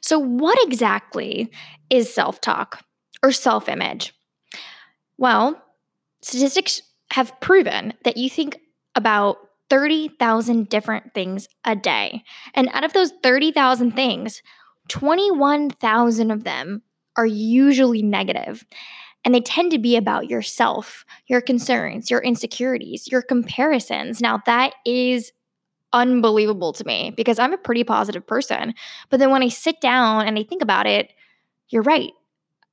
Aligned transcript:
So, 0.00 0.18
what 0.18 0.58
exactly 0.66 1.50
is 1.90 2.12
self 2.12 2.40
talk 2.40 2.84
or 3.22 3.32
self 3.32 3.68
image? 3.68 4.14
Well, 5.16 5.62
statistics 6.22 6.82
have 7.12 7.38
proven 7.40 7.94
that 8.04 8.16
you 8.16 8.30
think 8.30 8.58
about 8.94 9.38
30,000 9.70 10.68
different 10.68 11.14
things 11.14 11.48
a 11.64 11.76
day. 11.76 12.22
And 12.54 12.68
out 12.72 12.84
of 12.84 12.92
those 12.92 13.12
30,000 13.22 13.92
things, 13.92 14.42
21,000 14.88 16.30
of 16.30 16.44
them 16.44 16.82
are 17.16 17.26
usually 17.26 18.02
negative. 18.02 18.64
And 19.24 19.34
they 19.34 19.40
tend 19.40 19.72
to 19.72 19.78
be 19.78 19.96
about 19.96 20.30
yourself, 20.30 21.04
your 21.26 21.40
concerns, 21.40 22.10
your 22.10 22.20
insecurities, 22.20 23.08
your 23.10 23.20
comparisons. 23.20 24.20
Now, 24.20 24.40
that 24.46 24.74
is 24.86 25.32
unbelievable 25.92 26.72
to 26.74 26.84
me 26.84 27.12
because 27.16 27.38
I'm 27.38 27.52
a 27.52 27.58
pretty 27.58 27.84
positive 27.84 28.26
person. 28.26 28.74
But 29.10 29.20
then 29.20 29.30
when 29.30 29.42
I 29.42 29.48
sit 29.48 29.80
down 29.80 30.26
and 30.26 30.38
I 30.38 30.42
think 30.42 30.62
about 30.62 30.86
it, 30.86 31.12
you're 31.68 31.82
right. 31.82 32.12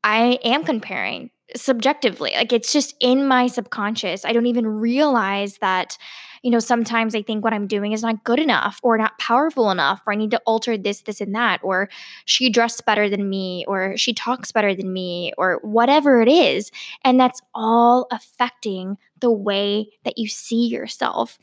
I 0.04 0.40
am 0.44 0.64
comparing 0.64 1.32
subjectively. 1.56 2.34
Like 2.36 2.54
it's 2.54 2.74
just 2.74 2.96
in 3.00 3.28
my 3.28 3.48
subconscious. 3.48 4.26
I 4.26 4.34
don't 4.34 4.48
even 4.48 4.68
realize 4.68 5.58
that, 5.60 5.98
you 6.42 6.52
know, 6.52 6.60
sometimes 6.60 7.16
I 7.16 7.22
think 7.22 7.44
what 7.44 7.54
I'm 7.54 7.68
doing 7.68 7.92
is 7.92 8.02
not 8.02 8.24
good 8.24 8.40
enough 8.40 8.80
or 8.84 8.98
not 8.98 9.18
powerful 9.20 9.72
enough, 9.72 10.02
or 10.06 10.14
I 10.14 10.16
need 10.16 10.32
to 10.32 10.42
alter 10.46 10.78
this, 10.78 11.02
this, 11.02 11.22
and 11.22 11.34
that, 11.36 11.60
or 11.64 11.90
she 12.26 12.50
dressed 12.50 12.86
better 12.86 13.10
than 13.10 13.30
me, 13.30 13.66
or 13.68 13.96
she 13.98 14.14
talks 14.14 14.52
better 14.52 14.76
than 14.76 14.92
me, 14.92 15.34
or 15.38 15.60
whatever 15.64 16.22
it 16.22 16.30
is. 16.30 16.72
And 17.04 17.20
that's 17.20 17.42
all 17.54 18.08
affecting 18.12 18.98
the 19.20 19.32
way 19.32 19.88
that 20.04 20.18
you 20.18 20.28
see 20.28 20.68
yourself. 20.68 21.38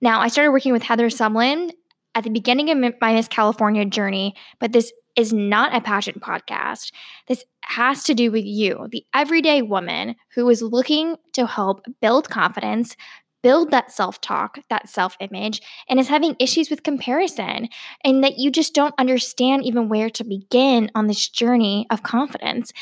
Now, 0.00 0.20
I 0.20 0.28
started 0.28 0.52
working 0.52 0.72
with 0.72 0.82
Heather 0.82 1.08
Sumlin 1.08 1.72
at 2.14 2.24
the 2.24 2.30
beginning 2.30 2.70
of 2.70 2.94
my 3.00 3.12
Miss 3.14 3.28
California 3.28 3.84
journey, 3.84 4.34
but 4.58 4.72
this 4.72 4.92
is 5.16 5.32
not 5.32 5.74
a 5.74 5.80
passion 5.80 6.20
podcast. 6.20 6.92
This 7.26 7.44
has 7.62 8.04
to 8.04 8.14
do 8.14 8.30
with 8.30 8.44
you, 8.44 8.86
the 8.92 9.04
everyday 9.12 9.62
woman 9.62 10.14
who 10.34 10.48
is 10.48 10.62
looking 10.62 11.16
to 11.32 11.46
help 11.46 11.84
build 12.00 12.30
confidence, 12.30 12.96
build 13.42 13.72
that 13.72 13.90
self 13.90 14.20
talk, 14.20 14.58
that 14.70 14.88
self 14.88 15.16
image, 15.20 15.60
and 15.88 15.98
is 15.98 16.08
having 16.08 16.36
issues 16.38 16.70
with 16.70 16.84
comparison, 16.84 17.68
and 18.04 18.22
that 18.22 18.38
you 18.38 18.50
just 18.50 18.74
don't 18.74 18.94
understand 18.98 19.64
even 19.64 19.88
where 19.88 20.10
to 20.10 20.24
begin 20.24 20.90
on 20.94 21.08
this 21.08 21.28
journey 21.28 21.86
of 21.90 22.04
confidence. 22.04 22.72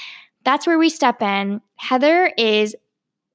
That's 0.45 0.67
where 0.67 0.79
we 0.79 0.91
step 0.91 1.23
in. 1.23 1.63
Heather 1.77 2.31
is 2.37 2.77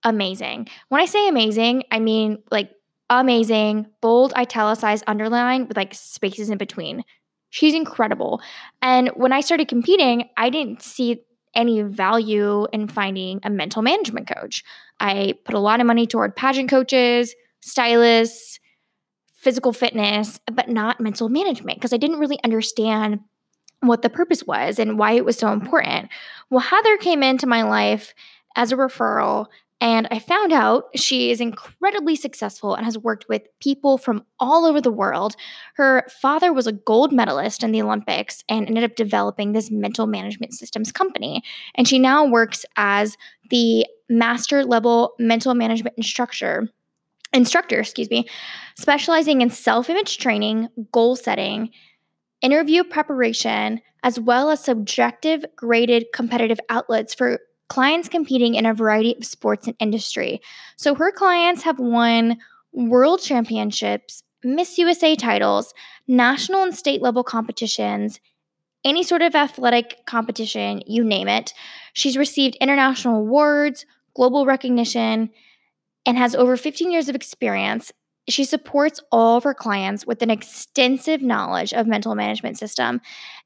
amazing. 0.03 0.67
When 0.89 1.01
I 1.01 1.05
say 1.05 1.27
amazing, 1.27 1.83
I 1.91 1.99
mean 1.99 2.37
like 2.51 2.71
amazing, 3.19 3.87
bold, 4.01 4.33
italicized, 4.33 5.03
underline 5.05 5.67
with 5.67 5.77
like 5.77 5.93
spaces 5.93 6.49
in 6.49 6.57
between. 6.57 7.03
She's 7.49 7.73
incredible. 7.73 8.41
And 8.81 9.09
when 9.09 9.33
I 9.33 9.41
started 9.41 9.67
competing, 9.67 10.29
I 10.37 10.49
didn't 10.49 10.81
see 10.81 11.21
any 11.53 11.81
value 11.81 12.65
in 12.71 12.87
finding 12.87 13.41
a 13.43 13.49
mental 13.49 13.81
management 13.81 14.33
coach. 14.33 14.63
I 15.01 15.33
put 15.43 15.53
a 15.53 15.59
lot 15.59 15.81
of 15.81 15.85
money 15.85 16.07
toward 16.07 16.35
pageant 16.37 16.69
coaches, 16.69 17.35
stylists, 17.59 18.59
physical 19.35 19.73
fitness, 19.73 20.39
but 20.51 20.69
not 20.69 21.01
mental 21.01 21.27
management 21.27 21.77
because 21.77 21.91
I 21.91 21.97
didn't 21.97 22.19
really 22.19 22.39
understand 22.43 23.19
what 23.81 24.03
the 24.03 24.09
purpose 24.09 24.45
was 24.45 24.79
and 24.79 24.97
why 24.97 25.13
it 25.13 25.25
was 25.25 25.37
so 25.37 25.51
important. 25.51 26.09
Well, 26.49 26.61
Heather 26.61 26.95
came 26.97 27.23
into 27.23 27.47
my 27.47 27.63
life 27.63 28.13
as 28.55 28.71
a 28.71 28.77
referral 28.77 29.47
and 29.81 30.07
I 30.11 30.19
found 30.19 30.53
out 30.53 30.89
she 30.95 31.31
is 31.31 31.41
incredibly 31.41 32.15
successful 32.15 32.75
and 32.75 32.85
has 32.85 32.99
worked 32.99 33.27
with 33.27 33.41
people 33.59 33.97
from 33.97 34.23
all 34.39 34.65
over 34.65 34.79
the 34.79 34.91
world. 34.91 35.35
Her 35.73 36.05
father 36.21 36.53
was 36.53 36.67
a 36.67 36.71
gold 36.71 37.11
medalist 37.11 37.63
in 37.63 37.71
the 37.71 37.81
Olympics 37.81 38.43
and 38.47 38.67
ended 38.67 38.83
up 38.83 38.95
developing 38.95 39.51
this 39.51 39.71
mental 39.71 40.05
management 40.05 40.53
systems 40.53 40.91
company. 40.91 41.41
And 41.73 41.87
she 41.87 41.97
now 41.97 42.25
works 42.25 42.63
as 42.77 43.17
the 43.49 43.87
master 44.07 44.63
level 44.63 45.15
mental 45.17 45.55
management 45.55 45.97
instructor 45.97 46.69
instructor, 47.33 47.79
excuse 47.79 48.09
me, 48.09 48.27
specializing 48.77 49.41
in 49.41 49.49
self-image 49.49 50.17
training, 50.17 50.67
goal 50.91 51.15
setting, 51.15 51.69
interview 52.41 52.83
preparation, 52.83 53.81
as 54.03 54.19
well 54.19 54.49
as 54.49 54.63
subjective 54.63 55.45
graded 55.55 56.07
competitive 56.13 56.59
outlets 56.69 57.13
for 57.13 57.39
clients 57.71 58.09
competing 58.09 58.55
in 58.55 58.65
a 58.65 58.73
variety 58.73 59.15
of 59.15 59.23
sports 59.23 59.65
and 59.65 59.77
industry. 59.79 60.41
So 60.75 60.93
her 60.93 61.09
clients 61.09 61.63
have 61.63 61.79
won 61.79 62.37
world 62.73 63.21
championships, 63.21 64.23
Miss 64.43 64.77
USA 64.77 65.15
titles, 65.15 65.73
national 66.05 66.63
and 66.63 66.75
state 66.75 67.01
level 67.01 67.23
competitions, 67.23 68.19
any 68.83 69.03
sort 69.03 69.21
of 69.21 69.35
athletic 69.35 70.05
competition, 70.05 70.81
you 70.85 71.01
name 71.01 71.29
it. 71.29 71.53
She's 71.93 72.17
received 72.17 72.57
international 72.59 73.19
awards, 73.19 73.85
global 74.17 74.45
recognition, 74.45 75.29
and 76.05 76.17
has 76.17 76.35
over 76.35 76.57
15 76.57 76.91
years 76.91 77.07
of 77.07 77.15
experience. 77.15 77.93
She 78.27 78.43
supports 78.43 78.99
all 79.13 79.37
of 79.37 79.45
her 79.45 79.53
clients 79.53 80.05
with 80.05 80.21
an 80.21 80.29
extensive 80.29 81.21
knowledge 81.21 81.71
of 81.73 81.87
mental 81.87 82.15
management 82.15 82.57
system 82.57 82.99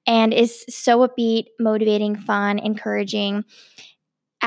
and 0.07 0.33
is 0.33 0.65
so 0.67 1.07
upbeat, 1.07 1.45
motivating, 1.59 2.15
fun, 2.15 2.57
encouraging. 2.57 3.45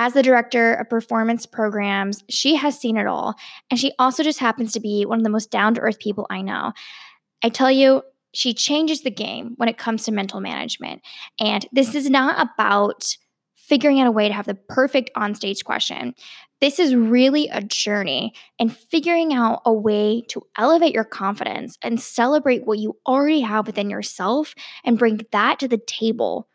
As 0.01 0.13
the 0.13 0.23
director 0.23 0.75
of 0.75 0.89
performance 0.89 1.45
programs, 1.45 2.23
she 2.29 2.55
has 2.55 2.79
seen 2.79 2.97
it 2.97 3.09
all. 3.09 3.35
And 3.69 3.81
she 3.81 3.91
also 3.99 4.23
just 4.23 4.39
happens 4.39 4.73
to 4.73 4.81
be 4.81 5.05
one 5.05 5.19
of 5.19 5.25
the 5.25 5.31
most 5.31 5.51
down 5.51 5.75
to 5.75 5.81
earth 5.81 5.99
people 5.99 6.25
I 6.31 6.41
know. 6.41 6.73
I 7.43 7.49
tell 7.49 7.69
you, 7.69 8.03
she 8.33 8.55
changes 8.55 9.03
the 9.03 9.11
game 9.11 9.55
when 9.57 9.69
it 9.69 9.77
comes 9.77 10.05
to 10.05 10.13
mental 10.13 10.41
management. 10.41 11.03
And 11.41 11.67
this 11.73 11.97
is 11.97 12.09
not 12.09 12.41
about 12.41 13.17
figuring 13.57 14.01
out 14.01 14.07
a 14.07 14.13
way 14.13 14.29
to 14.29 14.35
have 14.35 14.47
the 14.47 14.55
perfect 14.55 15.11
onstage 15.17 15.65
question. 15.65 16.15
This 16.61 16.79
is 16.79 16.95
really 16.95 17.49
a 17.49 17.61
journey 17.61 18.35
and 18.61 18.75
figuring 18.75 19.35
out 19.35 19.63
a 19.67 19.73
way 19.73 20.23
to 20.29 20.47
elevate 20.57 20.95
your 20.95 21.03
confidence 21.03 21.77
and 21.83 22.01
celebrate 22.01 22.65
what 22.69 22.79
you 22.79 22.97
already 23.05 23.41
have 23.41 23.67
within 23.67 23.91
yourself 23.91 24.55
and 24.85 24.97
bring 24.97 25.23
that 25.33 25.59
to 25.59 25.67
the 25.67 25.77
table, 25.77 26.47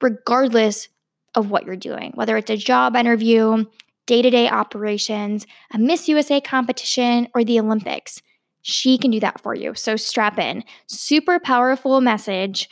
regardless 0.00 0.88
of 1.34 1.50
what 1.50 1.64
you're 1.64 1.76
doing, 1.76 2.12
whether 2.14 2.36
it's 2.36 2.50
a 2.50 2.56
job 2.56 2.96
interview, 2.96 3.64
day 4.06 4.22
to 4.22 4.30
day 4.30 4.48
operations, 4.48 5.46
a 5.72 5.78
Miss 5.78 6.08
USA 6.08 6.40
competition, 6.40 7.28
or 7.34 7.44
the 7.44 7.58
Olympics. 7.58 8.22
She 8.62 8.96
can 8.96 9.10
do 9.10 9.20
that 9.20 9.40
for 9.42 9.54
you. 9.54 9.74
So 9.74 9.96
strap 9.96 10.38
in. 10.38 10.64
Super 10.86 11.38
powerful 11.38 12.00
message, 12.00 12.68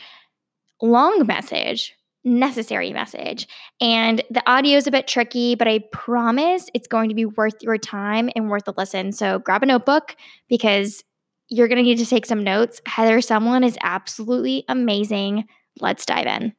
long 0.80 1.26
message, 1.26 1.94
necessary 2.24 2.92
message. 2.92 3.46
And 3.80 4.22
the 4.30 4.42
audio 4.48 4.76
is 4.76 4.86
a 4.86 4.90
bit 4.92 5.06
tricky, 5.06 5.54
but 5.54 5.68
I 5.68 5.80
promise 5.92 6.70
it's 6.72 6.88
going 6.88 7.08
to 7.08 7.14
be 7.14 7.26
worth 7.26 7.62
your 7.62 7.78
time 7.78 8.30
and 8.36 8.48
worth 8.48 8.68
a 8.68 8.74
listen. 8.76 9.12
So 9.12 9.38
grab 9.40 9.62
a 9.62 9.66
notebook 9.66 10.16
because 10.48 11.04
you're 11.48 11.68
going 11.68 11.78
to 11.78 11.82
need 11.82 11.98
to 11.98 12.06
take 12.06 12.24
some 12.24 12.44
notes. 12.44 12.80
Heather 12.86 13.18
Sumlin 13.18 13.64
is 13.64 13.76
absolutely 13.82 14.64
amazing. 14.68 15.44
Let's 15.80 16.06
dive 16.06 16.26
in. 16.26 16.54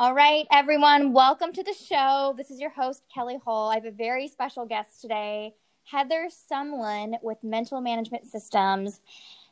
All 0.00 0.14
right, 0.14 0.46
everyone, 0.52 1.12
welcome 1.12 1.52
to 1.52 1.64
the 1.64 1.74
show. 1.74 2.32
This 2.36 2.52
is 2.52 2.60
your 2.60 2.70
host, 2.70 3.02
Kelly 3.12 3.36
Hull. 3.44 3.70
I 3.70 3.74
have 3.74 3.84
a 3.84 3.90
very 3.90 4.28
special 4.28 4.64
guest 4.64 5.00
today, 5.00 5.54
Heather 5.82 6.28
Sumlin 6.28 7.14
with 7.20 7.38
Mental 7.42 7.80
Management 7.80 8.24
Systems. 8.24 9.00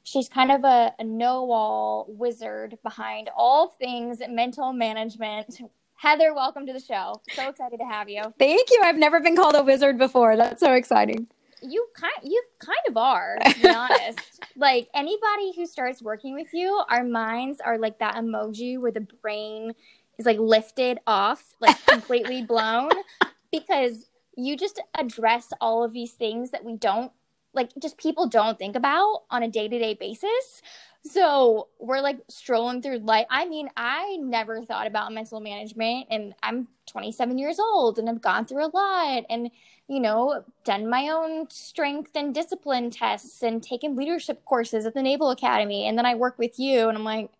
She's 0.04 0.28
kind 0.28 0.52
of 0.52 0.62
a, 0.62 0.94
a 1.00 1.02
know 1.02 1.50
all 1.50 2.06
wizard 2.08 2.78
behind 2.84 3.28
all 3.36 3.70
things 3.70 4.22
mental 4.28 4.72
management. 4.72 5.62
Heather, 5.96 6.32
welcome 6.32 6.64
to 6.64 6.72
the 6.72 6.78
show. 6.78 7.20
So 7.32 7.48
excited 7.48 7.78
to 7.78 7.84
have 7.84 8.08
you. 8.08 8.22
Thank 8.38 8.70
you. 8.70 8.82
I've 8.84 8.98
never 8.98 9.18
been 9.18 9.34
called 9.34 9.56
a 9.56 9.64
wizard 9.64 9.98
before. 9.98 10.36
That's 10.36 10.60
so 10.60 10.74
exciting. 10.74 11.26
You 11.60 11.88
kind 11.96 12.14
you 12.22 12.40
kind 12.60 12.78
of 12.88 12.96
are, 12.96 13.38
to 13.44 13.60
be 13.60 13.68
honest. 13.68 14.20
like 14.54 14.86
anybody 14.94 15.54
who 15.56 15.66
starts 15.66 16.00
working 16.02 16.34
with 16.34 16.54
you, 16.54 16.84
our 16.88 17.02
minds 17.02 17.60
are 17.60 17.78
like 17.78 17.98
that 17.98 18.14
emoji 18.14 18.78
where 18.78 18.92
the 18.92 19.08
brain 19.20 19.72
is 20.18 20.26
like 20.26 20.38
lifted 20.38 20.98
off, 21.06 21.54
like 21.60 21.76
completely 21.86 22.42
blown, 22.42 22.90
because 23.52 24.06
you 24.36 24.56
just 24.56 24.80
address 24.98 25.52
all 25.60 25.82
of 25.82 25.92
these 25.92 26.12
things 26.12 26.50
that 26.50 26.64
we 26.64 26.76
don't 26.76 27.12
like 27.54 27.70
just 27.80 27.96
people 27.96 28.28
don't 28.28 28.58
think 28.58 28.76
about 28.76 29.22
on 29.30 29.42
a 29.42 29.48
day-to-day 29.48 29.94
basis. 29.94 30.60
So 31.04 31.68
we're 31.80 32.00
like 32.00 32.18
strolling 32.28 32.82
through 32.82 32.98
life 32.98 33.26
i 33.30 33.46
mean 33.46 33.68
i 33.76 34.16
never 34.20 34.62
thought 34.62 34.86
about 34.86 35.12
mental 35.12 35.40
management 35.40 36.06
and 36.10 36.34
i'm 36.42 36.68
27 36.86 37.38
years 37.38 37.58
old 37.58 37.98
and 37.98 38.08
i've 38.08 38.20
gone 38.20 38.44
through 38.44 38.64
a 38.64 38.74
lot 38.74 39.24
and 39.30 39.50
you 39.88 40.00
know 40.00 40.44
done 40.64 40.88
my 40.88 41.08
own 41.08 41.48
strength 41.48 42.10
and 42.14 42.34
discipline 42.34 42.90
tests 42.90 43.42
and 43.42 43.62
taken 43.62 43.96
leadership 43.96 44.44
courses 44.44 44.84
at 44.86 44.94
the 44.94 45.02
naval 45.02 45.30
academy 45.30 45.86
and 45.86 45.96
then 45.96 46.06
i 46.06 46.14
work 46.14 46.38
with 46.38 46.58
you 46.58 46.88
and 46.88 46.98
i'm 46.98 47.04
like 47.04 47.30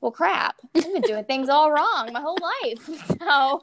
well, 0.00 0.12
crap, 0.12 0.60
I've 0.74 0.92
been 0.92 1.02
doing 1.02 1.24
things 1.24 1.48
all 1.48 1.70
wrong 1.70 2.10
my 2.12 2.20
whole 2.20 2.38
life. 2.40 2.88
So, 3.20 3.62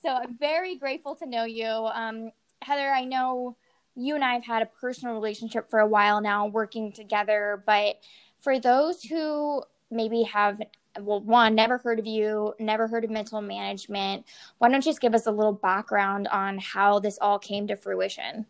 so 0.00 0.08
I'm 0.10 0.36
very 0.38 0.76
grateful 0.76 1.14
to 1.16 1.26
know 1.26 1.44
you. 1.44 1.66
Um, 1.66 2.30
Heather, 2.62 2.88
I 2.90 3.04
know 3.04 3.56
you 3.94 4.14
and 4.14 4.24
I 4.24 4.34
have 4.34 4.44
had 4.44 4.62
a 4.62 4.66
personal 4.66 5.14
relationship 5.14 5.68
for 5.68 5.80
a 5.80 5.86
while 5.86 6.20
now, 6.20 6.46
working 6.46 6.92
together. 6.92 7.62
But 7.66 8.00
for 8.40 8.58
those 8.58 9.02
who 9.02 9.62
maybe 9.90 10.22
have 10.22 10.60
well, 11.00 11.20
one, 11.20 11.54
never 11.54 11.78
heard 11.78 11.98
of 11.98 12.06
you, 12.06 12.54
never 12.58 12.88
heard 12.88 13.04
of 13.04 13.10
mental 13.10 13.40
management. 13.40 14.24
Why 14.58 14.68
don't 14.68 14.84
you 14.84 14.90
just 14.90 15.00
give 15.00 15.14
us 15.14 15.26
a 15.26 15.30
little 15.30 15.52
background 15.52 16.28
on 16.28 16.58
how 16.58 16.98
this 16.98 17.18
all 17.20 17.38
came 17.38 17.66
to 17.68 17.76
fruition? 17.76 18.46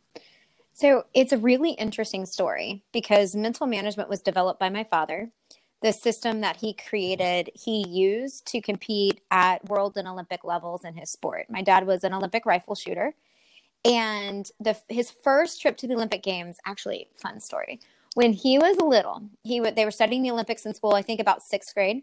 So, 0.75 1.07
it's 1.13 1.33
a 1.33 1.39
really 1.39 1.73
interesting 1.73 2.25
story 2.25 2.85
because 2.93 3.35
mental 3.35 3.67
management 3.67 4.09
was 4.09 4.23
developed 4.23 4.61
by 4.61 4.69
my 4.69 4.85
father. 4.85 5.31
The 5.81 5.93
system 5.93 6.41
that 6.41 6.57
he 6.57 6.73
created, 6.73 7.51
he 7.55 7.87
used 7.89 8.47
to 8.49 8.61
compete 8.61 9.21
at 9.31 9.69
world 9.69 9.97
and 9.97 10.09
Olympic 10.09 10.45
levels 10.45 10.85
in 10.85 10.95
his 10.95 11.11
sport. 11.11 11.47
My 11.49 11.63
dad 11.63 11.87
was 11.87 12.05
an 12.05 12.13
Olympic 12.15 12.47
rifle 12.47 12.75
shooter. 12.75 13.15
And 13.85 14.51
the 14.59 14.77
his 14.89 15.11
first 15.11 15.63
trip 15.63 15.77
to 15.79 15.87
the 15.87 15.95
Olympic 15.95 16.23
Games, 16.23 16.59
actually, 16.67 17.09
fun 17.15 17.41
story. 17.41 17.81
When 18.15 18.33
he 18.33 18.59
was 18.59 18.77
little, 18.79 19.23
he 19.45 19.61
would 19.61 19.77
they 19.77 19.85
were 19.85 19.93
studying 19.93 20.23
the 20.23 20.33
Olympics 20.33 20.67
in 20.67 20.75
school, 20.75 20.95
I 20.95 21.03
think 21.03 21.21
about 21.21 21.43
sixth 21.43 21.75
grade 21.75 22.03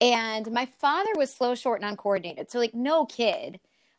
and 0.00 0.50
my 0.52 0.66
father 0.66 1.10
was 1.16 1.34
slow, 1.34 1.54
short, 1.54 1.80
and 1.80 1.90
uncoordinated. 1.90 2.50
So, 2.50 2.58
like, 2.58 2.74
no 2.74 3.06
kid 3.06 3.58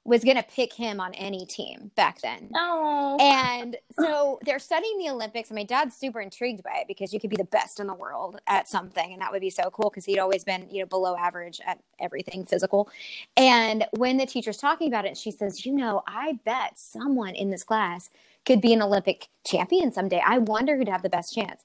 was 0.09 0.23
going 0.23 0.37
to 0.37 0.43
pick 0.43 0.73
him 0.73 0.99
on 0.99 1.13
any 1.13 1.45
team 1.45 1.91
back 1.95 2.19
then. 2.21 2.49
Oh. 2.55 3.15
And 3.21 3.77
so 3.97 4.39
they're 4.43 4.59
studying 4.59 4.97
the 4.97 5.09
Olympics, 5.09 5.49
and 5.49 5.55
my 5.55 5.63
dad's 5.63 5.95
super 5.95 6.19
intrigued 6.19 6.63
by 6.63 6.77
it 6.77 6.87
because 6.87 7.13
you 7.13 7.19
could 7.19 7.29
be 7.29 7.35
the 7.35 7.43
best 7.45 7.79
in 7.79 7.85
the 7.85 7.93
world 7.93 8.41
at 8.47 8.67
something, 8.67 9.13
and 9.13 9.21
that 9.21 9.31
would 9.31 9.41
be 9.41 9.51
so 9.51 9.69
cool 9.69 9.89
because 9.89 10.05
he'd 10.05 10.17
always 10.17 10.43
been, 10.43 10.67
you 10.71 10.79
know, 10.79 10.87
below 10.87 11.15
average 11.15 11.61
at 11.65 11.79
everything 11.99 12.43
physical. 12.43 12.89
And 13.37 13.85
when 13.97 14.17
the 14.17 14.25
teacher's 14.25 14.57
talking 14.57 14.87
about 14.87 15.05
it, 15.05 15.15
she 15.15 15.29
says, 15.31 15.65
You 15.65 15.73
know, 15.73 16.01
I 16.07 16.39
bet 16.43 16.79
someone 16.79 17.35
in 17.35 17.51
this 17.51 17.63
class 17.63 18.09
could 18.45 18.61
be 18.61 18.73
an 18.73 18.81
Olympic 18.81 19.27
champion 19.45 19.91
someday. 19.91 20.23
I 20.25 20.39
wonder 20.39 20.75
who'd 20.75 20.89
have 20.89 21.03
the 21.03 21.09
best 21.09 21.35
chance. 21.35 21.63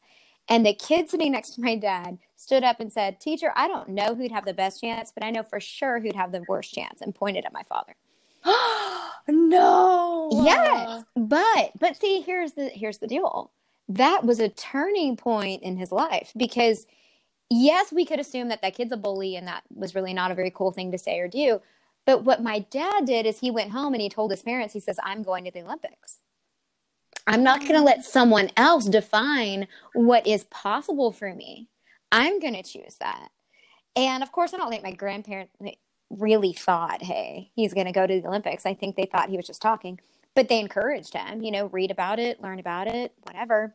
And 0.48 0.66
the 0.66 0.74
kid 0.74 1.08
sitting 1.08 1.32
next 1.32 1.54
to 1.54 1.62
my 1.62 1.76
dad 1.76 2.18
stood 2.36 2.62
up 2.62 2.78
and 2.78 2.92
said, 2.92 3.20
Teacher, 3.20 3.52
I 3.56 3.68
don't 3.68 3.88
know 3.88 4.14
who'd 4.14 4.32
have 4.32 4.44
the 4.44 4.52
best 4.52 4.82
chance, 4.82 5.10
but 5.10 5.24
I 5.24 5.30
know 5.30 5.42
for 5.42 5.60
sure 5.60 5.98
who'd 5.98 6.14
have 6.14 6.32
the 6.32 6.44
worst 6.46 6.74
chance, 6.74 7.00
and 7.00 7.14
pointed 7.14 7.46
at 7.46 7.52
my 7.54 7.62
father. 7.62 7.94
no. 9.28 10.30
Yes. 10.32 11.04
But 11.16 11.72
but 11.78 11.96
see, 11.96 12.20
here's 12.20 12.52
the 12.52 12.68
here's 12.68 12.98
the 12.98 13.06
deal. 13.06 13.52
That 13.88 14.24
was 14.24 14.40
a 14.40 14.48
turning 14.48 15.16
point 15.16 15.62
in 15.62 15.76
his 15.76 15.92
life 15.92 16.32
because 16.36 16.86
yes, 17.50 17.92
we 17.92 18.04
could 18.04 18.20
assume 18.20 18.48
that 18.48 18.62
that 18.62 18.74
kid's 18.74 18.92
a 18.92 18.96
bully 18.96 19.36
and 19.36 19.46
that 19.46 19.62
was 19.74 19.94
really 19.94 20.14
not 20.14 20.30
a 20.30 20.34
very 20.34 20.50
cool 20.50 20.70
thing 20.70 20.92
to 20.92 20.98
say 20.98 21.18
or 21.18 21.28
do. 21.28 21.60
But 22.06 22.24
what 22.24 22.42
my 22.42 22.58
dad 22.58 23.06
did 23.06 23.26
is 23.26 23.40
he 23.40 23.50
went 23.50 23.70
home 23.70 23.94
and 23.94 24.02
he 24.02 24.08
told 24.08 24.30
his 24.30 24.42
parents, 24.42 24.74
he 24.74 24.80
says, 24.80 24.98
I'm 25.02 25.22
going 25.22 25.44
to 25.44 25.50
the 25.50 25.62
Olympics. 25.62 26.18
I'm 27.26 27.42
not 27.42 27.60
going 27.60 27.74
to 27.74 27.80
let 27.80 28.04
someone 28.04 28.50
else 28.56 28.84
define 28.86 29.66
what 29.94 30.26
is 30.26 30.44
possible 30.44 31.10
for 31.10 31.34
me. 31.34 31.68
I'm 32.12 32.38
going 32.38 32.54
to 32.54 32.62
choose 32.62 32.96
that. 33.00 33.30
And 33.96 34.22
of 34.22 34.32
course, 34.32 34.52
I 34.52 34.58
don't 34.58 34.70
think 34.70 34.82
my 34.82 34.92
grandparents 34.92 35.54
really 36.18 36.52
thought, 36.52 37.02
hey, 37.02 37.50
he's 37.54 37.74
going 37.74 37.86
to 37.86 37.92
go 37.92 38.06
to 38.06 38.20
the 38.20 38.28
Olympics. 38.28 38.66
I 38.66 38.74
think 38.74 38.96
they 38.96 39.08
thought 39.10 39.28
he 39.28 39.36
was 39.36 39.46
just 39.46 39.62
talking, 39.62 40.00
but 40.34 40.48
they 40.48 40.60
encouraged 40.60 41.14
him, 41.14 41.42
you 41.42 41.50
know, 41.50 41.66
read 41.66 41.90
about 41.90 42.18
it, 42.18 42.40
learn 42.42 42.58
about 42.58 42.86
it, 42.86 43.12
whatever. 43.22 43.74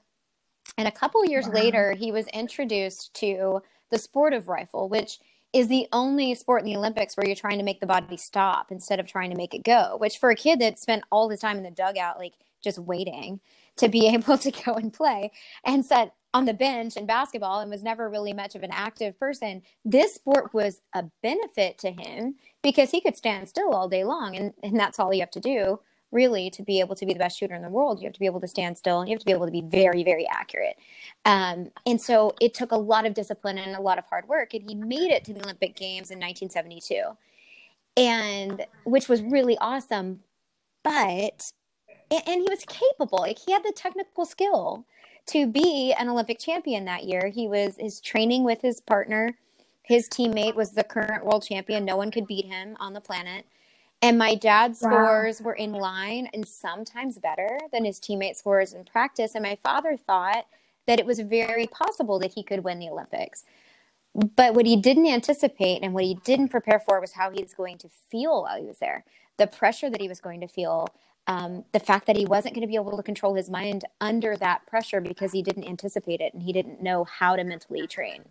And 0.77 0.87
a 0.87 0.91
couple 0.91 1.25
years 1.25 1.47
wow. 1.47 1.53
later, 1.53 1.93
he 1.93 2.11
was 2.11 2.27
introduced 2.27 3.13
to 3.15 3.61
the 3.89 3.97
sport 3.97 4.33
of 4.33 4.47
rifle, 4.47 4.89
which 4.89 5.19
is 5.51 5.67
the 5.67 5.87
only 5.91 6.35
sport 6.35 6.61
in 6.61 6.65
the 6.65 6.77
Olympics 6.77 7.17
where 7.17 7.25
you're 7.25 7.35
trying 7.35 7.57
to 7.57 7.63
make 7.63 7.79
the 7.79 7.87
body 7.87 8.17
stop 8.17 8.71
instead 8.71 8.99
of 8.99 9.07
trying 9.07 9.31
to 9.31 9.35
make 9.35 9.53
it 9.53 9.63
go, 9.63 9.97
which 9.97 10.19
for 10.19 10.29
a 10.29 10.35
kid 10.35 10.59
that 10.59 10.77
spent 10.77 11.03
all 11.11 11.29
his 11.29 11.39
time 11.39 11.57
in 11.57 11.63
the 11.63 11.71
dugout, 11.71 12.19
like 12.19 12.33
just 12.63 12.77
waiting 12.77 13.39
to 13.77 13.89
be 13.89 14.07
able 14.13 14.37
to 14.37 14.51
go 14.51 14.75
and 14.75 14.93
play 14.93 15.31
and 15.65 15.85
sat 15.85 16.13
on 16.33 16.45
the 16.45 16.53
bench 16.53 16.95
in 16.95 17.05
basketball 17.05 17.59
and 17.59 17.71
was 17.71 17.83
never 17.83 18.09
really 18.09 18.33
much 18.33 18.55
of 18.55 18.63
an 18.63 18.71
active 18.71 19.19
person, 19.19 19.63
this 19.83 20.13
sport 20.13 20.53
was 20.53 20.81
a 20.93 21.03
benefit 21.23 21.77
to 21.79 21.91
him 21.91 22.35
because 22.61 22.91
he 22.91 23.01
could 23.01 23.17
stand 23.17 23.49
still 23.49 23.73
all 23.73 23.89
day 23.89 24.03
long. 24.03 24.35
And, 24.35 24.53
and 24.61 24.79
that's 24.79 24.99
all 24.99 25.13
you 25.13 25.21
have 25.21 25.31
to 25.31 25.39
do, 25.39 25.79
really, 26.11 26.51
to 26.51 26.61
be 26.61 26.79
able 26.81 26.95
to 26.95 27.05
be 27.05 27.13
the 27.13 27.19
best 27.19 27.39
shooter 27.39 27.55
in 27.55 27.63
the 27.63 27.69
world. 27.69 27.99
You 27.99 28.05
have 28.05 28.13
to 28.13 28.19
be 28.19 28.27
able 28.27 28.41
to 28.41 28.47
stand 28.47 28.77
still 28.77 28.99
and 28.99 29.09
you 29.09 29.15
have 29.15 29.21
to 29.21 29.25
be 29.25 29.31
able 29.31 29.47
to 29.47 29.51
be 29.51 29.61
very, 29.61 30.03
very 30.03 30.27
accurate. 30.27 30.77
Um, 31.25 31.71
and 31.87 31.99
so 31.99 32.35
it 32.39 32.53
took 32.53 32.71
a 32.71 32.77
lot 32.77 33.07
of 33.07 33.15
discipline 33.15 33.57
and 33.57 33.75
a 33.75 33.81
lot 33.81 33.97
of 33.97 34.05
hard 34.05 34.27
work. 34.27 34.53
And 34.53 34.69
he 34.69 34.75
made 34.75 35.11
it 35.11 35.23
to 35.25 35.33
the 35.33 35.41
Olympic 35.41 35.75
Games 35.75 36.11
in 36.11 36.19
1972, 36.19 37.01
and 37.97 38.65
which 38.83 39.09
was 39.09 39.23
really 39.23 39.57
awesome. 39.57 40.19
But 40.83 41.51
and, 42.11 42.41
he 42.41 42.47
was 42.49 42.63
capable. 42.67 43.19
Like 43.19 43.39
he 43.39 43.51
had 43.51 43.63
the 43.63 43.73
technical 43.75 44.25
skill 44.25 44.85
to 45.29 45.47
be 45.47 45.93
an 45.97 46.09
Olympic 46.09 46.39
champion 46.39 46.85
that 46.85 47.05
year. 47.05 47.27
He 47.27 47.47
was 47.47 47.75
his 47.77 47.99
training 47.99 48.43
with 48.43 48.61
his 48.61 48.81
partner. 48.81 49.35
His 49.83 50.07
teammate 50.07 50.55
was 50.55 50.71
the 50.71 50.83
current 50.83 51.25
world 51.25 51.43
champion. 51.43 51.85
No 51.85 51.97
one 51.97 52.11
could 52.11 52.27
beat 52.27 52.45
him 52.45 52.77
on 52.79 52.93
the 52.93 53.01
planet. 53.01 53.45
And 54.01 54.17
my 54.17 54.35
dad's 54.35 54.81
wow. 54.81 54.89
scores 54.89 55.41
were 55.41 55.53
in 55.53 55.73
line 55.73 56.29
and 56.33 56.47
sometimes 56.47 57.17
better 57.17 57.59
than 57.71 57.85
his 57.85 57.99
teammate 57.99 58.37
scores 58.37 58.73
in 58.73 58.85
practice. 58.85 59.35
And 59.35 59.43
my 59.43 59.57
father 59.61 59.97
thought 59.97 60.45
that 60.87 60.99
it 60.99 61.05
was 61.05 61.19
very 61.19 61.67
possible 61.67 62.17
that 62.19 62.33
he 62.33 62.43
could 62.43 62.63
win 62.63 62.79
the 62.79 62.89
Olympics. 62.89 63.43
But 64.35 64.53
what 64.55 64.65
he 64.65 64.75
didn't 64.75 65.07
anticipate 65.07 65.83
and 65.83 65.93
what 65.93 66.03
he 66.03 66.15
didn't 66.23 66.49
prepare 66.49 66.79
for 66.79 66.99
was 66.99 67.11
how 67.11 67.29
he 67.29 67.43
was 67.43 67.53
going 67.53 67.77
to 67.79 67.89
feel 67.89 68.43
while 68.43 68.59
he 68.59 68.65
was 68.65 68.79
there. 68.79 69.03
The 69.37 69.47
pressure 69.47 69.89
that 69.89 70.01
he 70.01 70.07
was 70.07 70.19
going 70.19 70.41
to 70.41 70.47
feel, 70.47 70.87
um, 71.29 71.63
the 71.73 71.79
fact 71.79 72.07
that 72.07 72.17
he 72.17 72.25
wasn't 72.25 72.55
going 72.55 72.63
to 72.63 72.67
be 72.67 72.75
able 72.75 72.97
to 72.97 73.03
control 73.03 73.35
his 73.35 73.51
mind 73.51 73.85
under 74.01 74.35
that 74.37 74.65
pressure 74.65 74.99
because 74.99 75.31
he 75.31 75.43
didn't 75.43 75.67
anticipate 75.67 76.21
it 76.21 76.33
and 76.33 76.41
he 76.41 76.51
didn't 76.51 76.81
know 76.81 77.03
how 77.03 77.35
to 77.35 77.43
mentally 77.43 77.85
train. 77.85 78.23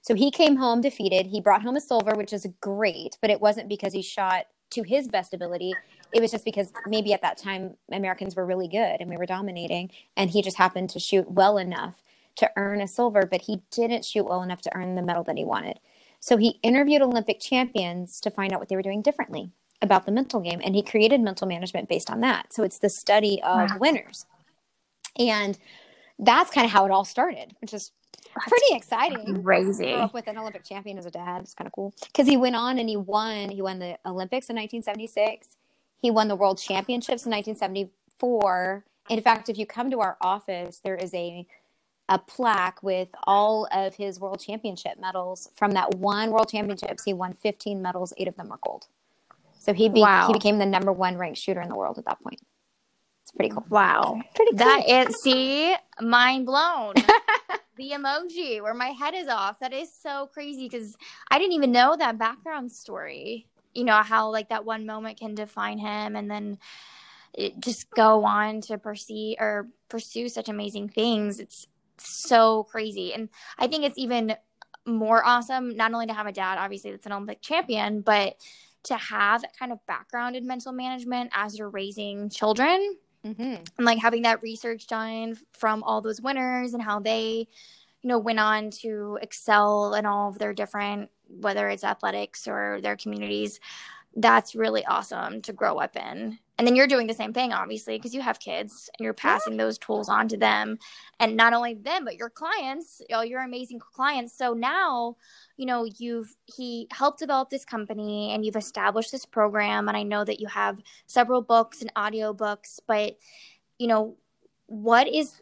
So 0.00 0.14
he 0.14 0.30
came 0.30 0.56
home 0.56 0.80
defeated. 0.80 1.26
He 1.26 1.42
brought 1.42 1.60
home 1.60 1.76
a 1.76 1.80
silver, 1.80 2.14
which 2.14 2.32
is 2.32 2.46
great, 2.62 3.18
but 3.20 3.28
it 3.30 3.42
wasn't 3.42 3.68
because 3.68 3.92
he 3.92 4.00
shot 4.00 4.46
to 4.70 4.82
his 4.82 5.08
best 5.08 5.34
ability. 5.34 5.74
It 6.14 6.22
was 6.22 6.30
just 6.30 6.46
because 6.46 6.72
maybe 6.86 7.12
at 7.12 7.20
that 7.20 7.36
time 7.36 7.76
Americans 7.92 8.34
were 8.34 8.46
really 8.46 8.68
good 8.68 8.96
and 8.98 9.10
we 9.10 9.18
were 9.18 9.26
dominating, 9.26 9.90
and 10.16 10.30
he 10.30 10.40
just 10.40 10.56
happened 10.56 10.88
to 10.90 10.98
shoot 10.98 11.30
well 11.30 11.58
enough 11.58 12.02
to 12.36 12.50
earn 12.56 12.80
a 12.80 12.88
silver, 12.88 13.26
but 13.30 13.42
he 13.42 13.60
didn't 13.70 14.06
shoot 14.06 14.24
well 14.24 14.42
enough 14.42 14.62
to 14.62 14.74
earn 14.74 14.94
the 14.94 15.02
medal 15.02 15.24
that 15.24 15.36
he 15.36 15.44
wanted. 15.44 15.80
So 16.18 16.38
he 16.38 16.60
interviewed 16.62 17.02
Olympic 17.02 17.40
champions 17.40 18.20
to 18.22 18.30
find 18.30 18.54
out 18.54 18.58
what 18.58 18.70
they 18.70 18.76
were 18.76 18.82
doing 18.82 19.02
differently 19.02 19.50
about 19.80 20.06
the 20.06 20.12
mental 20.12 20.40
game 20.40 20.60
and 20.64 20.74
he 20.74 20.82
created 20.82 21.20
mental 21.20 21.46
management 21.46 21.88
based 21.88 22.10
on 22.10 22.20
that. 22.20 22.52
So 22.52 22.62
it's 22.62 22.78
the 22.78 22.90
study 22.90 23.40
of 23.42 23.70
wow. 23.70 23.76
winners. 23.78 24.26
And 25.18 25.58
that's 26.18 26.50
kind 26.50 26.64
of 26.64 26.72
how 26.72 26.84
it 26.84 26.90
all 26.90 27.04
started 27.04 27.54
which 27.60 27.72
is 27.72 27.92
that's 28.34 28.48
pretty 28.48 28.76
exciting. 28.76 29.42
crazy. 29.42 29.92
Grew 29.92 29.94
up 29.94 30.14
with 30.14 30.26
an 30.28 30.36
olympic 30.38 30.64
champion 30.64 30.98
as 30.98 31.06
a 31.06 31.10
dad. 31.10 31.42
It's 31.42 31.54
kind 31.54 31.66
of 31.66 31.72
cool. 31.72 31.94
Because 32.06 32.26
he 32.26 32.36
went 32.36 32.56
on 32.56 32.78
and 32.78 32.88
he 32.88 32.96
won 32.96 33.50
he 33.50 33.62
won 33.62 33.78
the 33.78 33.98
olympics 34.04 34.50
in 34.50 34.56
1976 34.56 35.56
he 36.00 36.10
won 36.10 36.28
the 36.28 36.36
world 36.36 36.58
championships 36.58 37.26
in 37.26 37.32
1974 37.32 38.84
in 39.08 39.20
fact 39.20 39.48
if 39.48 39.58
you 39.58 39.66
come 39.66 39.90
to 39.90 40.00
our 40.00 40.16
office 40.20 40.80
there 40.82 40.96
is 40.96 41.14
a 41.14 41.46
a 42.10 42.18
plaque 42.18 42.82
with 42.82 43.10
all 43.24 43.68
of 43.70 43.94
his 43.94 44.18
world 44.18 44.40
championship 44.40 44.98
medals. 44.98 45.50
From 45.54 45.72
that 45.72 45.96
one 45.96 46.30
world 46.30 46.48
championships 46.48 47.04
he 47.04 47.12
won 47.12 47.34
15 47.34 47.80
medals 47.80 48.12
eight 48.16 48.28
of 48.28 48.36
them 48.36 48.48
were 48.48 48.58
gold 48.64 48.86
so 49.58 49.72
he 49.72 49.88
be- 49.88 50.00
wow. 50.00 50.26
he 50.26 50.32
became 50.32 50.58
the 50.58 50.66
number 50.66 50.92
one 50.92 51.16
ranked 51.16 51.38
shooter 51.38 51.60
in 51.60 51.68
the 51.68 51.76
world 51.76 51.98
at 51.98 52.04
that 52.06 52.22
point. 52.22 52.40
It's 53.22 53.32
pretty 53.32 53.50
cool. 53.50 53.66
Wow. 53.68 54.20
Pretty 54.34 54.52
cool. 54.52 54.58
That 54.58 54.88
is 54.88 55.16
see, 55.22 55.74
mind 56.00 56.46
blown. 56.46 56.94
the 57.76 57.90
emoji 57.90 58.62
where 58.62 58.74
my 58.74 58.88
head 58.88 59.14
is 59.14 59.28
off. 59.28 59.60
That 59.60 59.72
is 59.72 59.90
so 59.94 60.28
crazy 60.32 60.68
because 60.68 60.96
I 61.30 61.38
didn't 61.38 61.52
even 61.52 61.72
know 61.72 61.96
that 61.96 62.18
background 62.18 62.72
story. 62.72 63.46
You 63.74 63.84
know, 63.84 63.96
how 63.96 64.30
like 64.30 64.48
that 64.48 64.64
one 64.64 64.86
moment 64.86 65.20
can 65.20 65.34
define 65.34 65.78
him 65.78 66.16
and 66.16 66.30
then 66.30 66.58
just 67.60 67.90
go 67.90 68.24
on 68.24 68.60
to 68.62 68.78
pursue 68.78 69.34
or 69.38 69.68
pursue 69.88 70.28
such 70.28 70.48
amazing 70.48 70.88
things. 70.88 71.38
It's 71.38 71.66
so 71.98 72.64
crazy. 72.64 73.12
And 73.14 73.28
I 73.58 73.68
think 73.68 73.84
it's 73.84 73.98
even 73.98 74.36
more 74.86 75.24
awesome 75.24 75.76
not 75.76 75.92
only 75.92 76.06
to 76.06 76.14
have 76.14 76.26
a 76.26 76.32
dad 76.32 76.56
obviously 76.56 76.90
that's 76.90 77.04
an 77.04 77.12
Olympic 77.12 77.42
champion, 77.42 78.00
but 78.00 78.36
to 78.84 78.96
have 78.96 79.42
that 79.42 79.56
kind 79.58 79.72
of 79.72 79.78
background 79.86 80.36
in 80.36 80.46
mental 80.46 80.72
management 80.72 81.30
as 81.34 81.58
you're 81.58 81.70
raising 81.70 82.30
children 82.30 82.96
mm-hmm. 83.24 83.42
and 83.42 83.86
like 83.86 83.98
having 83.98 84.22
that 84.22 84.42
research 84.42 84.86
done 84.86 85.36
from 85.52 85.82
all 85.82 86.00
those 86.00 86.20
winners 86.20 86.74
and 86.74 86.82
how 86.82 87.00
they 87.00 87.46
you 88.02 88.08
know 88.08 88.18
went 88.18 88.38
on 88.38 88.70
to 88.70 89.18
excel 89.22 89.94
in 89.94 90.06
all 90.06 90.28
of 90.28 90.38
their 90.38 90.54
different 90.54 91.10
whether 91.28 91.68
it's 91.68 91.84
athletics 91.84 92.48
or 92.48 92.80
their 92.82 92.96
communities 92.96 93.60
that's 94.16 94.54
really 94.54 94.84
awesome 94.86 95.42
to 95.42 95.52
grow 95.52 95.78
up 95.78 95.96
in. 95.96 96.38
And 96.56 96.66
then 96.66 96.74
you're 96.74 96.88
doing 96.88 97.06
the 97.06 97.14
same 97.14 97.32
thing 97.32 97.52
obviously 97.52 97.96
because 97.96 98.14
you 98.14 98.20
have 98.20 98.40
kids 98.40 98.90
and 98.98 99.04
you're 99.04 99.14
passing 99.14 99.52
yeah. 99.52 99.64
those 99.64 99.78
tools 99.78 100.08
on 100.08 100.26
to 100.28 100.36
them. 100.36 100.78
And 101.20 101.36
not 101.36 101.52
only 101.52 101.74
them 101.74 102.04
but 102.04 102.16
your 102.16 102.30
clients 102.30 103.00
all 103.12 103.24
your 103.24 103.42
amazing 103.42 103.78
clients. 103.78 104.36
So 104.36 104.54
now 104.54 105.16
you 105.56 105.66
know 105.66 105.86
you've 105.98 106.34
he 106.46 106.88
helped 106.90 107.20
develop 107.20 107.50
this 107.50 107.64
company 107.64 108.32
and 108.32 108.44
you've 108.44 108.56
established 108.56 109.12
this 109.12 109.24
program. 109.24 109.88
And 109.88 109.96
i 109.96 110.02
know 110.02 110.24
that 110.24 110.40
you 110.40 110.48
have 110.48 110.80
several 111.06 111.42
books 111.42 111.80
and 111.80 111.92
audio 111.94 112.32
books 112.32 112.80
but 112.86 113.16
you 113.78 113.86
know 113.86 114.16
what 114.66 115.08
is 115.08 115.40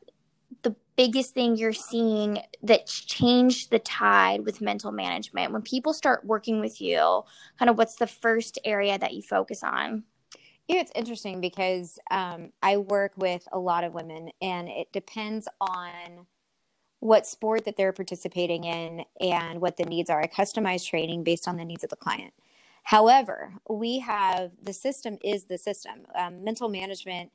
biggest 0.96 1.34
thing 1.34 1.56
you're 1.56 1.72
seeing 1.72 2.38
that 2.62 2.86
changed 2.86 3.70
the 3.70 3.78
tide 3.78 4.44
with 4.44 4.60
mental 4.60 4.92
management 4.92 5.52
when 5.52 5.62
people 5.62 5.92
start 5.92 6.24
working 6.24 6.60
with 6.60 6.80
you 6.80 7.22
kind 7.58 7.68
of 7.68 7.76
what's 7.76 7.96
the 7.96 8.06
first 8.06 8.58
area 8.64 8.98
that 8.98 9.12
you 9.12 9.22
focus 9.22 9.62
on 9.62 10.04
know, 10.76 10.80
it's 10.80 10.92
interesting 10.94 11.40
because 11.40 11.98
um, 12.10 12.52
I 12.62 12.76
work 12.76 13.12
with 13.16 13.46
a 13.52 13.58
lot 13.58 13.84
of 13.84 13.94
women, 13.94 14.30
and 14.40 14.68
it 14.68 14.92
depends 14.92 15.48
on 15.60 16.26
what 17.00 17.26
sport 17.26 17.64
that 17.64 17.76
they're 17.76 17.92
participating 17.92 18.64
in 18.64 19.04
and 19.20 19.60
what 19.60 19.76
the 19.76 19.84
needs 19.84 20.10
are. 20.10 20.20
I 20.20 20.26
customize 20.26 20.86
training 20.86 21.24
based 21.24 21.46
on 21.46 21.56
the 21.56 21.64
needs 21.64 21.84
of 21.84 21.90
the 21.90 21.96
client. 21.96 22.32
However, 22.82 23.52
we 23.68 23.98
have 24.00 24.52
the 24.62 24.72
system 24.72 25.18
is 25.22 25.44
the 25.44 25.58
system. 25.58 26.06
Um, 26.16 26.42
mental 26.42 26.68
management 26.68 27.30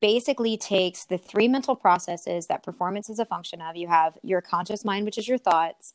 basically 0.00 0.56
takes 0.56 1.04
the 1.04 1.18
three 1.18 1.48
mental 1.48 1.74
processes 1.74 2.46
that 2.46 2.62
performance 2.62 3.10
is 3.10 3.18
a 3.18 3.24
function 3.24 3.60
of. 3.60 3.76
You 3.76 3.88
have 3.88 4.18
your 4.22 4.40
conscious 4.40 4.84
mind, 4.84 5.04
which 5.04 5.18
is 5.18 5.26
your 5.26 5.38
thoughts, 5.38 5.94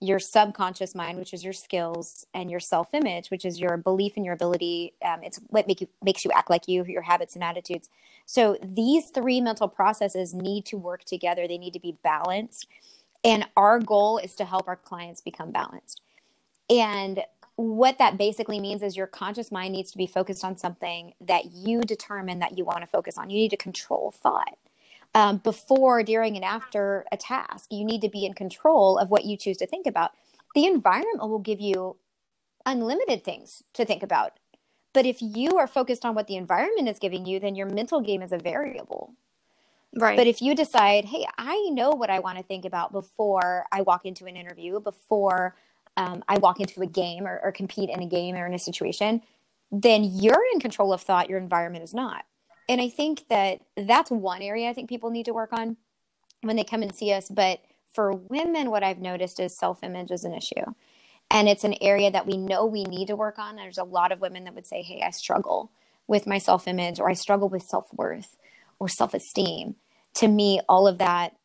your 0.00 0.18
subconscious 0.18 0.94
mind, 0.94 1.18
which 1.18 1.34
is 1.34 1.44
your 1.44 1.52
skills, 1.52 2.26
and 2.32 2.50
your 2.50 2.60
self 2.60 2.94
image, 2.94 3.30
which 3.30 3.44
is 3.44 3.60
your 3.60 3.76
belief 3.76 4.16
in 4.16 4.24
your 4.24 4.34
ability. 4.34 4.94
Um, 5.04 5.22
it's 5.22 5.38
what 5.48 5.66
make 5.66 5.82
you, 5.82 5.88
makes 6.02 6.24
you 6.24 6.30
act 6.32 6.48
like 6.48 6.68
you, 6.68 6.84
your 6.84 7.02
habits 7.02 7.34
and 7.34 7.44
attitudes. 7.44 7.90
So 8.24 8.56
these 8.62 9.10
three 9.10 9.40
mental 9.40 9.68
processes 9.68 10.32
need 10.32 10.64
to 10.66 10.78
work 10.78 11.04
together, 11.04 11.46
they 11.46 11.58
need 11.58 11.74
to 11.74 11.80
be 11.80 11.98
balanced. 12.02 12.66
And 13.22 13.46
our 13.56 13.78
goal 13.78 14.16
is 14.16 14.34
to 14.36 14.46
help 14.46 14.66
our 14.66 14.76
clients 14.76 15.20
become 15.20 15.50
balanced. 15.50 16.00
And 16.70 17.22
what 17.60 17.98
that 17.98 18.16
basically 18.16 18.58
means 18.58 18.82
is 18.82 18.96
your 18.96 19.06
conscious 19.06 19.52
mind 19.52 19.72
needs 19.72 19.90
to 19.90 19.98
be 19.98 20.06
focused 20.06 20.44
on 20.44 20.56
something 20.56 21.12
that 21.20 21.52
you 21.52 21.82
determine 21.82 22.38
that 22.38 22.56
you 22.56 22.64
want 22.64 22.80
to 22.80 22.86
focus 22.86 23.18
on. 23.18 23.28
You 23.28 23.36
need 23.36 23.50
to 23.50 23.56
control 23.56 24.10
thought. 24.10 24.56
Um, 25.14 25.38
before, 25.38 26.02
during, 26.02 26.36
and 26.36 26.44
after 26.44 27.04
a 27.12 27.16
task, 27.16 27.70
you 27.70 27.84
need 27.84 28.00
to 28.00 28.08
be 28.08 28.24
in 28.24 28.32
control 28.32 28.96
of 28.96 29.10
what 29.10 29.24
you 29.24 29.36
choose 29.36 29.58
to 29.58 29.66
think 29.66 29.86
about. 29.86 30.12
The 30.54 30.64
environment 30.64 31.18
will 31.20 31.38
give 31.38 31.60
you 31.60 31.96
unlimited 32.64 33.24
things 33.24 33.62
to 33.74 33.84
think 33.84 34.02
about. 34.02 34.38
But 34.92 35.04
if 35.04 35.20
you 35.20 35.58
are 35.58 35.66
focused 35.66 36.04
on 36.04 36.14
what 36.14 36.28
the 36.28 36.36
environment 36.36 36.88
is 36.88 36.98
giving 36.98 37.26
you, 37.26 37.40
then 37.40 37.54
your 37.54 37.66
mental 37.66 38.00
game 38.00 38.22
is 38.22 38.32
a 38.32 38.38
variable. 38.38 39.12
Right. 39.94 40.16
But 40.16 40.28
if 40.28 40.40
you 40.40 40.54
decide, 40.54 41.04
hey, 41.04 41.26
I 41.36 41.68
know 41.70 41.90
what 41.90 42.10
I 42.10 42.20
want 42.20 42.38
to 42.38 42.44
think 42.44 42.64
about 42.64 42.92
before 42.92 43.66
I 43.72 43.82
walk 43.82 44.06
into 44.06 44.26
an 44.26 44.36
interview, 44.36 44.80
before 44.80 45.56
um, 45.96 46.22
I 46.28 46.38
walk 46.38 46.60
into 46.60 46.80
a 46.82 46.86
game 46.86 47.26
or, 47.26 47.40
or 47.42 47.52
compete 47.52 47.90
in 47.90 48.02
a 48.02 48.06
game 48.06 48.34
or 48.36 48.46
in 48.46 48.54
a 48.54 48.58
situation, 48.58 49.22
then 49.70 50.04
you're 50.04 50.42
in 50.52 50.60
control 50.60 50.92
of 50.92 51.00
thought. 51.02 51.28
Your 51.28 51.38
environment 51.38 51.84
is 51.84 51.94
not. 51.94 52.24
And 52.68 52.80
I 52.80 52.88
think 52.88 53.26
that 53.28 53.60
that's 53.76 54.10
one 54.10 54.42
area 54.42 54.68
I 54.68 54.72
think 54.72 54.88
people 54.88 55.10
need 55.10 55.26
to 55.26 55.34
work 55.34 55.52
on 55.52 55.76
when 56.42 56.56
they 56.56 56.64
come 56.64 56.82
and 56.82 56.94
see 56.94 57.12
us. 57.12 57.28
But 57.28 57.60
for 57.92 58.12
women, 58.12 58.70
what 58.70 58.84
I've 58.84 59.00
noticed 59.00 59.40
is 59.40 59.56
self 59.56 59.82
image 59.82 60.10
is 60.10 60.24
an 60.24 60.34
issue. 60.34 60.74
And 61.30 61.48
it's 61.48 61.64
an 61.64 61.74
area 61.80 62.10
that 62.10 62.26
we 62.26 62.36
know 62.36 62.66
we 62.66 62.84
need 62.84 63.06
to 63.08 63.16
work 63.16 63.38
on. 63.38 63.56
There's 63.56 63.78
a 63.78 63.84
lot 63.84 64.12
of 64.12 64.20
women 64.20 64.44
that 64.44 64.54
would 64.54 64.66
say, 64.66 64.82
Hey, 64.82 65.02
I 65.04 65.10
struggle 65.10 65.70
with 66.06 66.26
my 66.26 66.38
self 66.38 66.66
image, 66.66 66.98
or 66.98 67.08
I 67.08 67.14
struggle 67.14 67.48
with 67.48 67.62
self 67.62 67.92
worth 67.92 68.36
or 68.78 68.88
self 68.88 69.14
esteem. 69.14 69.76
To 70.14 70.28
me, 70.28 70.60
all 70.68 70.88
of 70.88 70.98
that 70.98 71.36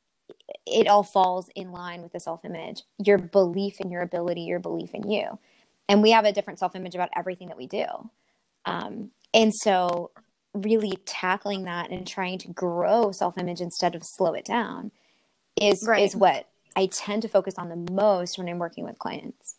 it 0.65 0.87
all 0.87 1.03
falls 1.03 1.49
in 1.55 1.71
line 1.71 2.01
with 2.01 2.13
the 2.13 2.19
self 2.19 2.45
image, 2.45 2.83
your 2.97 3.17
belief 3.17 3.79
in 3.79 3.89
your 3.89 4.01
ability, 4.01 4.41
your 4.41 4.59
belief 4.59 4.91
in 4.93 5.09
you. 5.09 5.39
And 5.87 6.01
we 6.01 6.11
have 6.11 6.25
a 6.25 6.31
different 6.31 6.59
self 6.59 6.75
image 6.75 6.95
about 6.95 7.09
everything 7.15 7.47
that 7.49 7.57
we 7.57 7.67
do. 7.67 7.85
Um, 8.65 9.11
and 9.33 9.53
so, 9.53 10.11
really 10.53 10.97
tackling 11.05 11.65
that 11.65 11.89
and 11.89 12.07
trying 12.07 12.39
to 12.39 12.47
grow 12.49 13.11
self 13.11 13.37
image 13.37 13.61
instead 13.61 13.95
of 13.95 14.01
slow 14.03 14.33
it 14.33 14.45
down 14.45 14.91
is, 15.59 15.83
right. 15.87 16.03
is 16.03 16.15
what 16.15 16.47
I 16.75 16.87
tend 16.87 17.21
to 17.23 17.27
focus 17.27 17.55
on 17.57 17.69
the 17.69 17.91
most 17.91 18.37
when 18.37 18.49
I'm 18.49 18.59
working 18.59 18.83
with 18.83 18.99
clients. 18.99 19.55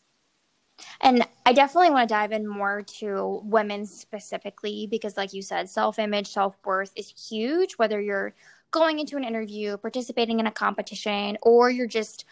And 1.01 1.27
I 1.47 1.53
definitely 1.53 1.91
want 1.91 2.09
to 2.09 2.15
dive 2.15 2.33
in 2.33 2.47
more 2.47 2.83
to 2.99 3.41
women 3.45 3.87
specifically 3.87 4.87
because, 4.91 5.17
like 5.17 5.33
you 5.33 5.43
said, 5.43 5.71
self 5.71 5.99
image, 5.99 6.29
self 6.29 6.57
worth 6.65 6.93
is 6.97 7.13
huge, 7.29 7.75
whether 7.75 8.01
you're 8.01 8.35
going 8.71 8.99
into 8.99 9.17
an 9.17 9.25
interview, 9.25 9.77
participating 9.77 10.41
in 10.41 10.47
a 10.47 10.53
competition, 10.53 11.39
or 11.43 11.71
you're 11.71 11.87
just 11.87 12.25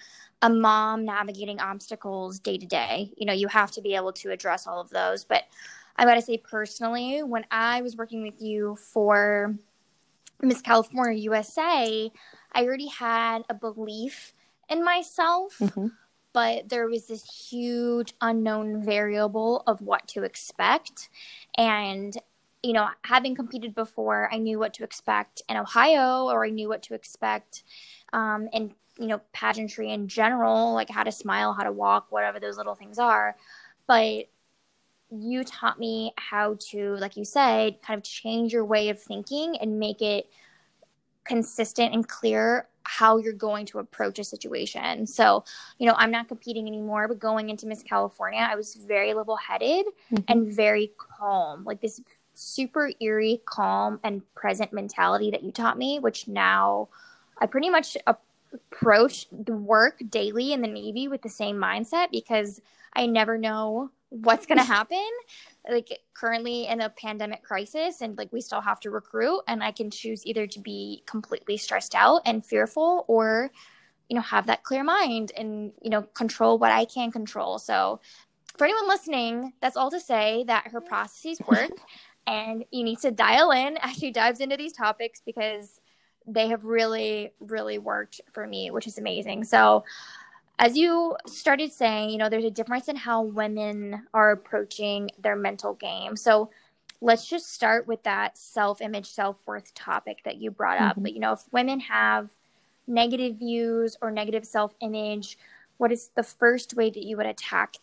a 0.43 0.51
mom 0.51 1.05
navigating 1.05 1.61
obstacles 1.61 2.39
day 2.39 2.59
to 2.59 2.67
day. 2.67 3.13
You 3.17 3.27
know, 3.27 3.33
you 3.33 3.49
have 3.49 3.71
to 3.73 3.81
be 3.81 3.95
able 3.95 4.13
to 4.15 4.31
address 4.31 4.67
all 4.67 4.81
of 4.81 4.91
those. 4.91 5.25
But 5.25 5.45
I 5.97 6.05
gotta 6.05 6.23
say, 6.23 6.39
personally, 6.39 7.23
when 7.23 7.47
I 7.51 7.83
was 7.83 7.97
working 7.97 8.23
with 8.23 8.41
you 8.43 8.77
for 8.77 9.55
Miss 10.43 10.61
California 10.61 11.19
USA, 11.23 12.11
I 12.53 12.65
already 12.65 12.89
had 12.89 13.43
a 13.49 13.55
belief 13.55 14.35
in 14.69 14.85
myself. 14.85 15.57
Mm-hmm. 15.59 15.89
But 16.33 16.69
there 16.69 16.89
was 16.89 17.07
this 17.07 17.49
huge 17.49 18.13
unknown 18.21 18.85
variable 18.85 19.63
of 19.69 19.81
what 19.81 20.09
to 20.09 20.25
expect. 20.25 21.09
And 21.57 22.19
you 22.65 22.73
know, 22.73 22.89
having 23.03 23.35
competed 23.35 23.75
before, 23.75 24.33
I 24.33 24.39
knew 24.39 24.59
what 24.59 24.73
to 24.75 24.85
expect 24.85 25.43
in 25.51 25.59
Ohio, 25.59 26.25
or 26.29 26.47
I 26.47 26.49
knew 26.49 26.67
what 26.67 26.83
to 26.85 26.95
expect 26.95 27.63
um, 28.15 28.49
in 28.55 28.73
you 28.99 29.07
know 29.07 29.21
pageantry 29.33 29.93
in 29.93 30.09
general, 30.09 30.73
like 30.73 30.89
how 30.89 31.03
to 31.03 31.13
smile, 31.13 31.53
how 31.53 31.65
to 31.65 31.73
walk, 31.73 32.07
whatever 32.11 32.41
those 32.41 32.57
little 32.57 32.75
things 32.75 32.99
are. 32.99 33.37
But 33.87 34.31
you 35.11 35.45
taught 35.45 35.79
me 35.79 36.15
how 36.17 36.57
to, 36.71 36.97
like 36.97 37.19
you 37.19 37.25
said, 37.27 37.83
kind 37.83 37.99
of 37.99 38.03
change 38.03 38.55
your 38.55 38.65
way 38.65 38.89
of 38.89 39.01
thinking 39.01 39.57
and 39.59 39.79
make 39.79 40.01
it 40.01 40.27
consistent 41.25 41.93
and 41.93 42.09
clear 42.09 42.67
how 42.85 43.19
you're 43.19 43.33
going 43.33 43.67
to 43.67 43.79
approach 43.79 44.19
a 44.19 44.25
situation. 44.25 45.07
So, 45.07 45.45
you 45.79 45.87
know, 45.87 45.95
I'm 45.97 46.11
not 46.11 46.29
competing 46.29 46.67
anymore, 46.67 47.09
but 47.09 47.19
going 47.19 47.51
into 47.51 47.67
Miss 47.67 47.83
California, 47.83 48.41
I 48.41 48.57
was 48.57 48.75
very 48.75 49.13
level 49.15 49.37
headed 49.37 49.87
mm-hmm. 50.13 50.25
and 50.29 50.55
very 50.55 50.93
calm. 50.99 51.65
Like 51.65 51.81
this 51.81 52.01
super 52.35 52.93
eerie, 53.01 53.41
calm, 53.47 54.01
and 54.03 54.23
present 54.35 54.73
mentality 54.73 55.31
that 55.31 55.43
you 55.43 55.53
taught 55.53 55.79
me, 55.79 55.99
which 55.99 56.29
now 56.29 56.89
I 57.39 57.47
pretty 57.47 57.71
much 57.71 57.97
approach 58.07 59.27
the 59.31 59.57
work 59.57 60.03
daily 60.09 60.53
in 60.53 60.63
the 60.63 60.69
Navy 60.69 61.09
with 61.09 61.23
the 61.23 61.29
same 61.29 61.57
mindset 61.57 62.11
because 62.11 62.61
I 62.95 63.07
never 63.07 63.39
know 63.39 63.91
what's 64.11 64.47
going 64.47 64.59
to 64.59 64.65
happen. 64.65 65.09
Like 65.69 66.01
currently 66.15 66.67
in 66.67 66.81
a 66.81 66.91
pandemic 66.91 67.43
crisis, 67.43 68.01
and 68.01 68.17
like 68.17 68.33
we 68.33 68.41
still 68.41 68.61
have 68.61 68.81
to 68.81 68.91
recruit, 68.91 69.43
and 69.49 69.63
I 69.63 69.73
can 69.73 69.91
choose 69.91 70.27
either 70.27 70.47
to 70.47 70.59
be 70.59 71.03
completely 71.07 71.57
stressed 71.57 71.95
out 71.95 72.23
and 72.25 72.45
fearful 72.45 73.05
or 73.09 73.51
you 74.09 74.17
know 74.17 74.23
have 74.23 74.47
that 74.47 74.63
clear 74.63 74.85
mind 74.85 75.33
and 75.37 75.73
you 75.81 75.91
know 75.91 76.03
control 76.03 76.59
what 76.59 76.71
i 76.71 76.85
can 76.85 77.11
control. 77.11 77.59
So 77.59 78.01
for 78.59 78.65
anyone 78.65 78.87
listening 78.87 79.53
that's 79.61 79.77
all 79.77 79.91
to 79.91 79.99
say 79.99 80.45
that 80.47 80.69
her 80.69 80.81
processes 80.81 81.41
work 81.49 81.71
and 82.27 82.65
you 82.71 82.85
need 82.85 82.99
to 83.01 83.11
dial 83.11 83.51
in 83.51 83.77
as 83.83 83.97
she 83.97 84.11
dives 84.11 84.41
into 84.41 84.57
these 84.57 84.73
topics 84.73 85.21
because 85.25 85.81
they 86.27 86.49
have 86.49 86.65
really 86.65 87.33
really 87.39 87.79
worked 87.79 88.21
for 88.33 88.47
me 88.47 88.71
which 88.71 88.87
is 88.87 88.99
amazing. 88.99 89.45
So 89.45 89.85
as 90.59 90.77
you 90.77 91.17
started 91.27 91.73
saying 91.73 92.11
you 92.11 92.19
know 92.19 92.29
there's 92.29 92.45
a 92.45 92.51
difference 92.51 92.89
in 92.89 92.97
how 92.97 93.23
women 93.23 94.07
are 94.15 94.31
approaching 94.31 95.11
their 95.19 95.37
mental 95.37 95.75
game. 95.75 96.17
So 96.17 96.51
let's 97.01 97.27
just 97.27 97.53
start 97.53 97.87
with 97.87 98.03
that 98.05 98.39
self-image 98.39 99.11
self-worth 99.11 99.75
topic 99.75 100.23
that 100.25 100.37
you 100.37 100.51
brought 100.51 100.79
up. 100.81 100.93
Mm-hmm. 100.93 101.03
but 101.03 101.13
you 101.13 101.21
know 101.21 101.33
if 101.33 101.43
women 101.53 101.81
have 101.81 102.31
negative 102.87 103.39
views 103.39 103.97
or 104.01 104.11
negative 104.11 104.45
self-image 104.45 105.39
what 105.77 105.93
is 105.93 106.11
the 106.15 106.23
first 106.23 106.75
way 106.75 106.91
that 106.91 107.03
you 107.03 107.17
would 107.17 107.27
attack 107.27 107.77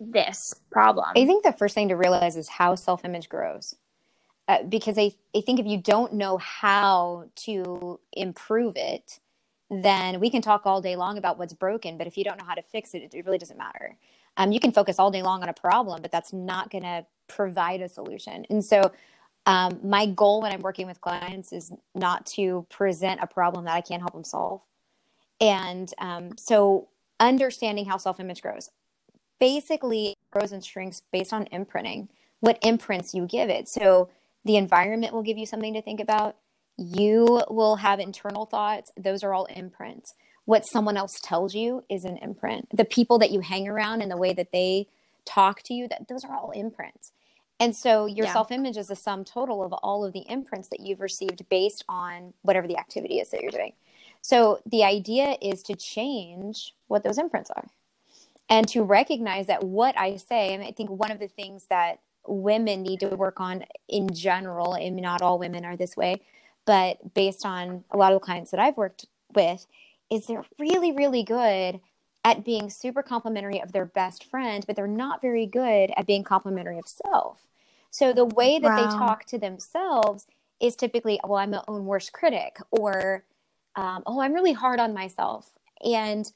this 0.00 0.54
problem? 0.70 1.06
I 1.16 1.26
think 1.26 1.44
the 1.44 1.52
first 1.52 1.74
thing 1.74 1.88
to 1.88 1.96
realize 1.96 2.36
is 2.36 2.48
how 2.48 2.74
self 2.74 3.04
image 3.04 3.28
grows. 3.28 3.74
Uh, 4.46 4.62
because 4.62 4.96
I, 4.96 5.12
I 5.36 5.42
think 5.42 5.60
if 5.60 5.66
you 5.66 5.76
don't 5.76 6.14
know 6.14 6.38
how 6.38 7.26
to 7.36 8.00
improve 8.14 8.76
it, 8.76 9.20
then 9.70 10.20
we 10.20 10.30
can 10.30 10.40
talk 10.40 10.62
all 10.64 10.80
day 10.80 10.96
long 10.96 11.18
about 11.18 11.38
what's 11.38 11.52
broken. 11.52 11.98
But 11.98 12.06
if 12.06 12.16
you 12.16 12.24
don't 12.24 12.38
know 12.38 12.46
how 12.46 12.54
to 12.54 12.62
fix 12.62 12.94
it, 12.94 13.12
it 13.12 13.26
really 13.26 13.36
doesn't 13.36 13.58
matter. 13.58 13.98
Um, 14.38 14.52
you 14.52 14.60
can 14.60 14.72
focus 14.72 14.98
all 14.98 15.10
day 15.10 15.22
long 15.22 15.42
on 15.42 15.50
a 15.50 15.52
problem, 15.52 16.00
but 16.00 16.10
that's 16.10 16.32
not 16.32 16.70
going 16.70 16.84
to 16.84 17.04
provide 17.26 17.82
a 17.82 17.88
solution. 17.88 18.46
And 18.48 18.64
so, 18.64 18.92
um, 19.46 19.80
my 19.82 20.06
goal 20.06 20.42
when 20.42 20.52
I'm 20.52 20.60
working 20.60 20.86
with 20.86 21.00
clients 21.00 21.52
is 21.52 21.72
not 21.94 22.26
to 22.26 22.66
present 22.68 23.20
a 23.22 23.26
problem 23.26 23.64
that 23.64 23.74
I 23.74 23.80
can't 23.80 24.02
help 24.02 24.12
them 24.12 24.24
solve. 24.24 24.60
And 25.40 25.92
um, 25.98 26.36
so, 26.36 26.88
understanding 27.20 27.86
how 27.86 27.96
self 27.98 28.20
image 28.20 28.40
grows 28.42 28.70
basically 29.38 30.14
grows 30.30 30.52
and 30.52 30.64
shrinks 30.64 31.02
based 31.12 31.32
on 31.32 31.46
imprinting, 31.50 32.08
what 32.40 32.58
imprints 32.62 33.14
you 33.14 33.26
give 33.26 33.48
it. 33.50 33.68
So 33.68 34.08
the 34.44 34.56
environment 34.56 35.12
will 35.12 35.22
give 35.22 35.38
you 35.38 35.46
something 35.46 35.74
to 35.74 35.82
think 35.82 36.00
about. 36.00 36.36
You 36.76 37.42
will 37.50 37.76
have 37.76 37.98
internal 37.98 38.46
thoughts. 38.46 38.90
Those 38.96 39.24
are 39.24 39.34
all 39.34 39.46
imprints. 39.46 40.14
What 40.44 40.64
someone 40.64 40.96
else 40.96 41.18
tells 41.22 41.54
you 41.54 41.84
is 41.90 42.04
an 42.04 42.16
imprint. 42.18 42.68
The 42.74 42.84
people 42.84 43.18
that 43.18 43.30
you 43.30 43.40
hang 43.40 43.68
around 43.68 44.00
and 44.00 44.10
the 44.10 44.16
way 44.16 44.32
that 44.32 44.52
they 44.52 44.86
talk 45.24 45.62
to 45.64 45.74
you, 45.74 45.88
that 45.88 46.08
those 46.08 46.24
are 46.24 46.34
all 46.34 46.52
imprints. 46.52 47.12
And 47.60 47.76
so 47.76 48.06
your 48.06 48.26
Yeah. 48.26 48.32
self 48.32 48.52
image 48.52 48.76
is 48.76 48.88
a 48.88 48.96
sum 48.96 49.24
total 49.24 49.62
of 49.62 49.72
all 49.72 50.04
of 50.04 50.12
the 50.12 50.24
imprints 50.30 50.68
that 50.68 50.80
you've 50.80 51.00
received 51.00 51.48
based 51.48 51.84
on 51.88 52.32
whatever 52.42 52.68
the 52.68 52.78
activity 52.78 53.18
is 53.18 53.30
that 53.30 53.42
you're 53.42 53.50
doing. 53.50 53.72
So 54.22 54.60
the 54.64 54.84
idea 54.84 55.36
is 55.42 55.62
to 55.64 55.74
change 55.74 56.74
what 56.86 57.02
those 57.02 57.18
imprints 57.18 57.50
are 57.50 57.66
and 58.48 58.66
to 58.68 58.82
recognize 58.82 59.46
that 59.46 59.64
what 59.64 59.98
I 59.98 60.16
say, 60.16 60.54
and 60.54 60.62
I 60.62 60.72
think 60.72 60.90
one 60.90 61.10
of 61.10 61.18
the 61.18 61.28
things 61.28 61.66
that 61.68 62.00
women 62.26 62.82
need 62.82 63.00
to 63.00 63.08
work 63.08 63.40
on 63.40 63.64
in 63.88 64.12
general, 64.12 64.74
and 64.74 64.96
not 64.96 65.22
all 65.22 65.38
women 65.38 65.64
are 65.64 65.76
this 65.76 65.96
way, 65.96 66.22
but 66.66 67.14
based 67.14 67.46
on 67.46 67.84
a 67.90 67.96
lot 67.96 68.12
of 68.12 68.20
the 68.20 68.24
clients 68.24 68.50
that 68.50 68.60
I've 68.60 68.76
worked 68.76 69.06
with, 69.34 69.66
is 70.10 70.26
they're 70.26 70.44
really, 70.58 70.92
really 70.92 71.22
good 71.22 71.80
at 72.24 72.44
being 72.44 72.68
super 72.68 73.02
complimentary 73.02 73.60
of 73.60 73.72
their 73.72 73.86
best 73.86 74.24
friend, 74.24 74.64
but 74.66 74.76
they're 74.76 74.86
not 74.86 75.22
very 75.22 75.46
good 75.46 75.90
at 75.96 76.06
being 76.06 76.24
complimentary 76.24 76.78
of 76.78 76.86
self. 76.86 77.46
So 77.90 78.12
the 78.12 78.24
way 78.24 78.58
that 78.58 78.76
they 78.76 78.96
talk 78.98 79.24
to 79.26 79.38
themselves 79.38 80.26
is 80.60 80.76
typically, 80.76 81.20
well, 81.24 81.38
I'm 81.38 81.50
my 81.50 81.62
own 81.68 81.86
worst 81.86 82.12
critic, 82.12 82.58
or, 82.70 83.24
um, 83.76 84.02
oh, 84.06 84.20
I'm 84.20 84.34
really 84.34 84.52
hard 84.52 84.80
on 84.80 84.92
myself. 84.92 85.52
And 85.82 86.30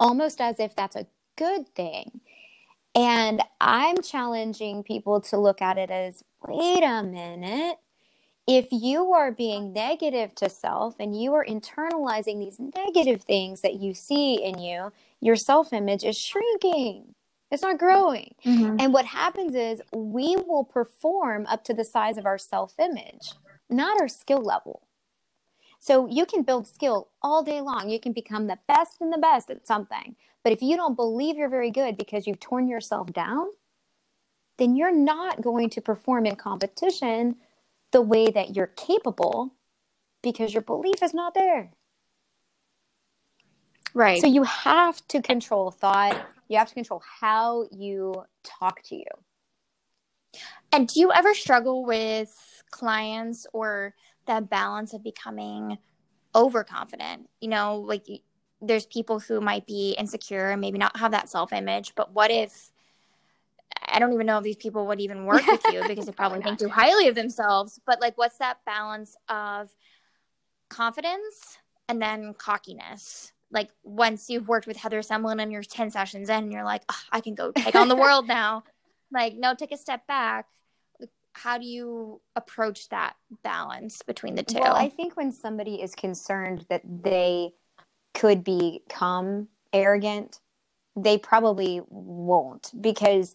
almost 0.00 0.40
as 0.40 0.58
if 0.58 0.74
that's 0.74 0.96
a 0.96 1.06
good 1.36 1.72
thing. 1.76 2.20
And 2.94 3.40
I'm 3.60 4.02
challenging 4.02 4.82
people 4.82 5.20
to 5.22 5.38
look 5.38 5.62
at 5.62 5.78
it 5.78 5.90
as 5.90 6.24
wait 6.44 6.82
a 6.82 7.04
minute. 7.04 7.76
If 8.48 8.68
you 8.72 9.12
are 9.12 9.30
being 9.30 9.72
negative 9.72 10.34
to 10.36 10.48
self 10.48 10.96
and 10.98 11.20
you 11.20 11.34
are 11.34 11.44
internalizing 11.44 12.40
these 12.40 12.58
negative 12.58 13.22
things 13.22 13.60
that 13.60 13.74
you 13.74 13.94
see 13.94 14.42
in 14.42 14.58
you, 14.58 14.92
your 15.20 15.36
self 15.36 15.72
image 15.72 16.02
is 16.02 16.18
shrinking. 16.18 17.14
It's 17.52 17.62
not 17.62 17.78
growing. 17.78 18.34
Mm-hmm. 18.44 18.76
And 18.80 18.92
what 18.92 19.04
happens 19.04 19.54
is 19.54 19.80
we 19.92 20.36
will 20.36 20.64
perform 20.64 21.46
up 21.46 21.62
to 21.64 21.74
the 21.74 21.84
size 21.84 22.16
of 22.16 22.26
our 22.26 22.38
self 22.38 22.74
image, 22.80 23.34
not 23.68 24.00
our 24.00 24.08
skill 24.08 24.42
level. 24.42 24.82
So 25.80 26.06
you 26.06 26.26
can 26.26 26.42
build 26.42 26.68
skill 26.68 27.08
all 27.22 27.42
day 27.42 27.62
long. 27.62 27.88
You 27.88 27.98
can 27.98 28.12
become 28.12 28.46
the 28.46 28.58
best 28.68 29.00
and 29.00 29.10
the 29.10 29.18
best 29.18 29.50
at 29.50 29.66
something. 29.66 30.14
But 30.44 30.52
if 30.52 30.62
you 30.62 30.76
don't 30.76 30.94
believe 30.94 31.36
you're 31.36 31.48
very 31.48 31.70
good 31.70 31.96
because 31.96 32.26
you've 32.26 32.38
torn 32.38 32.68
yourself 32.68 33.12
down, 33.12 33.46
then 34.58 34.76
you're 34.76 34.94
not 34.94 35.40
going 35.40 35.70
to 35.70 35.80
perform 35.80 36.26
in 36.26 36.36
competition 36.36 37.36
the 37.92 38.02
way 38.02 38.26
that 38.26 38.54
you're 38.54 38.66
capable 38.66 39.54
because 40.22 40.52
your 40.52 40.62
belief 40.62 41.02
is 41.02 41.14
not 41.14 41.32
there. 41.32 41.70
Right. 43.94 44.20
So 44.20 44.26
you 44.26 44.44
have 44.44 45.06
to 45.08 45.22
control 45.22 45.70
thought. 45.70 46.26
You 46.48 46.58
have 46.58 46.68
to 46.68 46.74
control 46.74 47.02
how 47.20 47.68
you 47.72 48.24
talk 48.44 48.82
to 48.84 48.96
you. 48.96 49.04
And 50.72 50.86
do 50.86 51.00
you 51.00 51.10
ever 51.10 51.34
struggle 51.34 51.84
with 51.84 52.62
clients 52.70 53.46
or 53.52 53.94
that 54.26 54.50
balance 54.50 54.92
of 54.92 55.02
becoming 55.02 55.78
overconfident? 56.34 57.28
You 57.40 57.48
know, 57.48 57.76
like 57.76 58.06
there's 58.60 58.86
people 58.86 59.20
who 59.20 59.40
might 59.40 59.66
be 59.66 59.92
insecure 59.98 60.50
and 60.50 60.60
maybe 60.60 60.78
not 60.78 60.96
have 60.98 61.12
that 61.12 61.28
self 61.28 61.52
image, 61.52 61.94
but 61.94 62.12
what 62.12 62.30
if 62.30 62.70
I 63.86 63.98
don't 63.98 64.12
even 64.12 64.26
know 64.26 64.38
if 64.38 64.44
these 64.44 64.56
people 64.56 64.86
would 64.86 65.00
even 65.00 65.24
work 65.24 65.46
with 65.46 65.64
you 65.72 65.82
because 65.86 66.06
they 66.06 66.12
probably 66.12 66.40
think 66.42 66.58
too 66.58 66.68
highly 66.68 67.08
of 67.08 67.14
themselves, 67.14 67.80
but 67.86 68.00
like 68.00 68.16
what's 68.16 68.38
that 68.38 68.58
balance 68.64 69.16
of 69.28 69.70
confidence 70.68 71.58
and 71.88 72.00
then 72.00 72.34
cockiness? 72.34 73.32
Like 73.50 73.70
once 73.82 74.30
you've 74.30 74.48
worked 74.48 74.66
with 74.66 74.76
Heather 74.76 75.00
Sumlin 75.00 75.42
and 75.42 75.50
you're 75.50 75.62
10 75.62 75.90
sessions 75.90 76.28
in 76.28 76.44
and 76.44 76.52
you're 76.52 76.64
like, 76.64 76.82
"Ugh, 76.88 76.96
I 77.10 77.20
can 77.20 77.34
go 77.34 77.50
take 77.52 77.74
on 77.74 77.88
the 77.88 77.96
world 78.04 78.28
now. 78.28 78.62
Like, 79.12 79.34
no, 79.34 79.54
take 79.54 79.72
a 79.72 79.76
step 79.76 80.06
back. 80.06 80.46
How 81.32 81.58
do 81.58 81.66
you 81.66 82.20
approach 82.36 82.88
that 82.88 83.14
balance 83.42 84.02
between 84.02 84.34
the 84.34 84.42
two? 84.42 84.58
Well, 84.60 84.76
I 84.76 84.88
think 84.88 85.16
when 85.16 85.32
somebody 85.32 85.80
is 85.80 85.94
concerned 85.94 86.66
that 86.68 86.82
they 86.84 87.52
could 88.14 88.44
become 88.44 89.48
arrogant, 89.72 90.40
they 90.96 91.18
probably 91.18 91.82
won't 91.88 92.72
because 92.80 93.34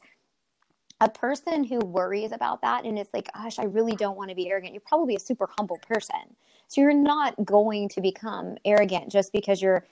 a 1.02 1.10
person 1.10 1.64
who 1.64 1.80
worries 1.80 2.32
about 2.32 2.62
that 2.62 2.86
and 2.86 2.98
it's 2.98 3.14
like, 3.14 3.30
gosh, 3.34 3.60
I 3.60 3.66
really 3.66 3.96
don't 3.96 4.18
want 4.18 4.30
to 4.30 4.36
be 4.36 4.50
arrogant, 4.50 4.74
you're 4.74 4.82
probably 4.86 5.16
a 5.16 5.20
super 5.20 5.50
humble 5.58 5.78
person. 5.78 6.36
So 6.68 6.82
you're 6.82 6.94
not 6.94 7.34
going 7.46 7.90
to 7.90 8.02
become 8.02 8.58
arrogant 8.66 9.12
just 9.12 9.32
because 9.32 9.62
you're 9.62 9.86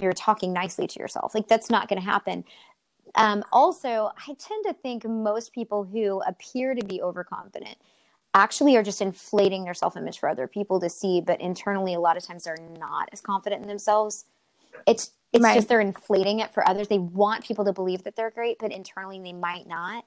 you're 0.00 0.12
talking 0.12 0.52
nicely 0.52 0.86
to 0.86 1.00
yourself. 1.00 1.34
Like 1.34 1.48
that's 1.48 1.68
not 1.68 1.88
going 1.88 2.00
to 2.00 2.04
happen. 2.04 2.44
Um, 3.14 3.44
also, 3.52 4.10
I 4.16 4.34
tend 4.38 4.64
to 4.66 4.72
think 4.74 5.04
most 5.04 5.52
people 5.52 5.84
who 5.84 6.22
appear 6.22 6.74
to 6.74 6.84
be 6.84 7.02
overconfident 7.02 7.76
actually 8.34 8.76
are 8.76 8.82
just 8.82 9.00
inflating 9.00 9.64
their 9.64 9.74
self 9.74 9.96
image 9.96 10.18
for 10.18 10.28
other 10.28 10.46
people 10.46 10.80
to 10.80 10.88
see, 10.88 11.20
but 11.20 11.40
internally, 11.40 11.94
a 11.94 12.00
lot 12.00 12.16
of 12.16 12.24
times 12.24 12.44
they're 12.44 12.56
not 12.78 13.08
as 13.12 13.20
confident 13.20 13.62
in 13.62 13.68
themselves. 13.68 14.24
It's 14.86 15.12
it's 15.32 15.44
Right. 15.44 15.54
just 15.54 15.68
they're 15.68 15.80
inflating 15.80 16.40
it 16.40 16.52
for 16.52 16.68
others. 16.68 16.88
They 16.88 16.98
want 16.98 17.44
people 17.44 17.64
to 17.64 17.72
believe 17.72 18.02
that 18.04 18.16
they're 18.16 18.30
great, 18.30 18.58
but 18.58 18.72
internally 18.72 19.20
they 19.20 19.32
might 19.32 19.66
not. 19.66 20.04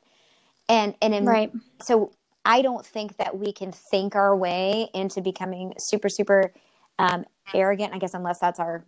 And 0.70 0.96
and 1.02 1.14
in, 1.14 1.26
right. 1.26 1.52
so 1.82 2.12
I 2.46 2.62
don't 2.62 2.86
think 2.86 3.18
that 3.18 3.38
we 3.38 3.52
can 3.54 3.72
think 3.72 4.16
our 4.16 4.36
way 4.36 4.90
into 4.94 5.22
becoming 5.22 5.74
super 5.78 6.10
super 6.10 6.54
um, 7.00 7.26
arrogant. 7.54 7.94
I 7.94 8.00
guess 8.00 8.14
unless 8.14 8.40
that's 8.40 8.60
our 8.60 8.86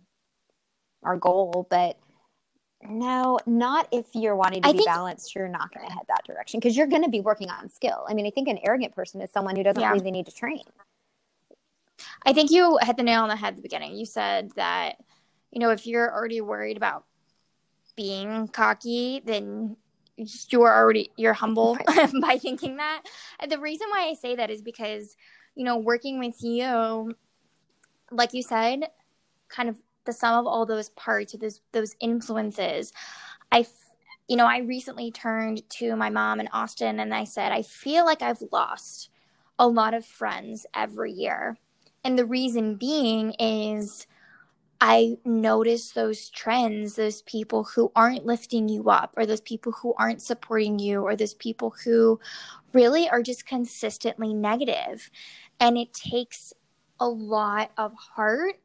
our 1.02 1.16
goal, 1.16 1.66
but 1.70 1.98
no, 2.88 3.38
not 3.46 3.88
if 3.92 4.06
you're 4.14 4.36
wanting 4.36 4.62
to 4.62 4.68
I 4.68 4.72
be 4.72 4.78
think- 4.78 4.88
balanced. 4.88 5.34
You're 5.34 5.48
not 5.48 5.72
going 5.74 5.86
to 5.86 5.92
head 5.92 6.04
that 6.08 6.24
direction 6.26 6.60
because 6.60 6.76
you're 6.76 6.86
going 6.86 7.02
to 7.04 7.08
be 7.10 7.20
working 7.20 7.50
on 7.50 7.68
skill. 7.68 8.04
I 8.08 8.14
mean, 8.14 8.26
I 8.26 8.30
think 8.30 8.48
an 8.48 8.58
arrogant 8.62 8.94
person 8.94 9.20
is 9.20 9.30
someone 9.30 9.56
who 9.56 9.62
doesn't 9.62 9.80
Yeah. 9.80 9.94
they 9.96 10.10
need 10.10 10.26
to 10.26 10.32
train. 10.32 10.62
I 12.24 12.32
think 12.32 12.50
you 12.50 12.78
hit 12.82 12.96
the 12.96 13.02
nail 13.02 13.22
on 13.22 13.28
the 13.28 13.36
head 13.36 13.50
at 13.50 13.56
the 13.56 13.62
beginning. 13.62 13.94
You 13.96 14.04
said 14.06 14.50
that, 14.56 14.96
you 15.50 15.60
know, 15.60 15.70
if 15.70 15.86
you're 15.86 16.12
already 16.12 16.40
worried 16.40 16.76
about 16.76 17.04
being 17.96 18.48
cocky, 18.48 19.22
then 19.24 19.76
you're 20.50 20.74
already 20.74 21.10
you're 21.16 21.32
humble 21.34 21.78
by 22.20 22.38
thinking 22.38 22.76
that. 22.76 23.02
And 23.38 23.50
the 23.50 23.58
reason 23.58 23.88
why 23.90 24.08
I 24.08 24.14
say 24.14 24.36
that 24.36 24.50
is 24.50 24.60
because, 24.62 25.16
you 25.54 25.64
know, 25.64 25.76
working 25.76 26.18
with 26.18 26.36
you, 26.42 27.14
like 28.10 28.34
you 28.34 28.42
said, 28.42 28.88
kind 29.48 29.68
of 29.68 29.76
the 30.06 30.12
sum 30.12 30.38
of 30.38 30.46
all 30.46 30.66
those 30.66 30.90
parts 30.90 31.34
or 31.34 31.38
those 31.38 31.60
those 31.72 31.96
influences. 32.00 32.92
i 33.52 33.66
you 34.28 34.36
know, 34.36 34.46
I 34.46 34.58
recently 34.58 35.12
turned 35.12 35.68
to 35.70 35.94
my 35.94 36.10
mom 36.10 36.40
in 36.40 36.48
Austin 36.48 36.98
and 36.98 37.14
I 37.14 37.22
said, 37.24 37.52
I 37.52 37.62
feel 37.62 38.04
like 38.04 38.22
I've 38.22 38.42
lost 38.50 39.10
a 39.58 39.68
lot 39.68 39.94
of 39.94 40.04
friends 40.04 40.66
every 40.74 41.12
year. 41.12 41.56
And 42.02 42.18
the 42.18 42.26
reason 42.26 42.74
being 42.74 43.34
is 43.38 44.06
I 44.80 45.16
notice 45.24 45.92
those 45.92 46.28
trends, 46.28 46.96
those 46.96 47.22
people 47.22 47.64
who 47.64 47.90
aren't 47.96 48.26
lifting 48.26 48.68
you 48.68 48.90
up, 48.90 49.14
or 49.16 49.24
those 49.24 49.40
people 49.40 49.72
who 49.72 49.94
aren't 49.96 50.20
supporting 50.20 50.78
you, 50.78 51.00
or 51.00 51.16
those 51.16 51.34
people 51.34 51.74
who 51.84 52.20
really 52.72 53.08
are 53.08 53.22
just 53.22 53.46
consistently 53.46 54.34
negative. 54.34 55.10
And 55.58 55.78
it 55.78 55.94
takes 55.94 56.52
a 57.00 57.08
lot 57.08 57.70
of 57.78 57.94
heart 57.94 58.56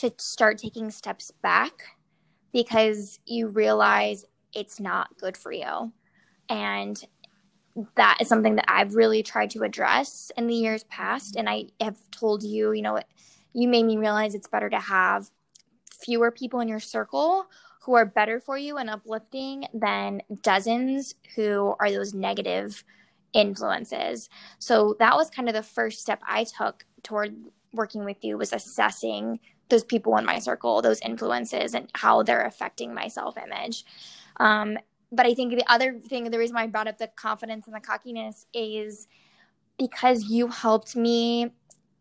to 0.00 0.12
start 0.16 0.56
taking 0.56 0.90
steps 0.90 1.30
back 1.42 1.82
because 2.52 3.18
you 3.26 3.48
realize 3.48 4.24
it's 4.54 4.80
not 4.80 5.16
good 5.18 5.36
for 5.36 5.52
you. 5.52 5.92
And 6.48 7.02
that 7.96 8.18
is 8.20 8.28
something 8.28 8.56
that 8.56 8.64
I've 8.66 8.94
really 8.94 9.22
tried 9.22 9.50
to 9.50 9.62
address 9.62 10.32
in 10.36 10.46
the 10.46 10.54
years 10.54 10.84
past. 10.84 11.36
And 11.36 11.48
I 11.48 11.66
have 11.80 11.98
told 12.10 12.42
you, 12.42 12.72
you 12.72 12.82
know, 12.82 13.00
you 13.52 13.68
made 13.68 13.84
me 13.84 13.98
realize 13.98 14.34
it's 14.34 14.48
better 14.48 14.70
to 14.70 14.80
have 14.80 15.30
fewer 16.02 16.30
people 16.30 16.60
in 16.60 16.68
your 16.68 16.80
circle 16.80 17.46
who 17.82 17.94
are 17.94 18.06
better 18.06 18.40
for 18.40 18.56
you 18.56 18.78
and 18.78 18.88
uplifting 18.88 19.66
than 19.74 20.22
dozens 20.42 21.14
who 21.36 21.74
are 21.78 21.90
those 21.90 22.14
negative 22.14 22.84
influences. 23.32 24.28
So 24.58 24.96
that 24.98 25.14
was 25.14 25.30
kind 25.30 25.48
of 25.48 25.54
the 25.54 25.62
first 25.62 26.00
step 26.00 26.20
I 26.26 26.44
took 26.44 26.84
toward 27.02 27.36
working 27.72 28.04
with 28.04 28.24
you 28.24 28.36
was 28.36 28.52
assessing 28.52 29.38
those 29.70 29.84
people 29.84 30.16
in 30.16 30.24
my 30.24 30.38
circle, 30.38 30.82
those 30.82 31.00
influences 31.00 31.74
and 31.74 31.88
how 31.94 32.22
they're 32.22 32.44
affecting 32.44 32.94
my 32.94 33.08
self-image. 33.08 33.84
Um, 34.38 34.78
but 35.12 35.26
I 35.26 35.34
think 35.34 35.54
the 35.54 35.72
other 35.72 35.98
thing, 35.98 36.30
the 36.30 36.38
reason 36.38 36.54
why 36.54 36.64
I 36.64 36.66
brought 36.68 36.88
up 36.88 36.98
the 36.98 37.08
confidence 37.08 37.66
and 37.66 37.74
the 37.74 37.80
cockiness 37.80 38.46
is 38.54 39.08
because 39.78 40.24
you 40.24 40.48
helped 40.48 40.94
me 40.94 41.50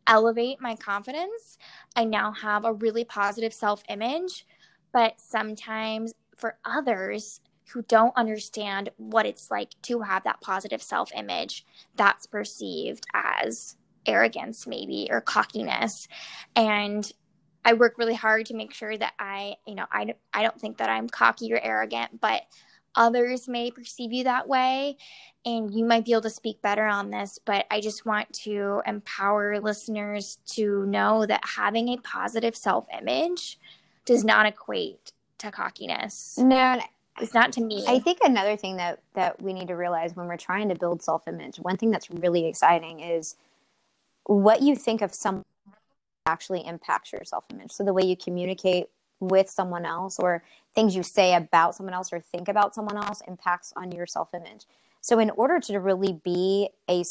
elevate 0.06 0.60
my 0.60 0.76
confidence. 0.76 1.58
I 1.96 2.04
now 2.04 2.32
have 2.34 2.66
a 2.66 2.74
really 2.74 3.06
positive 3.06 3.54
self 3.54 3.84
image. 3.88 4.46
But 4.92 5.22
sometimes 5.22 6.14
for 6.36 6.58
others 6.66 7.42
who 7.72 7.84
don't 7.84 8.18
understand 8.18 8.90
what 8.98 9.28
it's 9.28 9.52
like 9.52 9.70
to 9.84 10.02
have 10.02 10.24
that 10.24 10.42
positive 10.42 10.82
self 10.82 11.12
image, 11.16 11.66
that's 11.96 12.26
perceived 12.26 13.06
as 13.14 13.78
arrogance, 14.06 14.66
maybe, 14.66 15.08
or 15.12 15.22
cockiness. 15.22 16.08
And 16.56 17.12
I 17.66 17.74
work 17.74 17.98
really 17.98 18.16
hard 18.16 18.46
to 18.48 18.56
make 18.56 18.74
sure 18.74 18.98
that 18.98 19.14
I, 19.20 19.56
you 19.68 19.76
know, 19.76 19.86
I, 19.92 20.14
I 20.34 20.44
don't 20.44 20.60
think 20.60 20.78
that 20.78 20.90
I'm 20.90 21.10
cocky 21.10 21.54
or 21.54 21.60
arrogant, 21.60 22.20
but 22.22 22.44
others 22.96 23.48
may 23.48 23.70
perceive 23.70 24.12
you 24.12 24.24
that 24.24 24.48
way 24.48 24.98
and 25.46 25.74
you 25.74 25.86
might 25.86 26.06
be 26.06 26.12
able 26.12 26.24
to 26.24 26.30
speak 26.30 26.60
better 26.60 26.86
on 26.86 27.12
this 27.12 27.38
but 27.46 27.68
i 27.70 27.80
just 27.80 28.04
want 28.04 28.34
to 28.34 28.82
empower 28.88 29.60
listeners 29.60 30.40
to 30.48 30.88
know 30.88 31.24
that 31.24 31.40
having 31.56 31.90
a 31.90 31.98
positive 31.98 32.56
self-image 32.56 33.60
does 34.10 34.26
not 34.26 34.48
equate 34.48 35.12
to 35.40 35.52
cockiness. 35.52 36.38
No, 36.38 36.80
it's 37.20 37.34
not 37.34 37.52
to 37.54 37.62
me. 37.62 37.86
I 37.88 38.00
think 38.00 38.20
another 38.24 38.56
thing 38.56 38.78
that 38.78 39.00
that 39.14 39.42
we 39.42 39.54
need 39.54 39.68
to 39.68 39.76
realize 39.76 40.16
when 40.16 40.28
we're 40.28 40.38
trying 40.38 40.70
to 40.70 40.76
build 40.76 41.02
self 41.02 41.28
image, 41.28 41.58
one 41.58 41.78
thing 41.78 41.92
that's 41.92 42.10
really 42.10 42.48
exciting 42.48 43.00
is 43.00 43.36
what 44.26 44.62
you 44.62 44.76
think 44.76 45.02
of 45.02 45.14
someone 45.14 45.46
actually 46.30 46.66
impacts 46.66 47.12
your 47.12 47.24
self 47.26 47.46
image. 47.52 47.72
So 47.72 47.84
the 47.84 47.94
way 47.94 48.04
you 48.04 48.16
communicate 48.16 48.88
with 49.20 49.50
someone 49.50 49.86
else, 49.86 50.18
or 50.20 50.44
things 50.76 50.96
you 50.96 51.04
say 51.04 51.34
about 51.36 51.76
someone 51.76 51.94
else, 51.94 52.14
or 52.14 52.20
think 52.22 52.48
about 52.48 52.74
someone 52.74 52.98
else, 52.98 53.22
impacts 53.28 53.74
on 53.76 53.92
your 53.92 54.08
self 54.08 54.30
image. 54.34 54.66
So 55.02 55.20
in 55.20 55.30
order 55.32 55.60
to 55.62 55.80
really 55.80 56.14
be 56.24 56.70
a, 56.90 57.04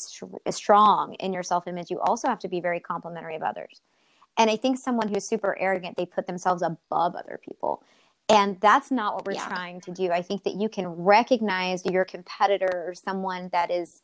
a 0.46 0.52
strong 0.52 1.14
in 1.14 1.32
your 1.32 1.42
self 1.42 1.66
image, 1.66 1.90
you 1.90 2.00
also 2.00 2.28
have 2.28 2.38
to 2.40 2.48
be 2.48 2.60
very 2.60 2.80
complimentary 2.80 3.36
of 3.36 3.42
others. 3.42 3.80
And 4.38 4.48
I 4.50 4.56
think 4.56 4.78
someone 4.78 5.08
who's 5.08 5.26
super 5.26 5.56
arrogant, 5.58 5.96
they 5.96 6.06
put 6.06 6.26
themselves 6.26 6.62
above 6.62 7.16
other 7.16 7.40
people. 7.42 7.82
And 8.28 8.60
that's 8.60 8.90
not 8.90 9.14
what 9.14 9.26
we're 9.26 9.32
Yeah. 9.34 9.48
trying 9.48 9.80
to 9.82 9.90
do. 9.90 10.12
I 10.12 10.22
think 10.22 10.44
that 10.44 10.54
you 10.54 10.68
can 10.68 10.86
recognize 10.88 11.84
your 11.84 12.04
competitor 12.04 12.84
or 12.86 12.94
someone 12.94 13.48
that 13.52 13.70
is 13.70 14.02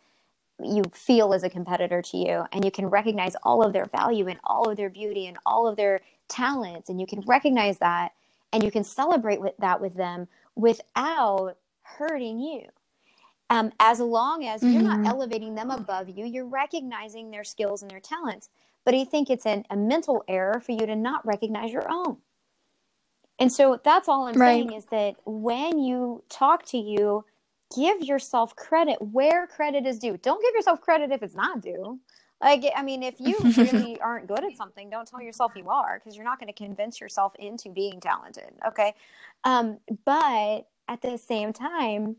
you 0.62 0.82
feel 0.92 1.34
as 1.34 1.42
a 1.42 1.50
competitor 1.50 2.00
to 2.00 2.16
you 2.16 2.44
and 2.52 2.64
you 2.64 2.70
can 2.70 2.86
recognize 2.86 3.34
all 3.42 3.62
of 3.62 3.72
their 3.72 3.86
value 3.86 4.28
and 4.28 4.38
all 4.44 4.68
of 4.70 4.76
their 4.76 4.90
beauty 4.90 5.26
and 5.26 5.36
all 5.44 5.66
of 5.66 5.76
their 5.76 6.00
talents 6.28 6.88
and 6.88 7.00
you 7.00 7.06
can 7.06 7.20
recognize 7.26 7.78
that 7.78 8.12
and 8.52 8.62
you 8.62 8.70
can 8.70 8.84
celebrate 8.84 9.40
with 9.40 9.54
that 9.58 9.80
with 9.80 9.94
them 9.94 10.28
without 10.54 11.56
hurting 11.82 12.38
you 12.38 12.62
um, 13.50 13.72
as 13.80 14.00
long 14.00 14.44
as 14.44 14.62
you're 14.70 14.82
not 14.82 15.00
Mhm. 15.00 15.06
elevating 15.06 15.54
them 15.54 15.70
above 15.70 16.08
you 16.08 16.24
you're 16.24 16.46
recognizing 16.46 17.30
their 17.30 17.44
skills 17.44 17.82
and 17.82 17.90
their 17.90 18.00
talents 18.00 18.48
but 18.84 18.94
i 18.94 19.04
think 19.04 19.30
it's 19.30 19.46
an, 19.46 19.64
a 19.70 19.76
mental 19.76 20.24
error 20.28 20.60
for 20.60 20.72
you 20.72 20.86
to 20.86 20.96
not 20.96 21.26
recognize 21.26 21.72
your 21.72 21.90
own 21.90 22.18
and 23.38 23.52
so 23.52 23.80
that's 23.84 24.08
all 24.08 24.26
i'm 24.28 24.36
Right. 24.36 24.68
saying 24.68 24.72
is 24.72 24.86
that 24.86 25.16
when 25.26 25.78
you 25.78 26.22
talk 26.28 26.64
to 26.66 26.78
you 26.78 27.24
give 27.74 28.02
yourself 28.02 28.54
credit 28.56 29.00
where 29.00 29.46
credit 29.46 29.87
is 29.87 29.98
due. 29.98 30.16
Don't 30.18 30.42
give 30.42 30.54
yourself 30.54 30.80
credit 30.80 31.10
if 31.10 31.22
it's 31.22 31.34
not 31.34 31.60
due. 31.60 31.98
Like 32.42 32.64
i 32.76 32.82
mean 32.82 33.02
if 33.02 33.18
you 33.18 33.38
really 33.56 34.00
aren't 34.00 34.26
good 34.26 34.44
at 34.44 34.56
something 34.56 34.90
don't 34.90 35.08
tell 35.08 35.22
yourself 35.22 35.52
you 35.56 35.68
are 35.70 35.98
because 35.98 36.16
you're 36.16 36.24
not 36.24 36.38
going 36.38 36.52
to 36.52 36.64
convince 36.64 37.00
yourself 37.00 37.34
into 37.38 37.70
being 37.70 38.00
talented 38.00 38.52
okay? 38.66 38.94
Um, 39.44 39.78
but 40.04 40.66
at 40.88 41.00
the 41.00 41.16
same 41.16 41.52
time 41.52 42.16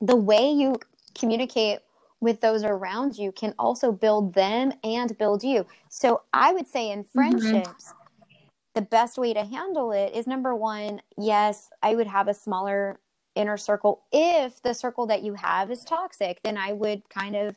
the 0.00 0.16
way 0.16 0.50
you 0.50 0.76
communicate 1.14 1.78
with 2.20 2.40
those 2.40 2.62
around 2.64 3.16
you 3.16 3.32
can 3.32 3.54
also 3.58 3.90
build 3.90 4.34
them 4.34 4.72
and 4.84 5.16
build 5.18 5.42
you. 5.42 5.66
So 5.88 6.22
i 6.32 6.52
would 6.52 6.68
say 6.68 6.90
in 6.90 7.04
friendships 7.04 7.94
the 8.74 8.82
best 8.82 9.18
way 9.18 9.32
to 9.32 9.44
handle 9.44 9.92
it 9.92 10.12
is 10.14 10.26
number 10.26 10.54
one 10.54 11.00
yes 11.16 11.70
i 11.82 11.94
would 11.94 12.06
have 12.06 12.28
a 12.28 12.34
smaller 12.34 13.00
inner 13.38 13.56
circle 13.56 14.04
if 14.12 14.60
the 14.62 14.74
circle 14.74 15.06
that 15.06 15.22
you 15.22 15.34
have 15.34 15.70
is 15.70 15.84
toxic 15.84 16.40
then 16.42 16.56
i 16.56 16.72
would 16.72 17.08
kind 17.08 17.36
of 17.36 17.56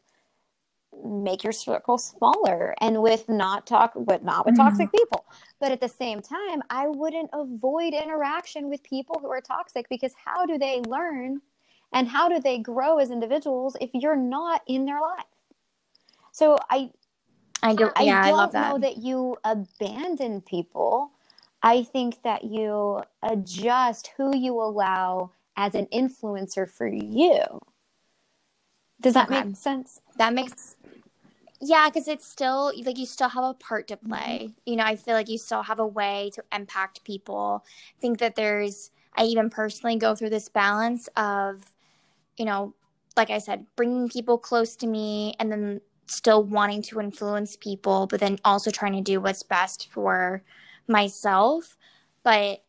make 1.03 1.43
your 1.43 1.53
circle 1.53 1.97
smaller 1.97 2.75
and 2.81 3.01
with 3.01 3.27
not 3.29 3.65
talk 3.65 3.93
but 3.95 4.23
not 4.23 4.45
with 4.45 4.57
toxic 4.57 4.87
mm-hmm. 4.87 4.97
people. 4.97 5.25
But 5.59 5.71
at 5.71 5.79
the 5.79 5.87
same 5.87 6.21
time 6.21 6.61
i 6.69 6.87
wouldn't 6.87 7.29
avoid 7.33 7.93
interaction 7.93 8.69
with 8.69 8.83
people 8.83 9.19
who 9.21 9.29
are 9.29 9.41
toxic 9.41 9.87
because 9.89 10.13
how 10.23 10.45
do 10.45 10.57
they 10.57 10.81
learn 10.81 11.41
and 11.93 12.07
how 12.07 12.29
do 12.29 12.39
they 12.39 12.57
grow 12.59 12.97
as 12.97 13.11
individuals 13.11 13.75
if 13.81 13.91
you're 13.93 14.15
not 14.15 14.61
in 14.67 14.85
their 14.85 14.99
life? 15.01 15.25
So 16.31 16.57
i 16.69 16.91
i 17.63 17.73
do 17.75 17.89
I 17.95 18.03
yeah 18.03 18.21
i, 18.21 18.27
don't 18.29 18.37
love 18.37 18.51
that. 18.51 18.69
know 18.71 18.79
that 18.79 18.97
you 18.97 19.37
abandon 19.43 20.41
people. 20.41 21.11
I 21.63 21.83
think 21.83 22.23
that 22.23 22.43
you 22.43 23.01
adjust 23.21 24.11
who 24.17 24.35
you 24.35 24.59
allow 24.59 25.31
as 25.55 25.75
an 25.75 25.87
influencer 25.93 26.69
for 26.69 26.87
you. 26.87 27.59
Does 29.01 29.15
that 29.15 29.29
Okay. 29.29 29.43
make 29.43 29.55
sense? 29.55 29.99
that 30.17 30.33
makes 30.33 30.75
yeah 31.61 31.87
because 31.87 32.07
it's 32.07 32.27
still 32.27 32.71
like 32.83 32.97
you 32.97 33.05
still 33.05 33.29
have 33.29 33.43
a 33.43 33.53
part 33.53 33.87
to 33.87 33.95
mm-hmm. 33.95 34.09
play 34.09 34.49
you 34.65 34.75
know 34.75 34.83
i 34.83 34.95
feel 34.95 35.13
like 35.13 35.29
you 35.29 35.37
still 35.37 35.63
have 35.63 35.79
a 35.79 35.85
way 35.85 36.29
to 36.33 36.43
impact 36.53 37.03
people 37.03 37.63
I 37.65 38.01
think 38.01 38.19
that 38.19 38.35
there's 38.35 38.91
i 39.15 39.23
even 39.23 39.49
personally 39.49 39.95
go 39.97 40.15
through 40.15 40.31
this 40.31 40.49
balance 40.49 41.07
of 41.15 41.73
you 42.37 42.45
know 42.45 42.73
like 43.15 43.29
i 43.29 43.37
said 43.37 43.65
bringing 43.75 44.09
people 44.09 44.37
close 44.37 44.75
to 44.77 44.87
me 44.87 45.35
and 45.39 45.51
then 45.51 45.81
still 46.07 46.43
wanting 46.43 46.81
to 46.81 46.99
influence 46.99 47.55
people 47.55 48.07
but 48.07 48.19
then 48.19 48.37
also 48.43 48.69
trying 48.69 48.93
to 48.93 49.01
do 49.01 49.21
what's 49.21 49.43
best 49.43 49.87
for 49.91 50.43
myself 50.87 51.77
but 52.23 52.63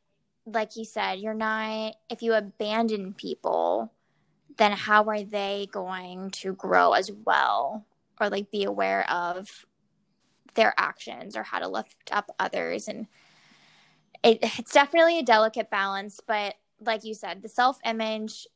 like 0.46 0.76
you 0.76 0.84
said 0.84 1.14
you're 1.20 1.34
not 1.34 1.94
if 2.10 2.22
you 2.22 2.34
abandon 2.34 3.14
people 3.14 3.92
then 4.58 4.72
how 4.72 5.04
are 5.04 5.22
they 5.22 5.68
going 5.72 6.30
to 6.30 6.52
grow 6.54 6.92
as 6.92 7.10
well? 7.24 7.86
Or 8.20 8.28
like 8.28 8.50
be 8.50 8.64
aware 8.64 9.08
of 9.10 9.64
their 10.54 10.74
actions 10.76 11.36
or 11.36 11.42
how 11.42 11.58
to 11.58 11.68
lift 11.68 12.10
up 12.12 12.30
others? 12.38 12.86
And 12.88 13.06
it, 14.22 14.38
it's 14.42 14.72
definitely 14.72 15.18
a 15.18 15.22
delicate 15.22 15.70
balance 15.70 16.20
but 16.26 16.54
like 16.80 17.04
you 17.04 17.14
said 17.14 17.42
the 17.42 17.48
self 17.48 17.78
image 17.84 18.46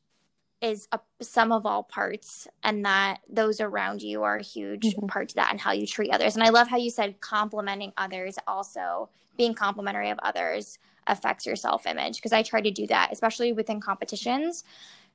is 0.61 0.87
a 0.91 0.99
sum 1.21 1.51
of 1.51 1.65
all 1.65 1.83
parts 1.83 2.47
and 2.63 2.85
that 2.85 3.19
those 3.29 3.59
around 3.59 4.01
you 4.01 4.23
are 4.23 4.37
a 4.37 4.43
huge 4.43 4.95
Mhm. 4.95 5.07
part 5.07 5.29
to 5.29 5.35
that 5.35 5.51
and 5.51 5.59
how 5.61 5.71
you 5.71 5.85
treat 5.85 6.11
others. 6.11 6.35
And 6.35 6.43
i 6.43 6.49
love 6.49 6.67
how 6.67 6.77
you 6.77 6.89
said 6.89 7.19
complimenting 7.21 7.91
others 7.97 8.37
also 8.47 9.09
being 9.37 9.53
complimentary 9.53 10.09
of 10.09 10.19
others 10.23 10.79
affects 11.07 11.45
your 11.45 11.55
self 11.55 11.85
image 11.85 12.17
because 12.17 12.33
i 12.33 12.41
try 12.43 12.61
to 12.61 12.71
do 12.71 12.87
that 12.87 13.09
especially 13.11 13.53
within 13.53 13.79
competitions 13.79 14.63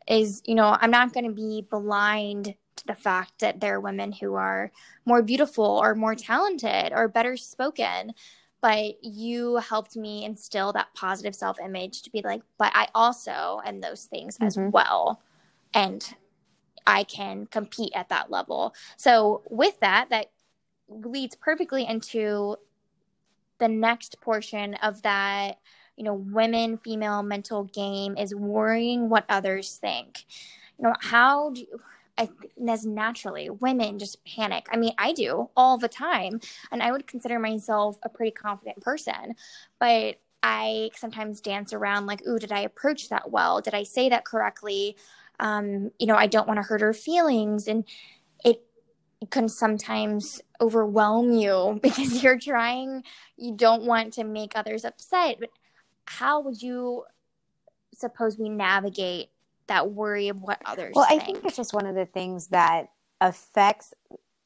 is 0.09 0.43
you 0.45 0.55
know 0.55 0.77
i'm 0.81 0.91
not 0.91 1.13
going 1.13 1.27
to 1.27 1.33
be 1.33 1.67
blind 1.71 2.55
to 2.77 2.87
the 2.87 2.95
fact 2.95 3.33
that 3.41 3.61
there 3.61 3.77
are 3.77 3.81
women 3.81 4.13
who 4.13 4.35
are 4.35 4.73
more 5.05 5.23
beautiful 5.23 5.65
or 5.65 5.95
more 5.95 6.15
talented 6.15 6.93
or 6.93 7.09
better 7.09 7.37
spoken 7.37 8.13
but 8.61 9.03
you 9.03 9.57
helped 9.57 9.97
me 9.97 10.25
instill 10.25 10.73
that 10.73 10.89
positive 10.95 11.35
self 11.35 11.59
image 11.61 12.03
to 12.03 12.11
be 12.11 12.23
like 12.23 12.43
but 12.59 12.73
i 12.75 12.89
also 12.95 13.61
am 13.65 13.81
those 13.81 14.05
things 14.07 14.39
as 14.41 14.57
Mhm. 14.57 14.73
well 14.73 15.21
and 15.75 16.15
i 16.87 17.05
can 17.05 17.47
compete 17.47 17.93
at 17.95 18.09
that 18.09 18.31
level 18.31 18.75
so 18.97 19.43
with 19.51 19.79
that 19.81 20.09
that 20.11 20.31
leads 20.89 21.35
perfectly 21.37 21.87
into 21.87 22.57
the 23.59 23.69
next 23.69 24.21
portion 24.21 24.75
of 24.77 25.03
that 25.03 25.59
you 25.97 26.05
know 26.05 26.15
women 26.15 26.77
female 26.77 27.23
mental 27.23 27.65
game 27.65 28.17
is 28.17 28.35
worrying 28.35 29.09
what 29.09 29.25
others 29.29 29.77
think. 29.77 30.25
You 30.79 30.85
know 30.85 30.95
how 31.01 31.51
do 31.51 31.61
you 31.61 31.81
I, 32.19 32.29
as 32.69 32.85
naturally 32.85 33.49
women 33.49 33.99
just 33.99 34.25
panic. 34.25 34.67
I 34.71 34.77
mean 34.77 34.93
i 34.99 35.13
do 35.13 35.49
all 35.57 35.79
the 35.79 35.89
time 35.89 36.41
and 36.71 36.83
i 36.83 36.93
would 36.93 37.07
consider 37.07 37.39
myself 37.39 37.99
a 38.03 38.09
pretty 38.09 38.33
confident 38.33 38.81
person 38.81 39.35
but 39.79 40.17
i 40.43 40.91
sometimes 40.95 41.41
dance 41.41 41.73
around 41.73 42.07
like 42.07 42.27
ooh 42.27 42.39
did 42.39 42.53
i 42.53 42.61
approach 42.61 43.09
that 43.09 43.31
well? 43.31 43.61
Did 43.61 43.75
i 43.75 43.83
say 43.83 44.09
that 44.11 44.25
correctly? 44.25 44.97
Um, 45.41 45.91
you 45.99 46.07
know 46.07 46.17
i 46.17 46.27
don't 46.27 46.47
want 46.47 46.59
to 46.59 46.63
hurt 46.63 46.83
her 46.83 46.93
feelings 46.93 47.67
and 47.67 47.85
it 48.45 48.63
can 49.31 49.49
sometimes 49.49 50.43
overwhelm 50.61 51.33
you 51.33 51.79
because 51.83 52.23
you're 52.23 52.39
trying 52.39 53.03
you 53.37 53.55
don't 53.57 53.85
want 53.85 54.13
to 54.15 54.25
make 54.25 54.53
others 54.55 54.85
upset 54.85 55.39
but 55.41 55.49
how 56.07 56.41
would 56.41 56.61
you 56.63 57.05
suppose 57.95 58.39
we 58.39 58.49
navigate 58.49 59.31
that 59.67 59.91
worry 59.91 60.29
of 60.29 60.41
what 60.43 60.61
others 60.67 60.93
Well, 60.95 61.07
I 61.09 61.19
think? 61.19 61.25
think 61.25 61.45
it's 61.45 61.57
just 61.57 61.73
one 61.75 61.87
of 61.87 61.95
the 61.95 62.07
things 62.07 62.49
that 62.49 62.91
affects 63.21 63.95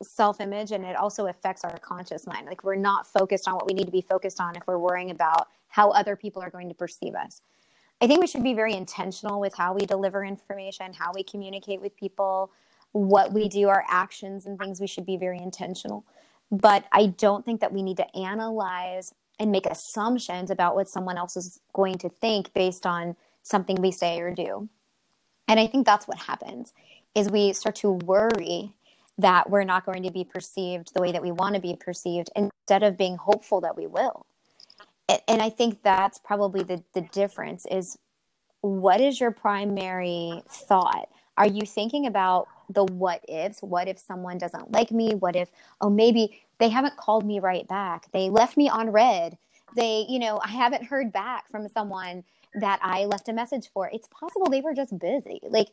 self 0.03 0.40
image 0.40 0.73
and 0.73 0.85
it 0.85 0.95
also 0.97 1.27
affects 1.27 1.64
our 1.64 1.79
conscious 1.79 2.27
mind. 2.27 2.47
Like 2.47 2.62
we're 2.64 2.75
not 2.77 3.07
focused 3.07 3.49
on 3.49 3.55
what 3.55 3.66
we 3.66 3.73
need 3.73 3.87
to 3.87 3.92
be 3.92 4.03
focused 4.03 4.40
on 4.40 4.57
if 4.57 4.66
we're 4.66 4.79
worrying 4.79 5.11
about 5.11 5.49
how 5.69 5.90
other 5.90 6.16
people 6.16 6.42
are 6.42 6.51
going 6.51 6.69
to 6.69 6.75
perceive 6.75 7.14
us. 7.14 7.42
I 8.03 8.07
think 8.07 8.21
we 8.21 8.27
should 8.27 8.42
be 8.42 8.53
very 8.53 8.75
intentional 8.75 9.40
with 9.40 9.55
how 9.55 9.73
we 9.73 9.87
deliver 9.87 10.23
information, 10.23 10.92
how 10.92 11.12
we 11.14 11.23
communicate 11.23 11.81
with 11.81 11.97
people, 11.97 12.51
what 12.92 13.33
we 13.33 13.49
do, 13.49 13.69
our 13.69 13.85
actions 13.88 14.45
and 14.45 14.59
things. 14.59 14.81
We 14.81 14.87
should 14.87 15.07
be 15.07 15.16
very 15.16 15.38
intentional. 15.38 16.05
But 16.51 16.85
I 16.92 17.07
don't 17.07 17.45
think 17.45 17.61
that 17.62 17.73
we 17.73 17.83
need 17.83 17.97
to 17.97 18.16
analyze 18.16 19.14
and 19.38 19.53
make 19.53 19.66
assumptions 19.66 20.51
about 20.51 20.75
what 20.75 20.88
someone 20.88 21.18
else 21.18 21.37
is 21.37 21.61
going 21.72 21.99
to 21.99 22.09
think 22.09 22.53
based 22.55 22.87
on 22.87 23.16
something 23.42 23.77
we 23.81 23.92
say 23.92 24.20
or 24.20 24.33
do. 24.33 24.68
And 25.49 25.61
I 25.61 25.66
think 25.66 25.87
that's 25.87 26.09
what 26.09 26.18
happens 26.18 26.72
is 27.14 27.31
we 27.31 27.53
start 27.53 27.77
to 27.77 27.90
worry 27.90 28.72
that 29.18 29.49
we're 29.49 29.64
not 29.64 29.87
going 29.87 30.03
to 30.03 30.11
be 30.11 30.25
perceived 30.25 30.92
the 30.94 31.01
way 31.01 31.12
that 31.12 31.22
we 31.22 31.33
want 31.33 31.55
to 31.55 31.61
be 31.61 31.77
perceived 31.77 32.31
instead 32.37 32.83
of 32.83 32.99
being 32.99 33.16
hopeful 33.16 33.61
that 33.62 33.77
we 33.77 33.87
will. 33.87 34.27
And 35.29 35.40
I 35.40 35.51
think 35.51 35.83
that's 35.83 36.18
probably 36.18 36.62
the, 36.62 36.83
the 36.92 37.01
difference 37.01 37.64
is 37.70 37.96
what 38.61 39.01
is 39.01 39.20
your 39.20 39.31
primary 39.31 40.42
thought? 40.49 41.09
Are 41.38 41.46
you 41.46 41.62
thinking 41.62 42.07
about 42.07 42.49
the 42.68 42.85
what 42.85 43.25
ifs? 43.29 43.62
What 43.62 43.88
if 43.88 43.99
someone 43.99 44.38
doesn't 44.38 44.72
like 44.72 44.90
me? 44.90 45.14
What 45.14 45.37
if, 45.37 45.49
oh, 45.81 45.90
maybe 45.90 46.42
they 46.59 46.69
haven't 46.69 46.97
called 46.97 47.27
me 47.27 47.40
right 47.40 47.66
back? 47.69 48.11
They 48.12 48.31
left 48.31 48.57
me 48.57 48.69
on 48.69 48.90
read. 48.90 49.37
They, 49.75 50.07
you 50.09 50.19
know, 50.19 50.40
I 50.42 50.49
haven't 50.49 50.85
heard 50.85 51.12
back 51.12 51.51
from 51.51 51.69
someone 51.69 52.25
that 52.55 52.81
I 52.83 53.05
left 53.05 53.29
a 53.29 53.33
message 53.33 53.71
for. 53.73 53.90
It's 53.92 54.09
possible 54.09 54.49
they 54.49 54.61
were 54.61 54.75
just 54.75 54.99
busy. 54.99 55.40
Like 55.42 55.69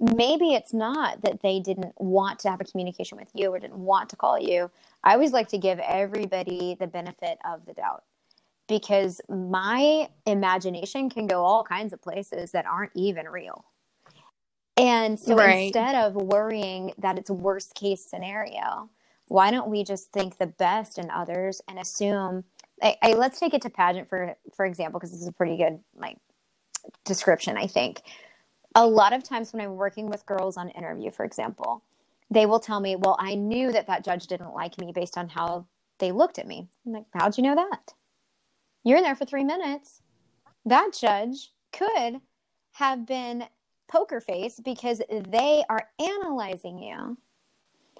maybe 0.00 0.54
it's 0.54 0.72
not 0.72 1.22
that 1.22 1.42
they 1.42 1.60
didn't 1.60 1.92
want 1.96 2.38
to 2.40 2.50
have 2.50 2.60
a 2.60 2.64
communication 2.64 3.18
with 3.18 3.30
you 3.34 3.52
or 3.52 3.58
didn't 3.58 3.78
want 3.78 4.10
to 4.10 4.16
call 4.16 4.38
you. 4.38 4.70
I 5.02 5.14
always 5.14 5.32
like 5.32 5.48
to 5.48 5.58
give 5.58 5.78
everybody 5.80 6.76
the 6.78 6.86
benefit 6.86 7.38
of 7.44 7.66
the 7.66 7.72
doubt 7.72 8.04
because 8.68 9.20
my 9.28 10.08
imagination 10.26 11.10
can 11.10 11.26
go 11.26 11.42
all 11.42 11.64
kinds 11.64 11.92
of 11.92 12.02
places 12.02 12.52
that 12.52 12.66
aren't 12.66 12.92
even 12.94 13.26
real. 13.28 13.64
And 14.76 15.18
so 15.18 15.34
right. 15.34 15.64
instead 15.64 15.96
of 15.96 16.14
worrying 16.14 16.92
that 16.98 17.18
it's 17.18 17.30
worst 17.30 17.74
case 17.74 18.04
scenario, 18.04 18.90
why 19.28 19.50
don't 19.50 19.68
we 19.70 19.84
just 19.84 20.10
think 20.12 20.38
the 20.38 20.46
best 20.46 20.98
in 20.98 21.10
others 21.10 21.60
and 21.68 21.78
assume 21.78 22.44
I, 22.82 22.96
I, 23.02 23.12
let's 23.12 23.40
take 23.40 23.54
it 23.54 23.62
to 23.62 23.70
pageant 23.70 24.08
for 24.08 24.36
for 24.54 24.64
example 24.64 24.98
because 24.98 25.12
this 25.12 25.22
is 25.22 25.28
a 25.28 25.32
pretty 25.32 25.56
good 25.56 25.80
like 25.96 26.16
description 27.04 27.56
i 27.56 27.66
think. 27.66 28.02
A 28.74 28.86
lot 28.86 29.12
of 29.12 29.22
times 29.22 29.52
when 29.52 29.62
i'm 29.62 29.76
working 29.76 30.08
with 30.08 30.26
girls 30.26 30.56
on 30.56 30.70
interview 30.70 31.10
for 31.10 31.24
example 31.24 31.84
they 32.30 32.46
will 32.46 32.60
tell 32.60 32.80
me 32.80 32.96
well 32.96 33.16
i 33.18 33.34
knew 33.34 33.72
that 33.72 33.86
that 33.86 34.04
judge 34.04 34.26
didn't 34.26 34.54
like 34.54 34.78
me 34.78 34.92
based 34.92 35.18
on 35.18 35.28
how 35.28 35.66
they 35.98 36.12
looked 36.12 36.38
at 36.38 36.46
me. 36.46 36.68
I'm 36.86 36.92
like 36.92 37.04
how'd 37.12 37.36
you 37.36 37.42
know 37.42 37.56
that? 37.56 37.94
You're 38.84 38.98
in 38.98 39.02
there 39.02 39.16
for 39.16 39.24
three 39.24 39.44
minutes. 39.44 40.00
That 40.64 40.90
judge 40.98 41.52
could 41.72 42.20
have 42.72 43.06
been 43.06 43.44
poker 43.88 44.20
face 44.20 44.60
because 44.64 45.02
they 45.08 45.64
are 45.68 45.88
analyzing 45.98 46.78
you 46.78 47.16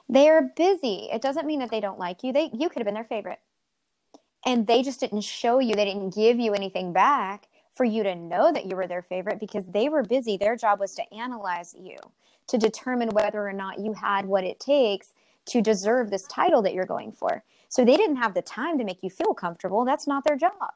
they 0.09 0.29
are 0.29 0.42
busy. 0.57 1.09
It 1.12 1.23
doesn't 1.23 1.47
mean 1.47 1.61
that 1.61 1.71
they 1.71 1.81
don't 1.81 1.99
like 1.99 2.23
you. 2.23 2.33
They 2.33 2.51
you 2.53 2.68
could 2.68 2.79
have 2.79 2.87
been 2.87 2.94
their 2.94 3.05
favorite. 3.05 3.40
And 4.47 4.66
they 4.66 4.83
just 4.83 5.01
didn't 5.01 5.23
show 5.23 5.59
you 5.59 5.75
they 5.75 5.85
didn't 5.85 6.14
give 6.14 6.38
you 6.38 6.55
anything 6.55 6.92
back 6.92 7.49
for 7.75 7.85
you 7.85 8.03
to 8.03 8.14
know 8.14 8.53
that 8.53 8.66
you 8.66 8.77
were 8.77 8.87
their 8.87 9.03
favorite 9.03 9.40
because 9.40 9.66
they 9.66 9.88
were 9.88 10.03
busy. 10.03 10.37
Their 10.37 10.57
job 10.57 10.81
was 10.81 10.94
to 10.94 11.14
analyze 11.14 11.75
you 11.79 11.97
to 12.47 12.59
determine 12.59 13.11
whether 13.11 13.47
or 13.47 13.53
not 13.53 13.79
you 13.79 13.92
had 13.92 14.25
what 14.25 14.44
it 14.44 14.59
takes 14.59 15.12
to 15.47 15.61
deserve 15.61 16.11
this 16.11 16.25
title 16.25 16.62
that 16.62 16.73
you're 16.73 16.87
going 16.87 17.12
for. 17.12 17.42
So 17.68 17.85
they 17.85 17.97
didn't 17.97 18.16
have 18.16 18.35
the 18.35 18.42
time 18.42 18.79
to 18.79 18.85
make 18.85 19.03
you 19.03 19.11
feel 19.11 19.35
comfortable. 19.35 19.85
That's 19.85 20.07
not 20.07 20.25
their 20.25 20.37
job. 20.37 20.73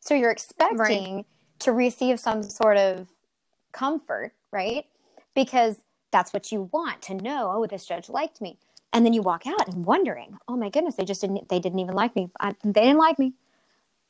So 0.00 0.14
you're 0.14 0.30
expecting 0.30 1.16
right. 1.16 1.26
to 1.60 1.72
receive 1.72 2.20
some 2.20 2.42
sort 2.42 2.76
of 2.78 3.08
comfort 3.72 4.32
right? 4.52 4.86
Because 5.34 5.82
that's 6.12 6.32
what 6.32 6.52
you 6.52 6.68
want 6.72 7.02
to 7.02 7.14
know. 7.14 7.50
Oh 7.54 7.66
this 7.66 7.86
judge 7.86 8.08
liked 8.08 8.40
me. 8.40 8.58
And 8.92 9.06
then 9.06 9.14
you 9.14 9.22
walk 9.22 9.46
out 9.46 9.68
and 9.68 9.84
wondering 9.84 10.38
oh 10.48 10.56
my 10.56 10.68
goodness 10.68 10.96
they 10.96 11.04
just 11.04 11.20
didn't 11.20 11.48
they 11.48 11.58
didn't 11.58 11.78
even 11.78 11.94
like 11.94 12.14
me. 12.14 12.30
I, 12.38 12.54
they 12.64 12.82
didn't 12.82 12.98
like 12.98 13.18
me. 13.18 13.34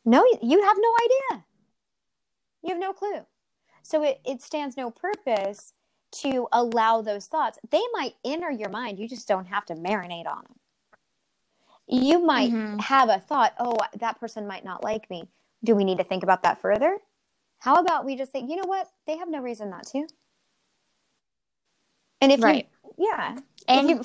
No 0.04 0.24
you 0.42 0.62
have 0.62 0.76
no 0.78 0.94
idea. 1.04 1.44
You 2.62 2.70
have 2.70 2.78
no 2.78 2.92
clue. 2.92 3.26
So 3.82 4.02
it, 4.04 4.20
it 4.24 4.42
stands 4.42 4.76
no 4.76 4.90
purpose 4.90 5.72
to 6.12 6.46
allow 6.52 7.00
those 7.00 7.26
thoughts. 7.26 7.58
They 7.70 7.82
might 7.92 8.14
enter 8.24 8.50
your 8.50 8.68
mind. 8.68 8.98
You 8.98 9.08
just 9.08 9.26
don't 9.26 9.46
have 9.46 9.64
to 9.66 9.74
marinate 9.74 10.26
on 10.26 10.44
them 10.44 10.56
you 11.92 12.24
might 12.24 12.50
mm-hmm. 12.50 12.78
have 12.78 13.08
a 13.08 13.18
thought 13.18 13.54
oh 13.58 13.76
that 13.98 14.18
person 14.18 14.46
might 14.46 14.64
not 14.64 14.84
like 14.84 15.08
me. 15.10 15.28
Do 15.64 15.74
we 15.74 15.84
need 15.84 15.98
to 15.98 16.04
think 16.04 16.22
about 16.22 16.42
that 16.42 16.60
further? 16.60 16.98
How 17.58 17.76
about 17.76 18.04
we 18.04 18.16
just 18.16 18.32
say 18.32 18.40
you 18.40 18.56
know 18.56 18.66
what? 18.66 18.88
They 19.06 19.16
have 19.16 19.28
no 19.28 19.40
reason 19.40 19.70
not 19.70 19.86
to 19.88 20.06
and 22.22 22.32
if 22.32 22.42
right. 22.42 22.68
you 22.98 23.06
yeah 23.10 23.36
and 23.68 23.90
you, 23.90 24.02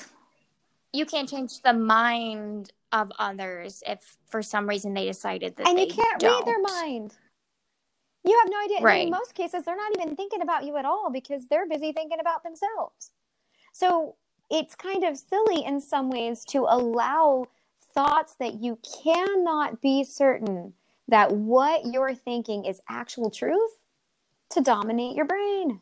you 0.92 1.06
can't 1.06 1.28
change 1.28 1.62
the 1.62 1.72
mind 1.72 2.72
of 2.92 3.10
others 3.18 3.82
if 3.86 4.16
for 4.26 4.42
some 4.42 4.68
reason 4.68 4.92
they 4.92 5.06
decided 5.06 5.56
that 5.56 5.66
and 5.66 5.78
you 5.78 5.86
can't 5.86 6.20
don't. 6.20 6.46
read 6.46 6.46
their 6.46 6.60
mind 6.60 7.14
you 8.24 8.38
have 8.42 8.50
no 8.50 8.64
idea 8.64 8.80
right. 8.80 9.04
in 9.04 9.10
most 9.10 9.34
cases 9.34 9.64
they're 9.64 9.76
not 9.76 9.92
even 9.98 10.16
thinking 10.16 10.42
about 10.42 10.64
you 10.64 10.76
at 10.76 10.84
all 10.84 11.10
because 11.10 11.46
they're 11.48 11.68
busy 11.68 11.92
thinking 11.92 12.18
about 12.20 12.42
themselves 12.42 13.12
so 13.72 14.16
it's 14.50 14.74
kind 14.74 15.04
of 15.04 15.16
silly 15.16 15.64
in 15.64 15.80
some 15.80 16.10
ways 16.10 16.44
to 16.44 16.66
allow 16.68 17.46
thoughts 17.94 18.34
that 18.40 18.62
you 18.62 18.78
cannot 19.04 19.80
be 19.80 20.02
certain 20.04 20.72
that 21.08 21.32
what 21.32 21.84
you're 21.86 22.14
thinking 22.14 22.64
is 22.64 22.80
actual 22.88 23.30
truth 23.30 23.78
to 24.50 24.60
dominate 24.60 25.14
your 25.14 25.26
brain 25.26 25.80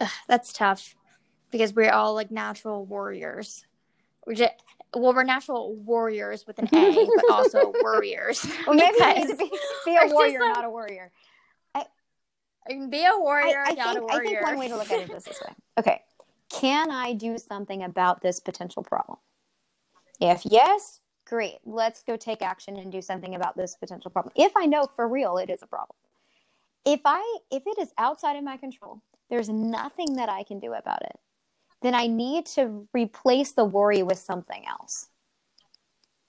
Ugh, 0.00 0.08
that's 0.28 0.52
tough 0.52 0.94
because 1.50 1.74
we're 1.74 1.90
all 1.90 2.14
like 2.14 2.30
natural 2.30 2.84
warriors. 2.84 3.64
We're 4.26 4.34
just 4.34 4.54
well, 4.94 5.12
we're 5.12 5.24
natural 5.24 5.74
warriors 5.74 6.46
with 6.46 6.58
an 6.58 6.68
A, 6.74 7.08
but 7.16 7.24
also 7.30 7.72
warriors. 7.82 8.46
Well, 8.66 8.76
maybe 8.76 8.96
you 8.98 9.14
need 9.14 9.28
to 9.28 9.36
be, 9.36 9.50
be 9.84 9.96
a 9.96 10.06
warrior, 10.12 10.40
like, 10.40 10.54
not 10.54 10.64
a 10.64 10.70
warrior. 10.70 11.12
I, 11.74 11.84
be 12.88 13.04
a 13.04 13.18
warrior, 13.18 13.60
I, 13.60 13.70
I 13.70 13.74
not 13.74 13.94
think, 13.94 13.98
a 13.98 14.06
warrior. 14.06 14.28
I 14.28 14.30
think 14.30 14.42
one 14.42 14.58
way 14.58 14.68
to 14.68 14.76
look 14.76 14.90
at 14.90 15.00
it 15.00 15.10
is 15.10 15.24
this 15.24 15.40
way. 15.40 15.54
Okay, 15.78 16.00
can 16.48 16.90
I 16.90 17.12
do 17.12 17.38
something 17.38 17.82
about 17.82 18.22
this 18.22 18.40
potential 18.40 18.82
problem? 18.82 19.18
If 20.20 20.44
yes, 20.44 21.00
great. 21.26 21.58
Let's 21.64 22.02
go 22.02 22.16
take 22.16 22.42
action 22.42 22.76
and 22.76 22.90
do 22.90 23.02
something 23.02 23.34
about 23.34 23.56
this 23.56 23.76
potential 23.76 24.10
problem. 24.10 24.32
If 24.36 24.52
I 24.56 24.66
know 24.66 24.86
for 24.86 25.08
real 25.08 25.36
it 25.36 25.50
is 25.50 25.62
a 25.62 25.66
problem. 25.66 25.96
If 26.84 27.00
I 27.04 27.38
if 27.50 27.64
it 27.66 27.78
is 27.78 27.92
outside 27.98 28.36
of 28.36 28.44
my 28.44 28.56
control, 28.56 29.02
there's 29.30 29.48
nothing 29.48 30.16
that 30.16 30.28
I 30.28 30.42
can 30.42 30.60
do 30.60 30.72
about 30.72 31.02
it 31.02 31.18
then 31.82 31.94
I 31.94 32.06
need 32.06 32.46
to 32.46 32.88
replace 32.92 33.52
the 33.52 33.64
worry 33.64 34.02
with 34.02 34.18
something 34.18 34.64
else. 34.66 35.08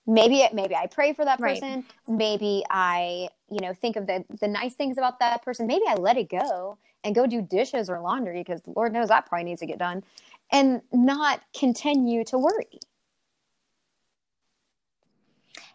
Maybe 0.06 0.40
it, 0.40 0.54
maybe 0.54 0.74
I 0.74 0.86
pray 0.86 1.12
for 1.12 1.24
that 1.24 1.38
person. 1.38 1.74
Right. 1.74 1.84
Maybe 2.06 2.64
I, 2.70 3.28
you 3.50 3.60
know, 3.60 3.74
think 3.74 3.96
of 3.96 4.06
the 4.06 4.24
the 4.40 4.48
nice 4.48 4.74
things 4.74 4.96
about 4.96 5.18
that 5.20 5.42
person. 5.42 5.66
Maybe 5.66 5.84
I 5.86 5.94
let 5.94 6.16
it 6.16 6.30
go 6.30 6.78
and 7.04 7.14
go 7.14 7.26
do 7.26 7.42
dishes 7.42 7.90
or 7.90 8.00
laundry 8.00 8.40
because 8.40 8.62
the 8.62 8.72
Lord 8.74 8.92
knows 8.92 9.08
that 9.08 9.26
probably 9.26 9.44
needs 9.44 9.60
to 9.60 9.66
get 9.66 9.78
done 9.78 10.02
and 10.50 10.80
not 10.92 11.42
continue 11.58 12.24
to 12.24 12.38
worry. 12.38 12.80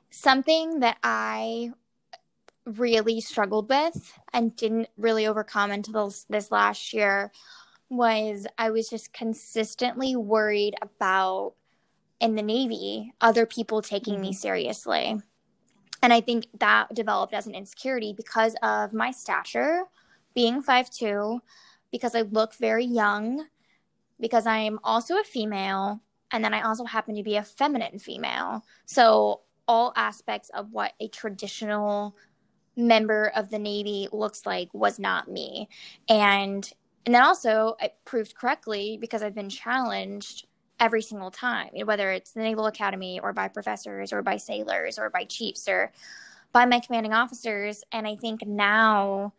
Something 0.09 0.79
that 0.79 0.97
I 1.03 1.71
really 2.65 3.19
struggled 3.21 3.69
with 3.69 4.13
and 4.31 4.55
didn't 4.55 4.89
really 4.97 5.27
overcome 5.27 5.71
until 5.71 6.07
this, 6.07 6.25
this 6.29 6.51
last 6.51 6.93
year 6.93 7.31
was 7.89 8.47
I 8.57 8.71
was 8.71 8.89
just 8.89 9.13
consistently 9.13 10.15
worried 10.15 10.75
about 10.81 11.53
in 12.19 12.35
the 12.35 12.41
Navy 12.41 13.13
other 13.21 13.45
people 13.45 13.81
taking 13.81 14.15
mm-hmm. 14.15 14.23
me 14.23 14.33
seriously. 14.33 15.21
And 16.01 16.11
I 16.11 16.21
think 16.21 16.47
that 16.59 16.93
developed 16.93 17.33
as 17.33 17.47
an 17.47 17.55
insecurity 17.55 18.13
because 18.13 18.55
of 18.61 18.93
my 18.93 19.11
stature, 19.11 19.83
being 20.33 20.61
five 20.61 20.89
two, 20.89 21.41
because 21.91 22.15
I 22.15 22.21
look 22.21 22.55
very 22.55 22.85
young, 22.85 23.45
because 24.19 24.45
I'm 24.45 24.79
also 24.83 25.17
a 25.19 25.23
female, 25.23 26.01
and 26.31 26.43
then 26.43 26.53
I 26.53 26.61
also 26.61 26.83
happen 26.83 27.15
to 27.15 27.23
be 27.23 27.37
a 27.37 27.43
feminine 27.43 27.99
female. 27.99 28.65
So, 28.85 29.41
all 29.65 29.93
aspects 29.95 30.49
of 30.49 30.71
what 30.71 30.91
a 30.99 31.07
traditional 31.07 32.17
member 32.75 33.31
of 33.35 33.49
the 33.49 33.59
Navy 33.59 34.07
looks 34.11 34.45
like 34.45 34.73
was 34.73 34.99
not 34.99 35.29
me. 35.29 35.69
And 36.09 36.69
and 37.05 37.13
then 37.13 37.23
also 37.23 37.75
it 37.81 37.95
proved 38.05 38.35
correctly 38.35 38.97
because 38.99 39.21
I've 39.23 39.35
been 39.35 39.49
challenged 39.49 40.47
every 40.79 41.01
single 41.01 41.31
time, 41.31 41.69
whether 41.85 42.11
it's 42.11 42.31
the 42.31 42.41
Naval 42.41 42.65
Academy 42.65 43.19
or 43.19 43.33
by 43.33 43.47
professors 43.47 44.13
or 44.13 44.21
by 44.21 44.37
sailors 44.37 44.97
or 44.97 45.09
by 45.09 45.25
chiefs 45.25 45.67
or 45.67 45.91
by 46.51 46.65
my 46.65 46.79
commanding 46.79 47.13
officers. 47.13 47.83
And 47.91 48.07
I 48.07 48.15
think 48.15 48.45
now, 48.45 49.33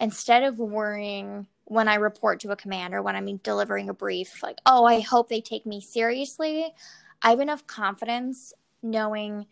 instead 0.00 0.42
of 0.42 0.58
worrying 0.58 1.46
when 1.64 1.88
I 1.88 1.96
report 1.96 2.40
to 2.40 2.50
a 2.50 2.56
commander, 2.56 3.02
when 3.02 3.16
I'm 3.16 3.36
delivering 3.38 3.88
a 3.88 3.94
brief, 3.94 4.42
like, 4.42 4.58
oh, 4.66 4.84
I 4.84 5.00
hope 5.00 5.28
they 5.28 5.40
take 5.40 5.66
me 5.66 5.80
seriously, 5.80 6.66
I 7.22 7.30
have 7.30 7.40
enough 7.40 7.66
confidence 7.66 8.52
knowing 8.82 9.46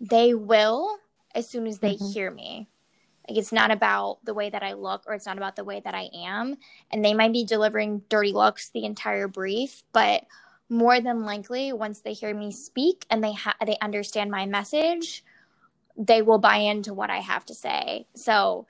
they 0.00 0.34
will 0.34 0.98
as 1.34 1.48
soon 1.48 1.66
as 1.66 1.78
they 1.78 1.94
mm-hmm. 1.94 2.12
hear 2.12 2.30
me. 2.30 2.68
Like 3.30 3.38
it's 3.38 3.52
not 3.52 3.70
about 3.70 4.18
the 4.24 4.34
way 4.34 4.50
that 4.50 4.64
I 4.64 4.72
look 4.72 5.04
or 5.06 5.14
it's 5.14 5.26
not 5.26 5.36
about 5.36 5.54
the 5.54 5.62
way 5.62 5.80
that 5.84 5.94
I 5.94 6.10
am. 6.12 6.56
And 6.90 7.04
they 7.04 7.14
might 7.14 7.32
be 7.32 7.44
delivering 7.44 8.02
dirty 8.08 8.32
looks 8.32 8.70
the 8.70 8.84
entire 8.84 9.28
brief, 9.28 9.84
but 9.92 10.24
more 10.68 11.00
than 11.00 11.24
likely 11.24 11.72
once 11.72 12.00
they 12.00 12.12
hear 12.12 12.34
me 12.34 12.50
speak 12.50 13.06
and 13.08 13.22
they 13.22 13.32
ha- 13.32 13.54
they 13.64 13.78
understand 13.80 14.32
my 14.32 14.46
message, 14.46 15.24
they 15.96 16.22
will 16.22 16.38
buy 16.38 16.56
into 16.56 16.92
what 16.92 17.08
I 17.08 17.18
have 17.18 17.46
to 17.46 17.54
say. 17.54 18.08
So 18.16 18.66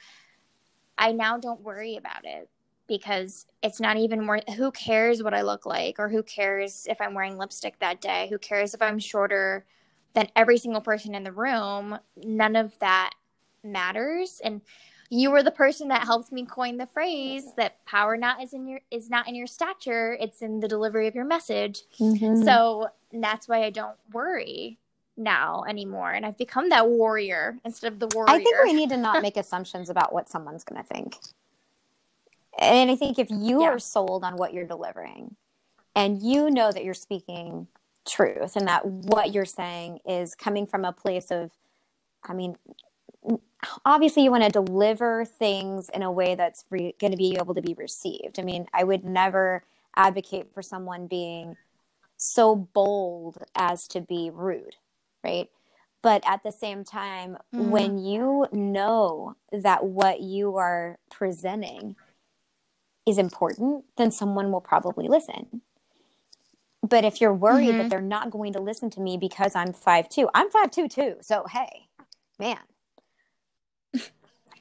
I 0.98 1.12
now 1.12 1.38
don't 1.38 1.62
worry 1.62 1.96
about 1.96 2.26
it 2.26 2.50
because 2.86 3.46
it's 3.62 3.80
not 3.80 3.96
even 3.96 4.26
more 4.26 4.40
who 4.58 4.70
cares 4.72 5.22
what 5.22 5.32
I 5.32 5.40
look 5.40 5.64
like 5.64 5.98
or 5.98 6.10
who 6.10 6.22
cares 6.22 6.86
if 6.86 7.00
I'm 7.00 7.14
wearing 7.14 7.38
lipstick 7.38 7.78
that 7.78 8.02
day? 8.02 8.26
Who 8.28 8.36
cares 8.36 8.74
if 8.74 8.82
I'm 8.82 8.98
shorter 8.98 9.64
than 10.12 10.28
every 10.36 10.58
single 10.58 10.82
person 10.82 11.14
in 11.14 11.22
the 11.22 11.32
room? 11.32 11.98
None 12.22 12.56
of 12.56 12.78
that 12.80 13.12
matters 13.62 14.40
and 14.42 14.60
you 15.10 15.30
were 15.30 15.42
the 15.42 15.50
person 15.50 15.88
that 15.88 16.04
helped 16.04 16.30
me 16.32 16.46
coin 16.46 16.76
the 16.76 16.86
phrase 16.86 17.44
that 17.56 17.84
power 17.84 18.16
not 18.16 18.42
is 18.42 18.52
in 18.52 18.66
your 18.66 18.80
is 18.90 19.10
not 19.10 19.28
in 19.28 19.34
your 19.34 19.46
stature 19.46 20.16
it's 20.20 20.40
in 20.40 20.60
the 20.60 20.68
delivery 20.68 21.06
of 21.08 21.14
your 21.14 21.24
message 21.24 21.82
Mhm. 21.98 22.44
so 22.44 22.88
that's 23.12 23.48
why 23.48 23.64
i 23.64 23.70
don't 23.70 23.96
worry 24.12 24.78
now 25.16 25.64
anymore 25.68 26.10
and 26.12 26.24
i've 26.24 26.38
become 26.38 26.68
that 26.70 26.88
warrior 26.88 27.58
instead 27.64 27.92
of 27.92 27.98
the 27.98 28.08
warrior 28.14 28.30
I 28.30 28.38
think 28.38 28.56
we 28.62 28.72
need 28.72 28.88
to 28.90 28.96
not 28.96 29.20
make 29.20 29.36
assumptions 29.36 29.90
about 29.90 30.12
what 30.12 30.28
someone's 30.30 30.64
going 30.64 30.80
to 30.82 30.86
think. 30.88 31.16
And 32.58 32.90
I 32.90 32.96
think 32.96 33.18
if 33.18 33.28
you 33.30 33.62
Yeah. 33.62 33.68
are 33.70 33.78
sold 33.78 34.24
on 34.24 34.36
what 34.36 34.52
you're 34.54 34.66
delivering 34.66 35.36
and 35.94 36.22
you 36.22 36.50
know 36.50 36.70
that 36.72 36.84
you're 36.84 36.94
speaking 36.94 37.68
truth 38.06 38.56
and 38.56 38.66
that 38.68 38.84
what 38.86 39.32
you're 39.32 39.44
saying 39.44 40.00
is 40.04 40.34
coming 40.34 40.66
from 40.66 40.84
a 40.84 40.92
place 40.92 41.30
of, 41.30 41.52
I 42.24 42.32
mean, 42.32 42.56
obviously 43.84 44.22
you 44.24 44.30
want 44.30 44.44
to 44.44 44.50
deliver 44.50 45.24
things 45.24 45.88
in 45.90 46.02
a 46.02 46.10
way 46.10 46.34
that's 46.34 46.64
re- 46.70 46.94
going 46.98 47.10
to 47.10 47.16
be 47.16 47.36
able 47.38 47.54
to 47.54 47.62
be 47.62 47.74
received. 47.74 48.38
I 48.38 48.42
mean, 48.42 48.66
I 48.72 48.84
would 48.84 49.04
never 49.04 49.64
advocate 49.96 50.52
for 50.54 50.62
someone 50.62 51.06
being 51.06 51.56
so 52.16 52.54
bold 52.54 53.38
as 53.54 53.88
to 53.88 54.00
be 54.00 54.30
rude, 54.32 54.76
right? 55.24 55.50
But 56.02 56.22
at 56.26 56.42
the 56.42 56.52
same 56.52 56.84
time, 56.84 57.36
Mhm. 57.54 57.70
when 57.70 57.98
you 57.98 58.46
know 58.52 59.36
that 59.52 59.84
what 59.84 60.20
you 60.20 60.56
are 60.56 60.98
presenting 61.10 61.96
is 63.06 63.18
important, 63.18 63.84
then 63.96 64.10
someone 64.10 64.52
will 64.52 64.60
probably 64.60 65.08
listen. 65.08 65.62
But 66.82 67.04
if 67.04 67.20
you're 67.20 67.34
worried 67.34 67.74
Mhm. 67.74 67.78
that 67.78 67.90
they're 67.90 68.00
not 68.00 68.30
going 68.30 68.52
to 68.54 68.60
listen 68.60 68.88
to 68.90 69.00
me 69.00 69.18
because 69.18 69.54
I'm 69.54 69.72
5'2, 69.72 70.30
I'm 70.34 70.50
5'2 70.50 70.88
too. 70.88 71.16
So, 71.20 71.44
hey, 71.44 71.88
man, 72.38 72.60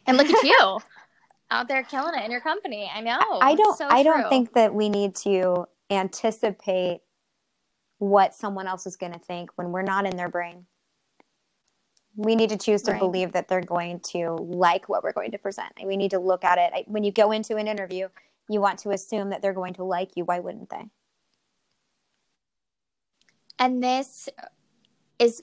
and 0.07 0.17
look 0.17 0.29
at 0.29 0.43
you 0.43 0.79
out 1.51 1.67
there 1.67 1.83
killing 1.83 2.13
it 2.15 2.23
in 2.25 2.31
your 2.31 2.41
company 2.41 2.89
i 2.93 3.01
know 3.01 3.19
I 3.41 3.55
don't 3.55 3.77
so 3.77 3.87
I 3.89 4.03
don't 4.03 4.29
think 4.29 4.53
that 4.53 4.73
we 4.73 4.89
need 4.89 5.15
to 5.17 5.65
anticipate 5.89 7.01
what 7.97 8.33
someone 8.33 8.67
else 8.67 8.85
is 8.87 8.95
going 8.95 9.13
to 9.13 9.19
think 9.19 9.49
when 9.55 9.71
we're 9.71 9.81
not 9.81 10.05
in 10.05 10.15
their 10.15 10.29
brain. 10.29 10.65
We 12.15 12.35
need 12.35 12.49
to 12.51 12.57
choose 12.57 12.81
to 12.83 12.91
Right. 12.91 12.99
believe 12.99 13.33
that 13.33 13.47
they're 13.47 13.61
going 13.61 13.99
to 14.11 14.35
like 14.39 14.87
what 14.87 15.03
we're 15.03 15.11
going 15.13 15.31
to 15.31 15.37
present. 15.37 15.73
And 15.77 15.87
we 15.87 15.97
need 15.97 16.11
to 16.11 16.19
look 16.19 16.43
at 16.45 16.57
it 16.57 16.71
I- 16.73 16.85
when 16.87 17.03
you 17.03 17.11
go 17.11 17.31
into 17.31 17.55
an 17.57 17.67
interview, 17.67 18.07
you 18.47 18.61
want 18.61 18.79
to 18.79 18.91
assume 18.91 19.29
that 19.31 19.41
they're 19.41 19.53
going 19.53 19.73
to 19.75 19.83
like 19.83 20.15
you. 20.15 20.23
Why 20.25 20.39
wouldn't 20.39 20.69
they? 20.69 20.85
and 23.57 23.83
this 23.83 24.29
is 25.17 25.41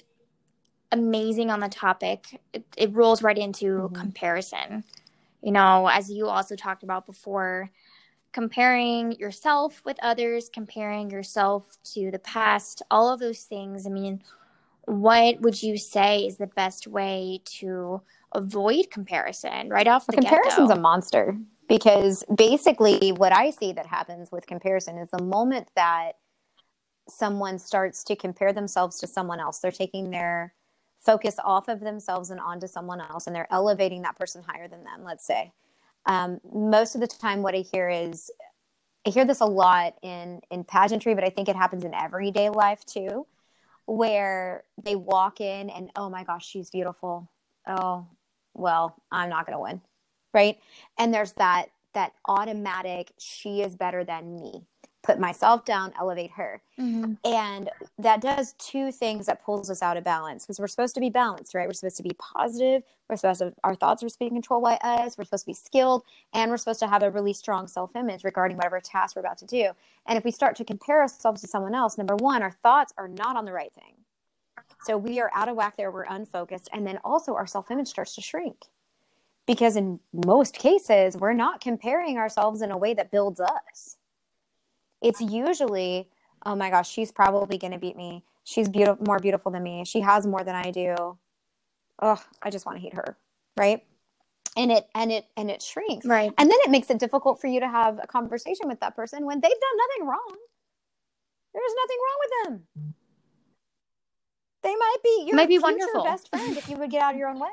amazing 0.92 1.50
on 1.50 1.60
the 1.60 1.68
topic 1.68 2.40
it, 2.52 2.64
it 2.76 2.92
rolls 2.94 3.22
right 3.22 3.38
into 3.38 3.88
Mhm. 3.88 3.94
comparison 3.94 4.84
you 5.42 5.52
know 5.52 5.86
as 5.88 6.10
you 6.10 6.26
also 6.28 6.56
talked 6.56 6.82
about 6.82 7.06
before 7.06 7.70
comparing 8.32 9.12
yourself 9.12 9.82
with 9.84 9.98
others 10.02 10.48
comparing 10.48 11.10
yourself 11.10 11.76
to 11.82 12.10
the 12.10 12.18
past 12.18 12.82
all 12.90 13.12
of 13.12 13.20
those 13.20 13.42
things 13.44 13.86
i 13.86 13.90
mean 13.90 14.22
what 14.84 15.40
would 15.40 15.60
you 15.62 15.76
say 15.76 16.24
is 16.26 16.36
the 16.36 16.46
best 16.46 16.86
way 16.86 17.40
to 17.44 18.00
avoid 18.32 18.90
comparison 18.90 19.68
right 19.68 19.88
off 19.88 20.06
the 20.06 20.12
Well, 20.12 20.22
comparison's 20.24 20.68
get-go? 20.68 20.78
a 20.78 20.80
monster 20.80 21.36
because 21.68 22.24
basically 22.32 23.10
what 23.10 23.32
I 23.32 23.50
see 23.50 23.72
that 23.72 23.86
happens 23.86 24.30
with 24.30 24.46
comparison 24.46 24.98
is 24.98 25.10
the 25.10 25.22
moment 25.22 25.68
that 25.74 26.12
someone 27.08 27.58
starts 27.58 28.04
to 28.04 28.16
compare 28.16 28.52
themselves 28.52 28.98
to 29.00 29.06
someone 29.06 29.40
else, 29.40 29.58
they're 29.58 29.72
taking 29.72 30.10
their 30.10 30.54
focus 31.06 31.36
off 31.44 31.68
of 31.68 31.80
themselves 31.80 32.30
and 32.30 32.40
onto 32.40 32.66
someone 32.66 33.00
else, 33.00 33.26
and 33.26 33.34
they're 33.34 33.52
elevating 33.52 34.02
that 34.02 34.18
person 34.18 34.42
higher 34.46 34.68
than 34.68 34.84
them, 34.84 35.04
let's 35.04 35.24
say. 35.24 35.52
Um, 36.04 36.40
most 36.52 36.94
of 36.94 37.00
the 37.00 37.06
time, 37.06 37.42
what 37.42 37.54
I 37.54 37.58
hear 37.58 37.88
is 37.88 38.30
I 39.06 39.10
hear 39.10 39.24
this 39.24 39.40
a 39.40 39.46
lot 39.46 39.94
in, 40.02 40.40
in 40.50 40.64
pageantry, 40.64 41.14
but 41.14 41.24
I 41.24 41.30
think 41.30 41.48
it 41.48 41.56
happens 41.56 41.84
in 41.84 41.94
everyday 41.94 42.50
life 42.50 42.84
too, 42.84 43.26
where 43.86 44.64
they 44.82 44.96
walk 44.96 45.40
in 45.40 45.70
and, 45.70 45.90
oh 45.96 46.10
my 46.10 46.24
gosh, 46.24 46.46
she's 46.46 46.70
beautiful. 46.70 47.30
Oh, 47.66 48.06
well, 48.54 48.96
I'm 49.12 49.30
not 49.30 49.46
going 49.46 49.56
to 49.56 49.62
win 49.62 49.80
right 50.36 50.58
and 50.98 51.12
there's 51.12 51.32
that 51.32 51.66
that 51.94 52.12
automatic 52.28 53.10
she 53.18 53.62
is 53.62 53.74
better 53.74 54.04
than 54.04 54.36
me 54.36 54.66
put 55.06 55.18
myself 55.20 55.64
down 55.64 55.92
elevate 55.98 56.32
her. 56.32 56.60
Mhm. 56.78 57.16
and 57.24 57.70
that 57.98 58.20
does 58.20 58.54
two 58.58 58.92
things 58.92 59.26
that 59.26 59.42
pulls 59.42 59.70
us 59.70 59.80
out 59.82 59.96
of 59.96 60.04
balance 60.04 60.44
because 60.44 60.60
we're 60.60 60.66
supposed 60.68 60.94
to 60.96 61.00
be 61.00 61.08
balanced 61.08 61.54
right? 61.54 61.66
We're 61.68 61.72
supposed 61.72 61.96
to 61.98 62.02
be 62.02 62.16
positive. 62.18 62.82
We're 63.08 63.16
supposed 63.16 63.40
to 63.40 63.54
our 63.64 63.74
thoughts 63.74 64.02
are 64.02 64.08
supposed 64.08 64.18
to 64.18 64.24
be 64.26 64.30
controlled 64.30 64.64
by 64.64 64.76
us. 64.82 65.16
We're 65.16 65.24
supposed 65.24 65.44
to 65.44 65.50
be 65.50 65.54
skilled 65.54 66.02
and 66.34 66.50
we're 66.50 66.56
supposed 66.58 66.80
to 66.80 66.88
have 66.88 67.02
a 67.02 67.10
really 67.10 67.32
strong 67.32 67.68
self-image 67.68 68.24
regarding 68.24 68.56
whatever 68.56 68.80
task 68.80 69.16
we're 69.16 69.20
about 69.20 69.38
to 69.38 69.46
do. 69.46 69.70
And 70.06 70.18
if 70.18 70.24
we 70.24 70.30
start 70.32 70.56
to 70.56 70.64
compare 70.64 71.00
ourselves 71.00 71.40
to 71.42 71.46
someone 71.46 71.74
else 71.74 71.96
number 71.96 72.16
one 72.16 72.42
our 72.42 72.50
thoughts 72.62 72.92
are 72.98 73.08
not 73.08 73.36
on 73.36 73.44
the 73.46 73.52
right 73.52 73.72
thing. 73.72 73.94
So 74.84 74.96
we 74.98 75.20
are 75.20 75.30
out 75.34 75.48
of 75.48 75.56
whack 75.56 75.76
there. 75.76 75.90
We're 75.90 76.04
unfocused. 76.04 76.68
And 76.72 76.86
then 76.86 76.98
also 77.04 77.34
our 77.34 77.46
self-image 77.46 77.88
starts 77.88 78.14
to 78.16 78.20
shrink. 78.20 78.66
Because 79.46 79.76
in 79.76 80.00
most 80.12 80.54
cases 80.54 81.16
we're 81.16 81.32
not 81.32 81.60
comparing 81.60 82.18
ourselves 82.18 82.60
in 82.62 82.70
a 82.70 82.76
way 82.78 82.92
that 82.94 83.10
builds 83.10 83.40
us 83.40 83.95
it's 85.02 85.20
usually 85.20 86.08
oh 86.44 86.54
my 86.56 86.70
gosh 86.70 86.88
she's 86.90 87.12
probably 87.12 87.58
going 87.58 87.72
to 87.72 87.78
beat 87.78 87.96
me. 87.96 88.24
She's 88.44 88.68
beautiful 88.68 89.04
more 89.04 89.18
beautiful 89.18 89.50
than 89.52 89.62
me. 89.62 89.84
She 89.84 90.00
has 90.00 90.26
more 90.26 90.44
than 90.44 90.54
i 90.54 90.70
do. 90.70 91.18
Oh 92.00 92.22
i 92.42 92.50
just 92.50 92.66
want 92.66 92.76
to 92.78 92.82
hate 92.82 92.94
her 92.94 93.16
right? 93.56 93.84
And 94.56 94.70
it 94.72 94.88
and 94.94 95.12
it 95.12 95.26
and 95.36 95.50
it 95.50 95.62
shrinks. 95.62 96.06
Right. 96.06 96.32
And 96.38 96.50
then 96.50 96.58
it 96.64 96.70
makes 96.70 96.90
it 96.90 96.98
difficult 96.98 97.40
for 97.40 97.46
you 97.46 97.60
to 97.60 97.68
have 97.68 97.98
a 98.02 98.06
conversation 98.06 98.68
with 98.68 98.80
that 98.80 98.96
person 98.96 99.26
when 99.26 99.40
they've 99.40 99.50
done 99.50 99.76
nothing 99.78 100.08
wrong. 100.08 100.36
There's 101.54 101.74
nothing 101.82 101.98
wrong 102.04 102.18
with 102.20 102.32
them. 102.44 102.66
They 104.62 104.74
might 104.74 104.96
be 105.04 105.24
your 105.26 105.36
Might 105.36 105.48
be 105.48 105.58
wonderful. 105.58 106.02
best 106.04 106.28
friend 106.30 106.56
if 106.56 106.68
you 106.68 106.76
would 106.76 106.90
get 106.90 107.02
out 107.02 107.14
of 107.14 107.18
your 107.18 107.28
own 107.28 107.38
way. 107.38 107.48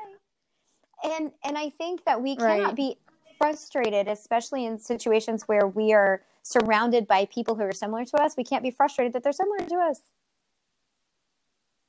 And 1.04 1.32
and 1.44 1.58
i 1.58 1.70
think 1.70 2.04
that 2.04 2.20
we 2.22 2.36
Right. 2.36 2.58
cannot 2.58 2.76
be 2.76 2.96
frustrated 3.38 4.08
especially 4.08 4.64
in 4.64 4.78
situations 4.78 5.42
where 5.46 5.66
we 5.66 5.92
are 5.92 6.22
surrounded 6.44 7.08
by 7.08 7.24
people 7.26 7.56
who 7.56 7.62
are 7.62 7.72
similar 7.72 8.04
to 8.04 8.22
us 8.22 8.36
we 8.36 8.44
can't 8.44 8.62
be 8.62 8.70
frustrated 8.70 9.12
that 9.12 9.24
they're 9.24 9.32
similar 9.32 9.58
to 9.58 9.76
us. 9.76 10.00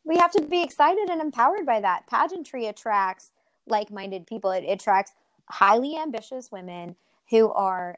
We 0.04 0.18
have 0.18 0.32
to 0.32 0.42
be 0.42 0.64
excited 0.64 1.10
and 1.10 1.22
empowered 1.22 1.66
by 1.66 1.82
that. 1.82 2.08
Pageantry 2.08 2.68
attracts 2.68 3.32
like-minded 3.68 4.28
people. 4.28 4.52
It 4.52 4.64
attracts 4.68 5.14
highly 5.50 5.98
ambitious 5.98 6.52
women 6.52 6.96
who 7.30 7.52
are 7.52 7.98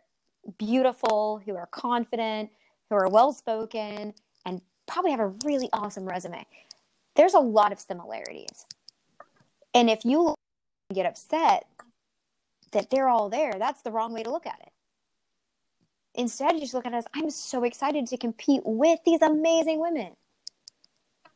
beautiful 0.57 1.41
who 1.45 1.55
are 1.55 1.67
confident 1.67 2.49
who 2.89 2.95
are 2.95 3.09
well-spoken 3.09 4.13
and 4.45 4.61
probably 4.85 5.11
have 5.11 5.19
a 5.19 5.33
really 5.45 5.69
awesome 5.73 6.05
resume. 6.05 6.45
There's 7.15 7.33
a 7.33 7.39
lot 7.39 7.71
of 7.71 7.79
similarities. 7.79 8.65
And 9.73 9.89
if 9.89 10.05
you 10.05 10.33
get 10.93 11.05
upset 11.05 11.67
that 12.71 12.89
they're 12.89 13.09
all 13.09 13.29
there, 13.29 13.53
that's 13.59 13.81
the 13.81 13.91
wrong 13.91 14.13
way 14.13 14.23
to 14.23 14.31
look 14.31 14.45
at 14.45 14.59
it. 14.61 14.71
Instead, 16.17 16.55
you 16.55 16.61
just 16.61 16.73
look 16.73 16.87
at 16.87 16.93
us, 16.93 17.05
I'm 17.13 17.29
so 17.29 17.63
excited 17.63 18.07
to 18.07 18.17
compete 18.17 18.63
with 18.65 18.99
these 19.05 19.21
amazing 19.21 19.79
women 19.79 20.13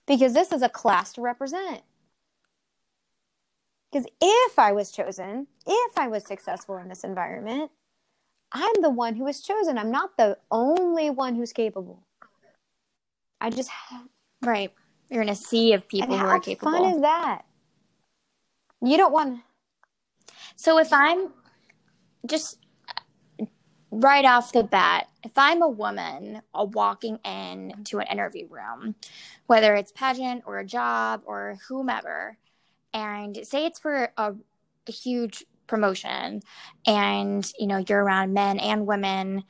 because 0.08 0.34
this 0.34 0.52
is 0.52 0.64
a 0.64 0.70
class 0.70 1.14
to 1.14 1.22
represent. 1.22 1.82
Because 3.92 4.08
if 4.20 4.58
I 4.58 4.72
was 4.72 4.92
chosen, 4.92 5.48
if 5.68 5.98
I 5.98 6.08
was 6.08 6.26
successful 6.26 6.78
in 6.78 6.90
this 6.90 7.04
environment, 7.04 7.70
I'm 8.52 8.82
the 8.82 8.90
one 8.90 9.16
who 9.16 9.26
was 9.26 9.42
chosen. 9.42 9.78
I'm 9.78 9.92
not 9.92 10.18
the 10.18 10.38
only 10.50 11.10
one 11.10 11.36
who's 11.36 11.54
capable. 11.54 12.04
I 13.40 13.50
just 13.50 13.70
right 14.44 14.72
you're 15.10 15.22
in 15.22 15.30
a 15.30 15.36
sea 15.36 15.74
of 15.74 15.88
people 15.88 16.18
who 16.18 16.26
are 16.26 16.40
capable 16.40 16.72
How 16.72 16.84
fun 16.84 16.96
is 16.96 17.02
that? 17.02 17.44
You 18.82 18.98
don't 18.98 19.12
want 19.12 19.42
So 20.56 20.80
if 20.80 20.94
I'm 20.94 21.34
just 22.26 22.61
right 23.92 24.26
off 24.26 24.54
the 24.54 24.64
bat, 24.64 25.08
if 25.24 25.34
I'm 25.38 25.62
a 25.62 25.68
woman 25.68 26.42
uh, 26.54 26.66
walking 26.66 27.20
in 27.26 27.84
to 27.86 28.00
an 28.00 28.08
interview 28.08 28.48
room, 28.50 28.96
whether 29.48 29.76
it's 29.76 29.92
pageant 29.92 30.44
or 30.48 30.60
a 30.60 30.66
job 30.66 31.22
or 31.26 31.58
whomever, 31.68 32.38
and 32.94 33.38
say 33.44 33.66
it's 33.66 33.80
for 33.80 34.12
a, 34.18 34.34
a 34.88 34.92
huge 34.92 35.46
promotion 35.68 36.42
and 36.86 37.50
you 37.58 37.66
know 37.66 37.82
you're 37.88 38.04
around 38.04 38.34
men 38.34 38.60
and 38.60 38.86
women 38.86 39.42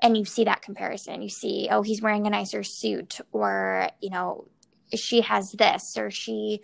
and 0.00 0.16
you 0.16 0.24
see 0.24 0.44
that 0.44 0.62
comparison 0.62 1.20
you 1.20 1.28
see 1.28 1.68
oh 1.70 1.82
he's 1.82 2.00
wearing 2.00 2.26
a 2.26 2.30
nicer 2.30 2.62
suit 2.62 3.20
or 3.30 3.90
you 4.00 4.08
know 4.08 4.46
she 4.94 5.20
has 5.20 5.52
this 5.52 5.98
or 5.98 6.10
she 6.10 6.60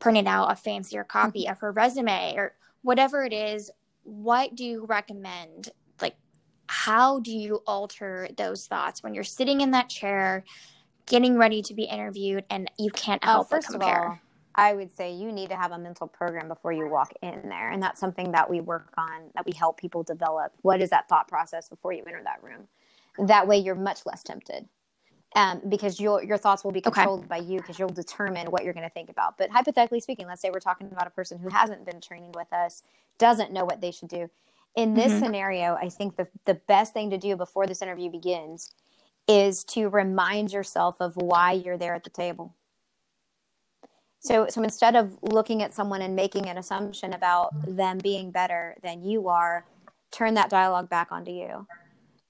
printed 0.00 0.26
out 0.26 0.50
a 0.50 0.56
fancier 0.56 1.04
copy 1.04 1.46
of 1.46 1.60
her 1.60 1.70
resume 1.70 2.34
or 2.36 2.54
whatever 2.82 3.22
it 3.22 3.32
is 3.32 3.70
what 4.02 4.52
do 4.56 4.64
you 4.64 4.84
recommend 4.86 5.70
how 6.68 7.20
do 7.20 7.32
you 7.32 7.62
alter 7.66 8.28
those 8.36 8.66
thoughts 8.66 9.02
when 9.02 9.14
you're 9.14 9.24
sitting 9.24 9.60
in 9.60 9.72
that 9.72 9.88
chair 9.88 10.44
getting 11.06 11.36
ready 11.38 11.62
to 11.62 11.74
be 11.74 11.84
interviewed 11.84 12.44
and 12.50 12.70
you 12.78 12.90
can't 12.90 13.22
Oh, 13.24 13.26
help 13.26 13.50
but 13.50 13.56
first 13.56 13.68
of 13.68 13.80
compare 13.80 14.08
all, 14.08 14.18
I 14.54 14.74
would 14.74 14.94
say 14.94 15.12
you 15.12 15.30
need 15.32 15.50
to 15.50 15.56
have 15.56 15.72
a 15.72 15.78
mental 15.78 16.08
program 16.08 16.48
before 16.48 16.72
you 16.72 16.88
walk 16.88 17.12
in 17.22 17.48
there. 17.48 17.70
And 17.70 17.82
that's 17.82 18.00
something 18.00 18.32
that 18.32 18.50
we 18.50 18.60
work 18.60 18.92
on, 18.98 19.30
that 19.34 19.46
we 19.46 19.52
help 19.52 19.78
people 19.78 20.02
develop. 20.02 20.52
What 20.62 20.82
is 20.82 20.90
that 20.90 21.08
thought 21.08 21.28
process 21.28 21.68
before 21.68 21.92
you 21.92 22.02
enter 22.06 22.20
that 22.24 22.42
room? 22.42 22.66
That 23.28 23.46
way 23.46 23.58
you're 23.58 23.74
much 23.76 24.04
less 24.04 24.22
tempted. 24.22 24.68
Um, 25.36 25.60
because 25.68 26.00
your 26.00 26.24
your 26.24 26.38
thoughts 26.38 26.64
will 26.64 26.72
be 26.72 26.80
controlled 26.80 27.20
okay. 27.20 27.28
by 27.28 27.36
you 27.36 27.58
because 27.58 27.78
you'll 27.78 27.90
determine 27.90 28.46
what 28.50 28.64
you're 28.64 28.72
going 28.72 28.88
to 28.88 28.92
think 28.92 29.10
about. 29.10 29.36
But 29.36 29.50
hypothetically 29.50 30.00
speaking, 30.00 30.26
let's 30.26 30.40
say 30.40 30.50
we're 30.50 30.58
talking 30.58 30.88
about 30.90 31.06
a 31.06 31.10
person 31.10 31.38
who 31.38 31.50
hasn't 31.50 31.84
been 31.84 32.00
training 32.00 32.32
with 32.34 32.50
us, 32.52 32.82
doesn't 33.18 33.52
know 33.52 33.64
what 33.64 33.80
they 33.80 33.90
should 33.90 34.08
do. 34.08 34.28
In 34.78 34.94
this 34.94 35.10
mm-hmm. 35.10 35.24
scenario, 35.24 35.74
I 35.74 35.88
think 35.88 36.14
the 36.14 36.28
the 36.44 36.54
best 36.54 36.92
thing 36.92 37.10
to 37.10 37.18
do 37.18 37.34
before 37.34 37.66
this 37.66 37.82
interview 37.82 38.12
begins 38.12 38.70
is 39.26 39.64
to 39.64 39.88
remind 39.88 40.52
yourself 40.52 41.00
of 41.00 41.16
why 41.16 41.50
you're 41.50 41.76
there 41.76 41.96
at 41.96 42.04
the 42.04 42.10
table. 42.10 42.54
So, 44.20 44.46
so 44.48 44.62
instead 44.62 44.94
of 44.94 45.18
looking 45.20 45.64
at 45.64 45.74
someone 45.74 46.00
and 46.00 46.14
making 46.14 46.48
an 46.48 46.58
assumption 46.58 47.12
about 47.12 47.50
them 47.66 47.98
being 47.98 48.30
better 48.30 48.76
than 48.84 49.02
you 49.02 49.26
are, 49.26 49.66
turn 50.12 50.34
that 50.34 50.48
dialogue 50.48 50.88
back 50.88 51.10
onto 51.10 51.32
you. 51.32 51.66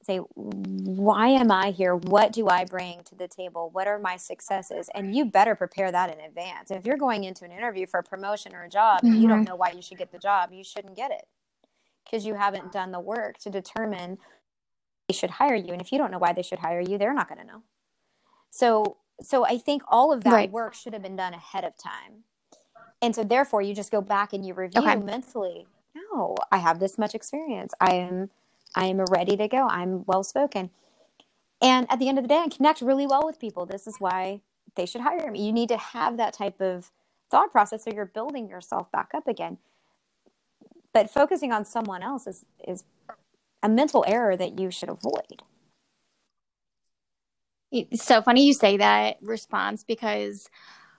Say, 0.03 0.16
why 0.16 1.28
am 1.28 1.51
I 1.51 1.70
here? 1.70 1.96
What 1.96 2.32
do 2.32 2.49
I 2.49 2.64
bring 2.64 3.03
to 3.05 3.14
the 3.14 3.28
table? 3.28 3.68
What 3.74 3.86
are 3.86 3.99
my 3.99 4.16
successes? 4.16 4.88
And 4.94 5.14
you 5.14 5.26
better 5.26 5.55
prepare 5.55 5.92
that 5.92 6.11
in 6.11 6.18
advance. 6.24 6.70
If 6.70 6.86
you're 6.86 6.96
going 6.96 7.24
into 7.24 7.44
an 7.44 7.53
interview 7.53 7.86
for 7.86 8.01
a 8.01 8.03
promotion 8.03 8.55
or 8.55 8.64
a 8.64 8.70
job 8.70 8.99
mm-hmm. 8.99 9.09
and 9.09 9.22
you 9.22 9.28
don't 9.28 9.40
mm-hmm. 9.40 9.51
know 9.51 9.57
why 9.57 9.72
you 9.72 9.82
should 9.82 9.99
get 9.99 10.12
the 10.12 10.18
job, 10.18 10.51
you 10.51 10.64
shouldn't 10.64 10.96
get 10.96 11.11
it 11.11 11.28
because 12.09 12.24
you 12.24 12.34
haven't 12.34 12.72
done 12.72 12.92
the 12.92 13.00
work 13.00 13.38
to 13.38 13.50
determine 13.50 14.18
they 15.09 15.14
should 15.14 15.30
hire 15.30 15.54
you. 15.54 15.72
And 15.72 15.80
if 15.80 15.92
you 15.92 15.98
don't 15.98 16.11
know 16.11 16.18
why 16.18 16.32
they 16.32 16.42
should 16.42 16.61
hire 16.61 16.80
you, 16.80 16.98
they're 16.98 17.14
not 17.14 17.28
going 17.28 17.40
to 17.40 17.46
know. 17.46 17.62
So, 18.50 18.96
so 19.20 19.44
I 19.44 19.59
think 19.59 19.82
all 19.88 20.12
of 20.12 20.24
that 20.24 20.32
right. 20.32 20.50
work 20.50 20.74
should 20.74 20.92
have 20.92 21.02
been 21.02 21.16
done 21.16 21.34
ahead 21.34 21.64
of 21.64 21.76
time. 21.76 22.24
And 23.00 23.14
so 23.14 23.24
therefore 23.24 23.62
you 23.62 23.74
just 23.74 23.90
go 23.90 24.00
back 24.00 24.32
and 24.32 24.44
you 24.44 24.54
review 24.54 24.82
okay. 24.82 24.96
mentally. 24.96 25.66
No, 25.94 26.36
I 26.50 26.59
have 26.59 26.80
this 26.80 26.98
much 26.98 27.14
experience. 27.14 27.72
I 27.80 27.94
am 27.94 28.30
I 28.74 28.86
am 28.86 29.00
ready 29.11 29.36
to 29.36 29.48
go. 29.48 29.66
I'm 29.66 30.04
well 30.06 30.22
spoken. 30.22 30.70
And 31.61 31.86
at 31.90 31.98
the 31.98 32.09
end 32.09 32.18
of 32.18 32.24
the 32.24 32.28
day, 32.28 32.38
I 32.44 32.48
connect 32.48 32.82
really 32.82 33.06
well 33.06 33.22
with 33.24 33.40
people. 33.40 33.66
This 33.66 33.86
is 33.86 33.96
why 33.98 34.40
they 34.74 34.86
should 34.86 35.00
hire 35.00 35.30
me. 35.30 35.44
You 35.44 35.52
need 35.52 35.70
to 35.70 35.76
have 35.76 36.16
that 36.18 36.34
type 36.34 36.61
of 36.61 36.90
thought 37.30 37.50
process 37.50 37.84
so 37.84 37.90
you're 37.92 38.06
building 38.06 38.48
yourself 38.48 38.90
back 38.92 39.11
up 39.14 39.26
again. 39.26 39.59
But 40.99 41.11
focusing 41.11 41.53
on 41.53 41.64
someone 41.64 42.03
else 42.03 42.26
is 42.26 42.44
is 42.66 42.82
a 43.62 43.68
mental 43.68 44.05
error 44.09 44.36
that 44.36 44.59
you 44.59 44.72
should 44.72 44.88
avoid. 44.88 45.44
It's 47.70 48.03
so 48.03 48.20
funny 48.20 48.44
you 48.44 48.53
say 48.53 48.78
that 48.78 49.18
response 49.22 49.84
because 49.84 50.51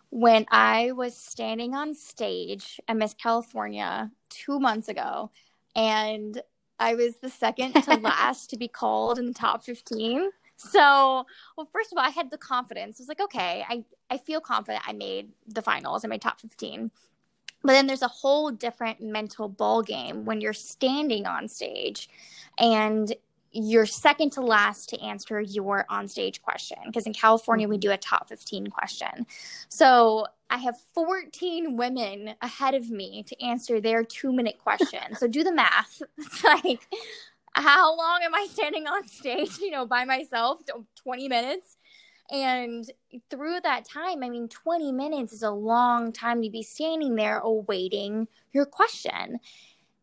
when 0.09 0.45
I 0.51 0.93
was 0.93 1.17
standing 1.17 1.75
on 1.75 1.93
stage 1.95 2.79
at 2.87 2.95
Miss 2.95 3.13
California 3.13 4.09
two 4.29 4.57
months 4.57 4.87
ago, 4.87 5.31
and 5.75 6.41
I 6.79 6.95
was 6.95 7.17
the 7.17 7.29
second 7.29 7.73
to 7.83 7.95
last 7.99 8.49
to 8.51 8.57
be 8.57 8.69
called 8.69 9.19
in 9.19 9.25
the 9.25 9.33
top 9.33 9.65
15. 9.65 10.29
So, 10.55 11.25
well, 11.57 11.67
first 11.73 11.91
of 11.91 11.97
all, 11.97 12.05
I 12.05 12.09
had 12.09 12.31
the 12.31 12.37
confidence. 12.37 13.01
I 13.01 13.03
was 13.03 13.09
like, 13.09 13.19
okay, 13.19 13.65
I, 13.67 13.83
I 14.09 14.17
feel 14.17 14.39
confident 14.39 14.81
I 14.87 14.93
made 14.93 15.33
the 15.45 15.61
finals. 15.61 16.05
I 16.05 16.07
made 16.07 16.21
top 16.21 16.39
15. 16.39 16.89
But 17.63 17.73
then 17.73 17.87
there's 17.87 18.01
a 18.01 18.07
whole 18.07 18.51
different 18.51 19.01
mental 19.01 19.49
ball 19.49 19.81
game 19.81 20.25
when 20.25 20.41
you're 20.41 20.53
standing 20.53 21.25
on 21.25 21.47
stage 21.47 22.09
and 22.57 23.13
you're 23.51 23.85
second 23.85 24.31
to 24.31 24.41
last 24.41 24.89
to 24.89 25.01
answer 25.01 25.41
your 25.41 25.85
onstage 25.89 26.41
question 26.41 26.77
because 26.85 27.05
in 27.07 27.13
California 27.13 27.67
we 27.67 27.75
mm-hmm. 27.75 27.81
do 27.81 27.91
a 27.91 27.97
top 27.97 28.29
15 28.29 28.67
question. 28.67 29.25
So 29.69 30.27
I 30.49 30.57
have 30.57 30.75
14 30.93 31.75
women 31.75 32.35
ahead 32.41 32.75
of 32.75 32.89
me 32.89 33.23
to 33.23 33.43
answer 33.43 33.81
their 33.81 34.03
2-minute 34.03 34.59
question. 34.59 35.15
so 35.15 35.27
do 35.27 35.43
the 35.43 35.53
math. 35.53 36.01
It's 36.17 36.43
like 36.43 36.87
how 37.53 37.97
long 37.97 38.21
am 38.23 38.35
I 38.35 38.47
standing 38.51 38.87
on 38.87 39.07
stage, 39.07 39.57
you 39.57 39.71
know, 39.71 39.85
by 39.85 40.05
myself? 40.05 40.61
20 40.95 41.27
minutes. 41.27 41.77
And 42.31 42.85
through 43.29 43.61
that 43.61 43.85
time, 43.85 44.23
I 44.23 44.29
mean, 44.29 44.47
20 44.47 44.91
minutes 44.91 45.33
is 45.33 45.43
a 45.43 45.51
long 45.51 46.11
time 46.11 46.41
to 46.43 46.49
be 46.49 46.61
standing 46.61 47.15
there 47.15 47.39
awaiting 47.39 48.27
your 48.53 48.65
question. 48.65 49.39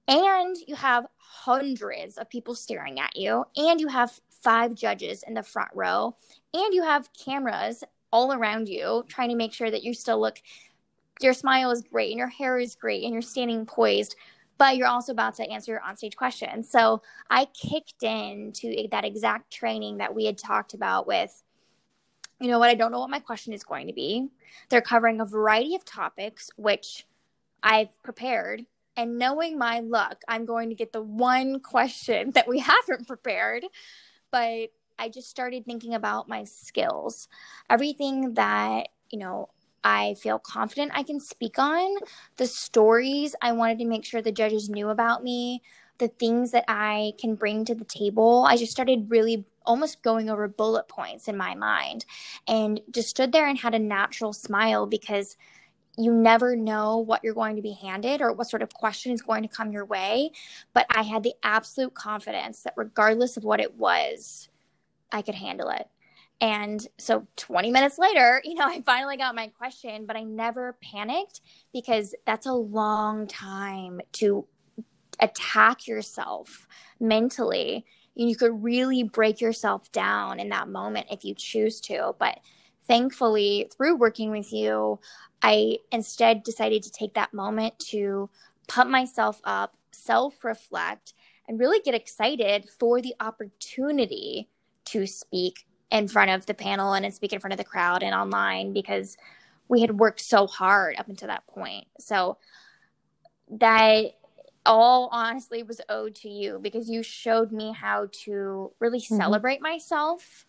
And 0.09 0.57
you 0.67 0.75
have 0.75 1.07
hundreds 1.17 2.17
of 2.17 2.31
people 2.31 2.55
staring 2.55 3.01
at 3.01 3.17
you, 3.17 3.45
and 3.57 3.81
you 3.81 3.89
have 3.89 4.21
five 4.43 4.75
judges 4.75 5.25
in 5.27 5.35
the 5.35 5.43
front 5.43 5.71
row, 5.75 6.17
and 6.55 6.75
you 6.75 6.85
have 6.85 7.13
cameras 7.13 7.83
all 8.13 8.33
around 8.33 8.69
you 8.69 9.05
trying 9.09 9.31
to 9.31 9.35
make 9.37 9.53
sure 9.53 9.71
that 9.71 9.83
you 9.83 9.93
still 9.93 10.21
look, 10.21 10.41
your 11.21 11.33
smile 11.33 11.73
is 11.73 11.83
great, 11.83 12.11
and 12.11 12.19
your 12.19 12.29
hair 12.29 12.59
is 12.59 12.77
great, 12.77 13.03
and 13.03 13.13
you're 13.13 13.23
standing 13.23 13.67
poised 13.67 14.17
but 14.59 14.77
you're 14.77 14.89
also 14.89 15.13
about 15.13 15.35
to 15.35 15.51
answer 15.51 15.73
your 15.73 15.83
onstage 15.83 16.17
question. 16.17 16.63
So 16.63 17.03
I 17.31 17.47
kicked 17.47 18.03
into 18.03 18.89
that 18.91 19.05
exact 19.05 19.53
training 19.53 19.99
that 19.99 20.15
we 20.15 20.25
had 20.25 20.39
talked 20.39 20.75
about 20.75 21.07
with 21.07 21.43
you 22.41 22.49
know 22.49 22.59
what, 22.59 22.69
I 22.69 22.75
don't 22.75 22.93
know 22.93 23.01
what 23.01 23.11
my 23.11 23.21
question 23.21 23.53
is 23.53 23.65
going 23.65 23.87
to 23.87 23.93
be. 23.93 24.29
They're 24.69 24.83
covering 24.83 25.21
a 25.21 25.25
variety 25.25 25.75
of 25.75 25.85
topics, 25.85 26.51
which 26.57 27.07
I've 27.63 28.03
prepared. 28.03 28.65
And 28.97 29.19
knowing 29.19 29.59
my 29.59 29.81
luck, 29.81 30.23
I'm 30.29 30.47
going 30.47 30.71
to 30.71 30.75
get 30.75 30.93
the 30.93 31.03
one 31.03 31.61
question 31.61 32.31
that 32.35 32.49
we 32.49 32.59
haven't 32.59 33.07
prepared. 33.07 33.65
But 34.31 34.71
I 34.99 35.09
just 35.09 35.31
started 35.31 35.65
thinking 35.65 35.95
about 35.95 36.29
my 36.29 36.45
skills. 36.45 37.29
Everything 37.71 38.35
that, 38.35 38.89
you 39.11 39.19
know, 39.19 39.51
I 39.85 40.15
feel 40.15 40.39
confident 40.39 40.93
I 40.95 41.05
can 41.05 41.21
speak 41.21 41.59
on, 41.59 41.97
the 42.39 42.47
stories 42.47 43.37
I 43.41 43.53
wanted 43.53 43.79
to 43.79 43.85
make 43.85 44.05
sure 44.05 44.21
the 44.21 44.33
judges 44.33 44.69
knew 44.69 44.89
about 44.89 45.23
me, 45.23 45.63
the 45.99 46.09
things 46.09 46.51
that 46.51 46.65
I 46.67 47.13
can 47.21 47.37
bring 47.37 47.65
to 47.67 47.75
the 47.75 47.85
table. 47.85 48.45
I 48.49 48.57
just 48.57 48.73
started 48.73 49.11
really 49.11 49.45
almost 49.67 50.03
going 50.03 50.31
over 50.31 50.49
bullet 50.49 50.89
points 50.89 51.29
in 51.29 51.37
my 51.37 51.55
mind 51.55 52.05
and 52.47 52.81
just 52.91 53.09
stood 53.09 53.33
there 53.33 53.47
and 53.47 53.59
had 53.59 53.75
a 53.75 53.79
natural 53.79 54.33
smile 54.33 54.87
because 54.87 55.37
you 55.99 56.13
never 56.13 56.57
know 56.57 56.99
what 56.99 57.25
you're 57.25 57.35
going 57.35 57.57
to 57.57 57.63
be 57.63 57.73
handed 57.73 58.21
or 58.21 58.33
what 58.33 58.49
sort 58.49 58.63
of 58.63 58.73
question 58.75 59.13
is 59.13 59.23
going 59.23 59.43
to 59.43 59.49
come 59.49 59.73
your 59.73 59.85
way. 59.85 60.31
But 60.75 60.87
I 60.91 61.03
had 61.03 61.23
the 61.23 61.35
absolute 61.43 61.95
confidence 61.95 62.63
that 62.63 62.75
regardless 62.77 63.37
of 63.37 63.45
what 63.45 63.61
it 63.61 63.75
was, 63.75 64.49
I 65.11 65.23
could 65.23 65.35
handle 65.35 65.71
it. 65.71 65.89
And 66.41 66.87
so 66.99 67.27
20 67.37 67.71
minutes 67.71 67.99
later, 67.99 68.43
you 68.45 68.55
know, 68.55 68.67
I 68.67 68.83
finally 68.83 69.17
got 69.17 69.35
my 69.35 69.49
question, 69.49 70.07
but 70.07 70.17
I 70.17 70.23
never 70.23 70.77
panicked 70.83 71.41
because 71.73 72.15
that's 72.27 72.47
a 72.47 72.53
long 72.53 73.27
time 73.27 74.01
to 74.15 74.47
attack 75.21 75.87
yourself 75.87 76.67
mentally. 77.01 77.87
You 78.17 78.35
could 78.35 78.63
really 78.63 79.03
break 79.03 79.41
yourself 79.41 79.93
down 79.93 80.41
in 80.41 80.49
that 80.49 80.69
moment 80.69 81.07
if 81.11 81.25
you 81.25 81.35
choose 81.35 81.81
to. 81.83 82.15
But 82.19 82.41
thankfully, 82.89 83.71
through 83.77 83.97
working 83.97 84.31
with 84.31 84.53
you, 84.53 84.99
I 85.43 85.79
instead 85.93 86.43
decided 86.43 86.83
to 86.85 86.91
take 86.91 87.15
that 87.15 87.35
moment 87.35 87.79
to 87.91 88.31
pump 88.69 88.91
myself 88.91 89.41
up, 89.45 89.77
self 89.93 90.45
reflect, 90.45 91.13
and 91.47 91.61
really 91.61 91.81
get 91.81 91.95
excited 91.95 92.69
for 92.81 93.01
the 93.01 93.15
opportunity 93.21 94.49
to 94.87 95.07
speak 95.07 95.67
in 95.91 96.09
front 96.09 96.31
of 96.31 96.47
the 96.47 96.55
panel 96.55 96.95
and 96.95 97.15
speak 97.15 97.33
in 97.33 97.41
front 97.41 97.53
of 97.53 97.59
the 97.59 97.65
crowd 97.65 98.03
and 98.03 98.15
online 98.15 98.73
because 98.73 99.17
we 99.69 99.81
had 99.81 99.99
worked 99.99 100.21
so 100.21 100.47
hard 100.47 100.97
up 100.99 101.09
until 101.09 101.29
that 101.29 101.47
point. 101.47 101.87
So 101.99 102.39
that 103.51 104.15
all 104.67 105.09
honestly 105.13 105.63
was 105.63 105.81
owed 105.89 106.15
to 106.17 106.29
you 106.29 106.59
because 106.61 106.91
you 106.91 107.03
showed 107.03 107.53
me 107.53 107.73
how 107.73 108.09
to 108.25 108.73
really 108.79 109.01
mm-hmm. 109.01 109.17
celebrate 109.17 109.63
myself 109.63 110.47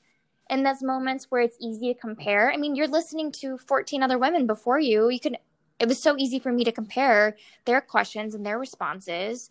in 0.49 0.63
those 0.63 0.81
moments 0.81 1.27
where 1.29 1.41
it's 1.41 1.57
easy 1.61 1.93
to 1.93 1.99
compare. 1.99 2.51
I 2.51 2.57
mean, 2.57 2.75
you're 2.75 2.87
listening 2.87 3.31
to 3.33 3.57
14 3.57 4.03
other 4.03 4.17
women 4.17 4.47
before 4.47 4.79
you. 4.79 5.09
You 5.09 5.19
can 5.19 5.37
it 5.79 5.87
was 5.87 6.01
so 6.01 6.17
easy 6.17 6.39
for 6.39 6.51
me 6.51 6.63
to 6.63 6.71
compare 6.71 7.37
their 7.65 7.81
questions 7.81 8.33
and 8.33 8.45
their 8.45 8.57
responses. 8.57 9.49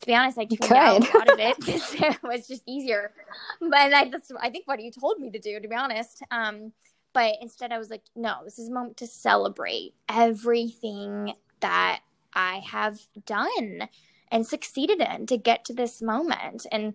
To 0.00 0.06
be 0.06 0.14
honest, 0.14 0.38
I 0.38 0.44
tuned 0.44 0.72
out 0.72 1.12
a 1.12 1.18
lot 1.18 1.32
of 1.32 1.40
it 1.40 1.56
because 1.58 1.94
it 1.94 2.22
was 2.22 2.46
just 2.46 2.62
easier. 2.66 3.12
But 3.60 3.92
I, 3.92 4.08
that's 4.08 4.30
I 4.40 4.50
think 4.50 4.68
what 4.68 4.80
you 4.80 4.92
told 4.92 5.18
me 5.18 5.30
to 5.30 5.38
do, 5.38 5.58
to 5.58 5.68
be 5.68 5.74
honest. 5.74 6.22
Um, 6.30 6.72
but 7.12 7.34
instead, 7.40 7.72
I 7.72 7.78
was 7.78 7.90
like, 7.90 8.02
no, 8.14 8.36
this 8.44 8.58
is 8.58 8.68
a 8.68 8.72
moment 8.72 8.98
to 8.98 9.06
celebrate 9.06 9.94
everything 10.08 11.34
that 11.60 12.00
I 12.34 12.62
have 12.70 13.00
done 13.26 13.88
and 14.30 14.46
succeeded 14.46 15.00
in 15.00 15.26
to 15.26 15.36
get 15.36 15.64
to 15.66 15.72
this 15.72 16.02
moment. 16.02 16.66
And 16.70 16.94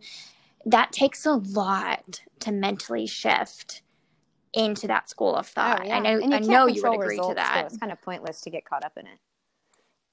that 0.66 0.92
takes 0.92 1.26
a 1.26 1.34
lot 1.34 2.22
to 2.40 2.52
mentally 2.52 3.06
shift 3.08 3.82
into 4.54 4.88
that 4.88 5.10
school 5.10 5.36
of 5.36 5.46
oh, 5.46 5.54
thought. 5.54 5.82
Oh, 5.82 5.86
yeah. 5.86 5.98
I 5.98 6.00
know 6.00 6.22
I 6.22 6.40
know 6.40 6.68
you 6.68 6.82
would 6.84 6.94
agree 6.94 7.18
to 7.18 7.34
that. 7.36 7.62
So 7.62 7.66
it's 7.66 7.78
kind 7.78 7.92
of 7.92 8.02
pointless 8.02 8.42
to 8.42 8.50
get 8.50 8.66
caught 8.66 8.86
up 8.86 8.98
in 8.98 9.08
it. 9.08 9.20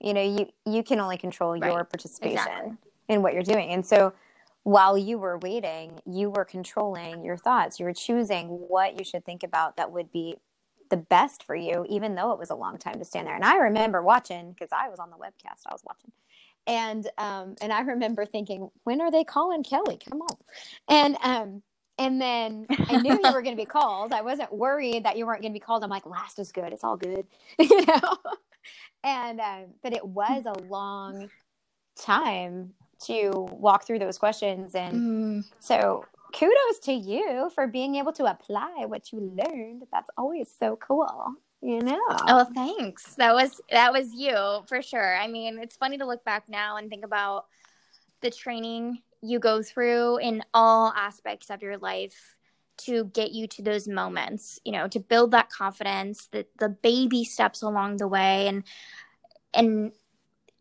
You 0.00 0.14
know, 0.14 0.22
you 0.22 0.46
you 0.66 0.82
can 0.82 0.98
only 0.98 1.18
control 1.18 1.52
right. 1.52 1.70
your 1.70 1.84
participation 1.84 2.38
exactly. 2.38 2.76
in 3.08 3.22
what 3.22 3.34
you're 3.34 3.42
doing. 3.42 3.70
And 3.70 3.84
so 3.84 4.14
while 4.62 4.96
you 4.96 5.18
were 5.18 5.38
waiting, 5.38 6.00
you 6.06 6.30
were 6.30 6.44
controlling 6.44 7.24
your 7.24 7.36
thoughts. 7.36 7.78
You 7.78 7.86
were 7.86 7.94
choosing 7.94 8.48
what 8.48 8.98
you 8.98 9.04
should 9.04 9.24
think 9.24 9.42
about 9.42 9.76
that 9.76 9.90
would 9.92 10.10
be 10.10 10.36
the 10.90 10.96
best 10.96 11.44
for 11.44 11.54
you, 11.54 11.86
even 11.88 12.14
though 12.14 12.32
it 12.32 12.38
was 12.38 12.50
a 12.50 12.54
long 12.54 12.78
time 12.78 12.98
to 12.98 13.04
stand 13.04 13.26
there. 13.26 13.34
And 13.34 13.44
I 13.44 13.56
remember 13.56 14.02
watching 14.02 14.52
because 14.52 14.70
I 14.72 14.88
was 14.88 14.98
on 14.98 15.10
the 15.10 15.16
webcast, 15.16 15.62
I 15.66 15.72
was 15.72 15.82
watching. 15.84 16.12
And 16.66 17.08
um, 17.16 17.54
and 17.60 17.72
I 17.72 17.80
remember 17.80 18.26
thinking, 18.26 18.68
when 18.84 19.00
are 19.00 19.10
they 19.10 19.24
calling 19.24 19.62
Kelly? 19.62 19.98
Come 20.08 20.20
on. 20.20 20.36
And 20.88 21.16
um, 21.22 21.62
and 21.98 22.20
then 22.20 22.66
I 22.88 22.96
knew 22.96 23.18
you 23.18 23.32
were 23.32 23.42
going 23.42 23.56
to 23.56 23.60
be 23.60 23.66
called. 23.78 24.12
I 24.12 24.22
wasn't 24.22 24.52
worried 24.52 25.04
that 25.04 25.16
you 25.16 25.26
weren't 25.26 25.42
going 25.42 25.52
to 25.52 25.56
be 25.56 25.60
called. 25.64 25.82
I'm 25.82 25.90
like, 25.90 26.06
last 26.06 26.38
is 26.38 26.52
good. 26.52 26.72
It's 26.72 26.84
all 26.84 26.96
good, 26.96 27.26
you 27.58 27.86
know. 27.86 28.16
and 29.02 29.40
um, 29.40 29.64
but 29.82 29.92
it 29.94 30.04
was 30.04 30.44
a 30.46 30.58
long 30.64 31.30
time 31.98 32.74
to 33.06 33.30
walk 33.50 33.86
through 33.86 33.98
those 33.98 34.18
questions, 34.18 34.74
and 34.74 35.00
Mm. 35.00 35.44
so 35.60 36.04
kudos 36.32 36.78
to 36.84 36.92
you 36.92 37.50
for 37.54 37.66
being 37.66 37.96
able 37.96 38.12
to 38.12 38.24
apply 38.24 38.84
what 38.86 39.12
you 39.12 39.20
learned. 39.20 39.84
That's 39.92 40.10
always 40.16 40.52
so 40.58 40.76
cool, 40.76 41.34
you 41.60 41.80
know. 41.80 42.00
Oh, 42.08 42.46
thanks. 42.54 43.14
That 43.16 43.34
was 43.34 43.60
that 43.70 43.92
was 43.92 44.12
you 44.14 44.62
for 44.66 44.82
sure. 44.82 45.16
I 45.16 45.26
mean, 45.26 45.58
it's 45.58 45.76
funny 45.76 45.98
to 45.98 46.06
look 46.06 46.24
back 46.24 46.48
now 46.48 46.76
and 46.76 46.88
think 46.88 47.04
about 47.04 47.46
the 48.20 48.30
training 48.30 49.02
you 49.22 49.38
go 49.38 49.62
through 49.62 50.18
in 50.18 50.42
all 50.54 50.92
aspects 50.96 51.50
of 51.50 51.62
your 51.62 51.78
life 51.78 52.36
to 52.78 53.04
get 53.06 53.32
you 53.32 53.46
to 53.46 53.62
those 53.62 53.86
moments, 53.86 54.58
you 54.64 54.72
know, 54.72 54.88
to 54.88 55.00
build 55.00 55.32
that 55.32 55.50
confidence, 55.50 56.28
the 56.32 56.46
the 56.58 56.68
baby 56.68 57.24
steps 57.24 57.62
along 57.62 57.98
the 57.98 58.08
way 58.08 58.48
and 58.48 58.64
and 59.52 59.92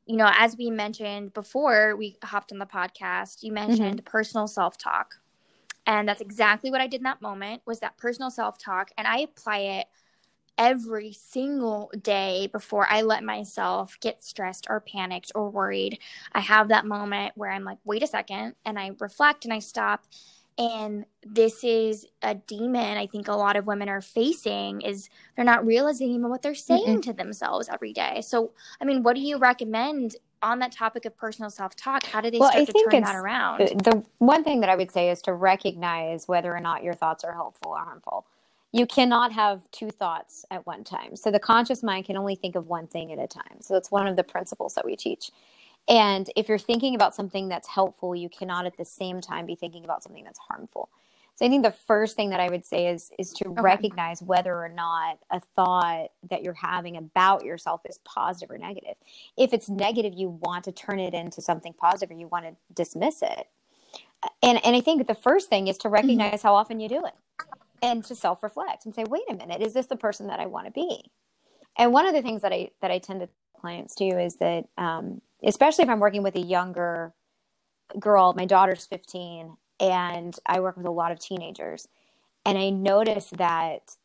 you 0.06 0.18
know, 0.18 0.32
as 0.40 0.58
we 0.58 0.72
mentioned 0.72 1.36
before 1.36 1.96
we 1.96 2.18
hopped 2.24 2.52
on 2.52 2.58
the 2.58 2.66
podcast, 2.66 3.44
you 3.44 3.52
mm-hmm. 3.52 3.68
mentioned 3.68 4.06
personal 4.06 4.48
self-talk. 4.48 5.16
And 5.90 6.08
that's 6.08 6.22
exactly 6.22 6.70
what 6.70 6.82
I 6.82 6.88
did 6.88 7.00
in 7.00 7.06
that 7.06 7.20
moment 7.20 7.64
was 7.66 7.80
that 7.80 7.98
personal 7.98 8.30
self-talk 8.30 8.92
and 8.96 9.08
I 9.08 9.22
apply 9.22 9.58
it 9.58 9.88
every 10.56 11.14
single 11.14 11.92
day 12.00 12.48
before 12.52 12.86
I 12.88 13.02
let 13.02 13.24
myself 13.24 13.98
get 14.00 14.24
stressed 14.24 14.68
or 14.70 14.82
panicked 14.82 15.32
or 15.34 15.50
worried. 15.50 15.98
I 16.32 16.42
have 16.42 16.68
that 16.68 16.86
moment 16.86 17.32
where 17.36 17.50
I'm 17.50 17.64
like, 17.64 17.80
wait 17.86 18.04
a 18.04 18.08
second, 18.08 18.54
and 18.66 18.78
I 18.78 18.92
reflect 19.00 19.46
and 19.46 19.54
I 19.54 19.60
stop. 19.60 20.06
And 20.60 21.06
this 21.24 21.64
is 21.64 22.06
a 22.22 22.36
demon 22.36 22.98
I 22.98 23.08
think 23.08 23.28
a 23.28 23.34
lot 23.34 23.56
of 23.56 23.66
women 23.66 23.90
are 23.90 24.02
facing 24.02 24.82
is 24.82 25.10
they're 25.36 25.44
not 25.44 25.66
realizing 25.66 26.12
even 26.12 26.30
what 26.30 26.44
they're 26.44 26.54
saying 26.54 27.02
to 27.04 27.14
themselves 27.14 27.68
every 27.68 27.94
day. 27.94 28.22
So, 28.22 28.52
I 28.80 28.86
mean, 28.86 29.02
what 29.02 29.16
do 29.16 29.22
you 29.22 29.40
recommend 29.40 30.18
on 30.44 30.60
that 30.60 30.72
topic 30.74 31.06
of 31.06 31.18
personal 31.18 31.50
self-talk? 31.52 32.08
How 32.08 32.22
do 32.22 32.32
they 32.32 32.42
Well, 32.42 32.52
start 32.52 32.66
I 32.66 32.66
to 32.66 32.74
turn 32.74 33.02
that 33.02 33.16
around? 33.16 33.74
the 33.84 34.04
one 34.20 34.44
thing 34.44 34.62
that 34.62 34.70
I 34.70 34.76
would 34.76 34.92
say 34.92 35.10
is 35.10 35.22
to 35.24 35.34
recognize 35.34 36.28
whether 36.28 36.56
or 36.56 36.60
not 36.60 36.84
your 36.84 36.94
thoughts 36.96 37.24
are 37.24 37.34
helpful 37.34 37.72
or 37.72 37.80
harmful. 37.80 38.26
You 38.74 38.86
cannot 38.88 39.34
have 39.34 39.70
two 39.72 39.90
thoughts 39.92 40.46
at 40.52 40.66
one 40.66 40.84
time. 40.84 41.16
So 41.16 41.32
the 41.32 41.40
conscious 41.40 41.84
mind 41.84 42.06
can 42.06 42.18
only 42.18 42.36
think 42.36 42.56
of 42.56 42.68
one 42.68 42.88
thing 42.88 43.12
at 43.14 43.20
a 43.20 43.28
time. 43.28 43.62
So 43.62 43.74
that's 43.76 43.92
one 43.92 44.08
of 44.08 44.18
the 44.18 44.24
principles 44.24 44.76
that 44.76 44.86
we 44.86 44.96
teach. 44.98 45.32
And 45.88 46.30
if 46.36 46.50
you're 46.50 46.60
thinking 46.60 46.96
about 46.96 47.16
something 47.16 47.50
that's 47.50 47.70
helpful, 47.70 48.16
you 48.16 48.30
cannot 48.30 48.66
at 48.66 48.78
the 48.78 48.86
same 48.86 49.22
time 49.22 49.46
be 49.46 49.56
thinking 49.56 49.86
about 49.86 50.04
something 50.04 50.24
that's 50.26 50.40
harmful. 50.40 50.90
So 51.40 51.46
I 51.46 51.50
think 51.50 51.64
the 51.64 51.72
first 51.72 52.18
thing 52.18 52.32
that 52.32 52.42
I 52.42 52.50
would 52.50 52.66
say 52.66 52.88
is 52.88 53.12
is 53.18 53.32
to 53.36 53.48
Okay. 53.48 53.62
recognize 53.62 54.22
whether 54.22 54.54
or 54.54 54.68
not 54.68 55.20
a 55.32 55.40
thought 55.40 56.10
that 56.30 56.44
you're 56.44 56.54
having 56.54 56.98
about 56.98 57.46
yourself 57.46 57.80
is 57.86 57.98
positive 58.04 58.52
or 58.52 58.58
negative. 58.58 58.96
If 59.38 59.54
it's 59.54 59.70
negative, 59.70 60.14
you 60.14 60.32
want 60.42 60.66
to 60.66 60.74
turn 60.74 61.00
it 61.00 61.14
into 61.14 61.42
something 61.42 61.72
positive 61.72 62.14
or 62.14 62.20
you 62.20 62.28
want 62.28 62.44
to 62.44 62.58
dismiss 62.74 63.22
it. 63.22 63.48
And 64.44 64.60
and 64.66 64.76
I 64.76 64.82
think 64.82 65.08
the 65.08 65.16
first 65.16 65.48
thing 65.48 65.70
is 65.70 65.78
to 65.78 65.88
recognize 65.88 66.42
how 66.42 66.56
often 66.56 66.82
you 66.82 66.90
do 66.90 67.06
it 67.06 67.14
and 67.82 68.04
to 68.04 68.16
self-reflect 68.16 68.84
and 68.84 68.94
say, 68.94 69.06
wait 69.06 69.24
a 69.30 69.34
minute, 69.34 69.62
is 69.62 69.74
this 69.74 69.86
the 69.86 69.96
person 69.96 70.28
that 70.28 70.42
I 70.42 70.46
want 70.46 70.66
to 70.66 70.72
be? 70.72 71.10
And 71.78 71.94
one 71.94 72.06
of 72.06 72.14
the 72.14 72.22
things 72.22 72.42
that 72.42 72.52
I 72.52 72.72
that 72.82 72.92
I 72.92 73.00
tend 73.00 73.22
to 73.22 73.28
tell 73.28 73.36
clients 73.62 73.96
too 73.96 74.18
is 74.20 74.36
that 74.38 74.66
um, 74.78 75.22
especially 75.42 75.84
if 75.86 75.90
I'm 75.90 76.02
working 76.02 76.24
with 76.24 76.36
a 76.36 76.42
younger 76.42 77.14
girl, 77.98 78.34
my 78.34 78.46
daughter's 78.46 78.86
15, 78.86 79.56
and 79.80 80.36
I 80.46 80.60
work 80.60 80.78
with 80.78 80.86
a 80.86 80.92
lot 80.92 81.12
of 81.12 81.20
teenagers, 81.20 81.88
and 82.46 82.58
I 82.58 82.70
notice 82.70 83.30
that 83.32 83.96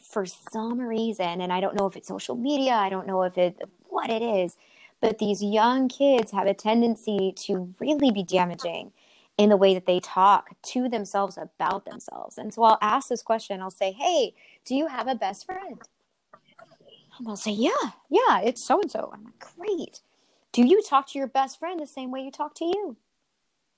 for 0.00 0.26
some 0.26 0.80
reason, 0.80 1.40
and 1.40 1.52
I 1.52 1.60
don't 1.60 1.76
know 1.76 1.86
if 1.86 1.96
it's 1.96 2.08
social 2.08 2.36
media, 2.36 2.74
I 2.74 2.88
don't 2.88 3.06
know 3.06 3.22
if 3.22 3.36
it 3.36 3.60
what 3.88 4.10
it 4.10 4.22
is, 4.22 4.56
but 5.00 5.18
these 5.18 5.42
young 5.42 5.88
kids 5.88 6.32
have 6.32 6.46
a 6.46 6.54
tendency 6.54 7.32
to 7.46 7.74
really 7.80 8.10
be 8.10 8.22
damaging 8.22 8.92
in 9.36 9.48
the 9.48 9.56
way 9.56 9.72
that 9.74 9.86
they 9.86 10.00
talk 10.00 10.50
to 10.62 10.88
themselves 10.88 11.38
about 11.38 11.84
themselves. 11.84 12.38
And 12.38 12.52
so 12.52 12.64
I'll 12.64 12.78
ask 12.80 13.08
this 13.08 13.22
question. 13.22 13.62
I'll 13.62 13.70
say, 13.70 13.92
"Hey, 13.92 14.34
do 14.64 14.74
you 14.74 14.88
have 14.88 15.08
a 15.08 15.14
best 15.14 15.46
friend?" 15.46 15.80
And 17.16 17.26
they'll 17.26 17.36
say, 17.36 17.52
"Yeah, 17.52 17.92
yeah, 18.08 18.40
it's 18.40 18.62
so 18.62 18.80
and 18.80 18.90
so." 18.90 19.10
I'm 19.12 19.24
like, 19.24 19.38
"Great. 19.56 20.00
Do 20.52 20.66
you 20.66 20.82
talk 20.82 21.06
to 21.08 21.18
your 21.18 21.28
best 21.28 21.58
friend 21.58 21.78
the 21.80 21.86
same 21.86 22.10
way 22.10 22.22
you 22.22 22.30
talk 22.30 22.54
to 22.56 22.64
you?" 22.64 22.96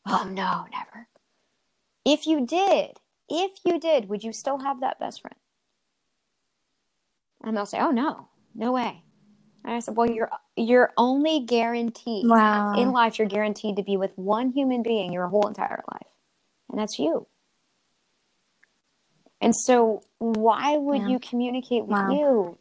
Oh 0.06 0.24
no, 0.24 0.66
never. 0.72 1.08
If 2.04 2.26
you 2.26 2.46
did, 2.46 2.98
if 3.28 3.52
you 3.64 3.78
did, 3.78 4.08
would 4.08 4.22
you 4.22 4.32
still 4.32 4.58
have 4.58 4.80
that 4.80 4.98
best 4.98 5.20
friend? 5.22 5.36
And 7.42 7.56
they'll 7.56 7.66
say, 7.66 7.80
"Oh 7.80 7.90
no, 7.90 8.28
no 8.54 8.72
way." 8.72 9.04
And 9.64 9.74
I 9.74 9.80
said, 9.80 9.96
"Well, 9.96 10.10
you're 10.10 10.30
you're 10.56 10.92
only 10.96 11.40
guaranteed 11.40 12.26
uh, 12.26 12.30
Wow. 12.30 12.72
in 12.74 12.92
life. 12.92 13.18
You're 13.18 13.28
guaranteed 13.28 13.76
to 13.76 13.82
be 13.82 13.96
with 13.96 14.16
one 14.16 14.50
human 14.50 14.82
being 14.82 15.12
your 15.12 15.28
whole 15.28 15.46
entire 15.46 15.82
life, 15.92 16.08
and 16.70 16.78
that's 16.78 16.98
you." 16.98 17.26
And 19.40 19.56
so, 19.56 20.02
why 20.18 20.76
would 20.76 20.98
Yeah. 21.00 21.08
you 21.08 21.18
communicate 21.18 21.86
with 21.86 21.96
Wow. 21.96 22.12
you 22.14 22.58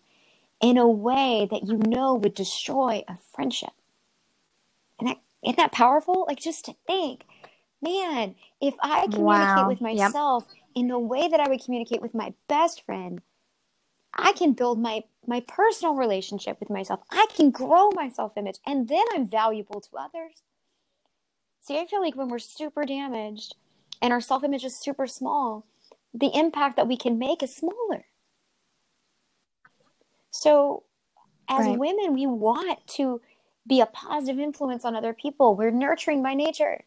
in 0.61 0.77
a 0.77 0.87
way 0.87 1.47
that 1.51 1.67
you 1.67 1.77
know 1.77 2.15
would 2.15 2.33
destroy 2.33 3.03
a 3.07 3.17
friendship? 3.33 3.71
And 4.99 5.09
that 5.09 5.17
isn't 5.43 5.57
that 5.57 5.71
powerful? 5.71 6.25
Like 6.27 6.39
just 6.39 6.65
to 6.65 6.75
think, 6.87 7.25
man, 7.82 8.36
if 8.61 8.75
I 8.82 9.07
communicate 9.07 9.65
Wow. 9.65 9.67
with 9.67 9.82
Yep. 9.91 10.13
myself 10.13 10.45
in 10.75 10.88
the 10.88 10.99
way 10.99 11.27
that 11.27 11.39
I 11.39 11.47
would 11.49 11.63
communicate 11.63 12.01
with 12.01 12.13
my 12.13 12.34
best 12.47 12.86
friend, 12.86 13.21
I 14.13 14.34
can 14.34 14.53
build 14.53 14.80
my 14.80 15.03
my 15.27 15.41
personal 15.41 15.95
relationship 15.95 16.59
with 16.59 16.69
myself. 16.69 17.01
I 17.11 17.27
can 17.36 17.51
grow 17.51 17.89
my 17.93 18.09
self-image 18.09 18.57
and 18.65 18.88
then 18.88 19.05
I'm 19.13 19.27
valuable 19.27 19.82
to 19.82 19.97
others. 19.97 20.43
See, 21.61 21.77
I 21.77 21.86
feel 21.86 22.01
like 22.01 22.15
when 22.15 22.30
we're 22.30 22.39
super 22.39 22.86
damaged 22.86 23.55
and 24.01 24.11
our 24.11 24.21
self-image 24.21 24.65
is 24.65 24.80
super 24.80 25.05
small, 25.07 25.65
the 26.13 26.32
impact 26.34 26.77
that 26.77 26.88
we 26.88 26.97
can 26.97 27.19
make 27.19 27.43
is 27.43 27.55
smaller. 27.55 28.05
So, 30.32 30.84
as 31.49 31.67
Right. 31.67 31.80
women, 31.80 32.13
we 32.13 32.25
want 32.27 32.86
to 32.95 33.21
be 33.67 33.82
a 33.82 33.86
positive 33.86 34.39
influence 34.39 34.86
on 34.86 34.95
other 34.95 35.13
people. 35.13 35.55
We're 35.55 35.71
nurturing 35.71 36.23
by 36.23 36.34
nature. 36.34 36.86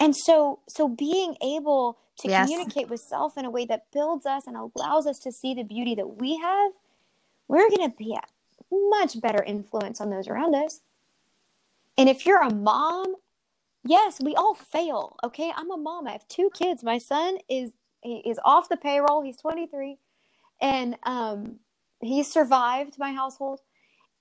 And 0.00 0.16
so 0.16 0.60
so 0.68 0.88
being 0.88 1.36
able 1.42 1.98
to 2.18 2.28
Yes. 2.28 2.48
communicate 2.48 2.88
with 2.88 3.00
self 3.00 3.36
in 3.36 3.44
a 3.44 3.50
way 3.50 3.64
that 3.66 3.86
builds 3.92 4.26
us 4.26 4.46
and 4.46 4.56
allows 4.56 5.06
us 5.06 5.18
to 5.20 5.32
see 5.32 5.54
the 5.54 5.62
beauty 5.64 5.94
that 5.94 6.16
we 6.20 6.36
have, 6.38 6.72
we're 7.48 7.68
going 7.68 7.90
to 7.90 7.96
be 7.96 8.14
a 8.14 8.20
much 8.72 9.20
better 9.20 9.42
influence 9.42 10.00
on 10.00 10.10
those 10.10 10.28
around 10.28 10.54
us. 10.54 10.80
And 11.96 12.08
if 12.08 12.26
you're 12.26 12.42
a 12.42 12.52
mom, 12.52 13.14
yes, 13.84 14.20
we 14.20 14.34
all 14.34 14.54
fail, 14.54 15.16
okay? 15.24 15.52
I'm 15.54 15.70
a 15.70 15.76
mom. 15.76 16.06
I 16.08 16.12
have 16.12 16.26
two 16.28 16.50
kids. 16.54 16.82
My 16.82 16.98
son 16.98 17.38
is 17.48 17.72
he 18.02 18.16
is 18.18 18.38
off 18.44 18.68
the 18.68 18.76
payroll. 18.76 19.22
He's 19.22 19.36
23 19.38 19.98
and 20.60 20.96
um 21.04 21.56
he 22.00 22.22
survived 22.22 22.98
my 22.98 23.12
household 23.12 23.60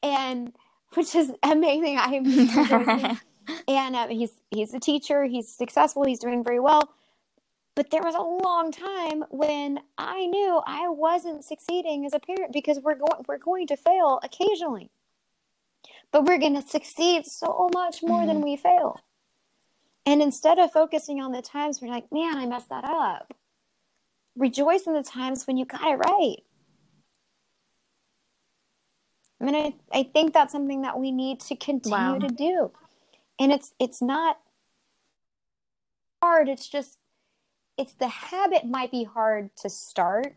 and 0.01 0.53
which 0.93 1.15
is 1.15 1.31
amazing. 1.43 1.97
I 1.97 2.13
am 2.13 2.23
and 3.67 3.95
uh, 3.95 4.07
he's 4.07 4.31
he's 4.51 4.73
a 4.73 4.79
teacher. 4.79 5.25
He's 5.25 5.47
successful. 5.49 6.03
He's 6.05 6.19
doing 6.19 6.43
very 6.43 6.59
well. 6.59 6.89
But 7.75 7.89
there 7.89 8.03
was 8.03 8.13
a 8.13 8.21
long 8.21 8.71
time 8.71 9.23
when 9.31 9.79
i 9.97 10.27
knew 10.27 10.61
i 10.67 10.87
wasn't 10.87 11.43
succeeding 11.43 12.05
as 12.05 12.13
a 12.13 12.19
parent 12.19 12.53
because 12.53 12.79
we're 12.79 12.93
going 12.93 13.23
we're 13.27 13.39
going 13.39 13.65
to 13.67 13.75
fail 13.77 14.19
occasionally. 14.23 14.91
But 16.11 16.25
we're 16.25 16.37
going 16.37 16.53
to 16.61 16.67
succeed 16.67 17.25
so 17.25 17.71
much 17.73 18.03
more 18.03 18.27
than 18.27 18.41
we 18.41 18.55
fail. 18.57 18.99
And 20.05 20.21
instead 20.21 20.59
of 20.59 20.71
focusing 20.71 21.19
on 21.19 21.31
the 21.31 21.41
times 21.41 21.81
you're 21.81 21.89
like 21.89 22.11
man 22.11 22.37
i 22.37 22.45
messed 22.45 22.69
that 22.69 22.85
up. 22.85 23.33
Rejoice 24.35 24.85
in 24.87 24.93
the 24.93 25.03
times 25.03 25.45
when 25.47 25.57
you 25.57 25.65
got 25.65 25.81
it 25.81 25.95
right. 25.95 26.37
I 29.41 29.45
mean, 29.45 29.55
I, 29.55 29.73
I 29.99 30.03
think 30.03 30.33
that's 30.33 30.51
something 30.53 30.83
that 30.83 30.99
we 30.99 31.11
need 31.11 31.39
to 31.41 31.55
continue 31.55 32.13
Wow. 32.13 32.19
to 32.19 32.27
do 32.29 32.71
and 33.43 33.51
it's 33.51 33.73
it's 33.79 34.01
not 34.01 34.39
hard 36.21 36.47
it's 36.47 36.67
just 36.67 36.97
it's 37.77 37.93
the 37.93 38.07
habit 38.07 38.65
might 38.65 38.91
be 38.91 39.03
hard 39.03 39.49
to 39.57 39.69
start 39.69 40.35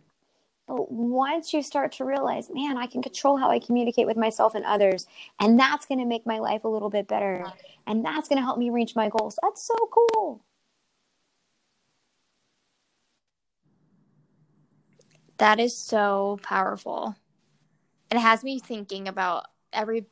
but 0.66 0.90
once 0.90 1.52
you 1.52 1.62
start 1.62 1.92
to 1.92 2.04
realize 2.04 2.50
man 2.52 2.76
i 2.76 2.86
can 2.86 3.02
control 3.02 3.36
how 3.36 3.50
i 3.50 3.58
communicate 3.58 4.06
with 4.06 4.16
myself 4.16 4.54
and 4.54 4.64
others 4.64 5.06
and 5.40 5.58
that's 5.58 5.86
going 5.86 6.00
to 6.00 6.04
make 6.04 6.26
my 6.26 6.38
life 6.38 6.64
a 6.64 6.68
little 6.68 6.90
bit 6.90 7.06
better 7.06 7.44
and 7.86 8.04
that's 8.04 8.28
going 8.28 8.38
to 8.38 8.44
help 8.44 8.58
me 8.58 8.70
reach 8.70 8.96
my 8.96 9.08
goals 9.08 9.38
that's 9.42 9.62
so 9.62 9.74
cool 9.92 10.42
That 15.38 15.60
is 15.60 15.76
so 15.76 16.38
powerful. 16.42 17.16
It 18.10 18.18
has 18.18 18.42
me 18.42 18.58
thinking 18.58 19.06
about 19.06 19.46
every 19.72 20.06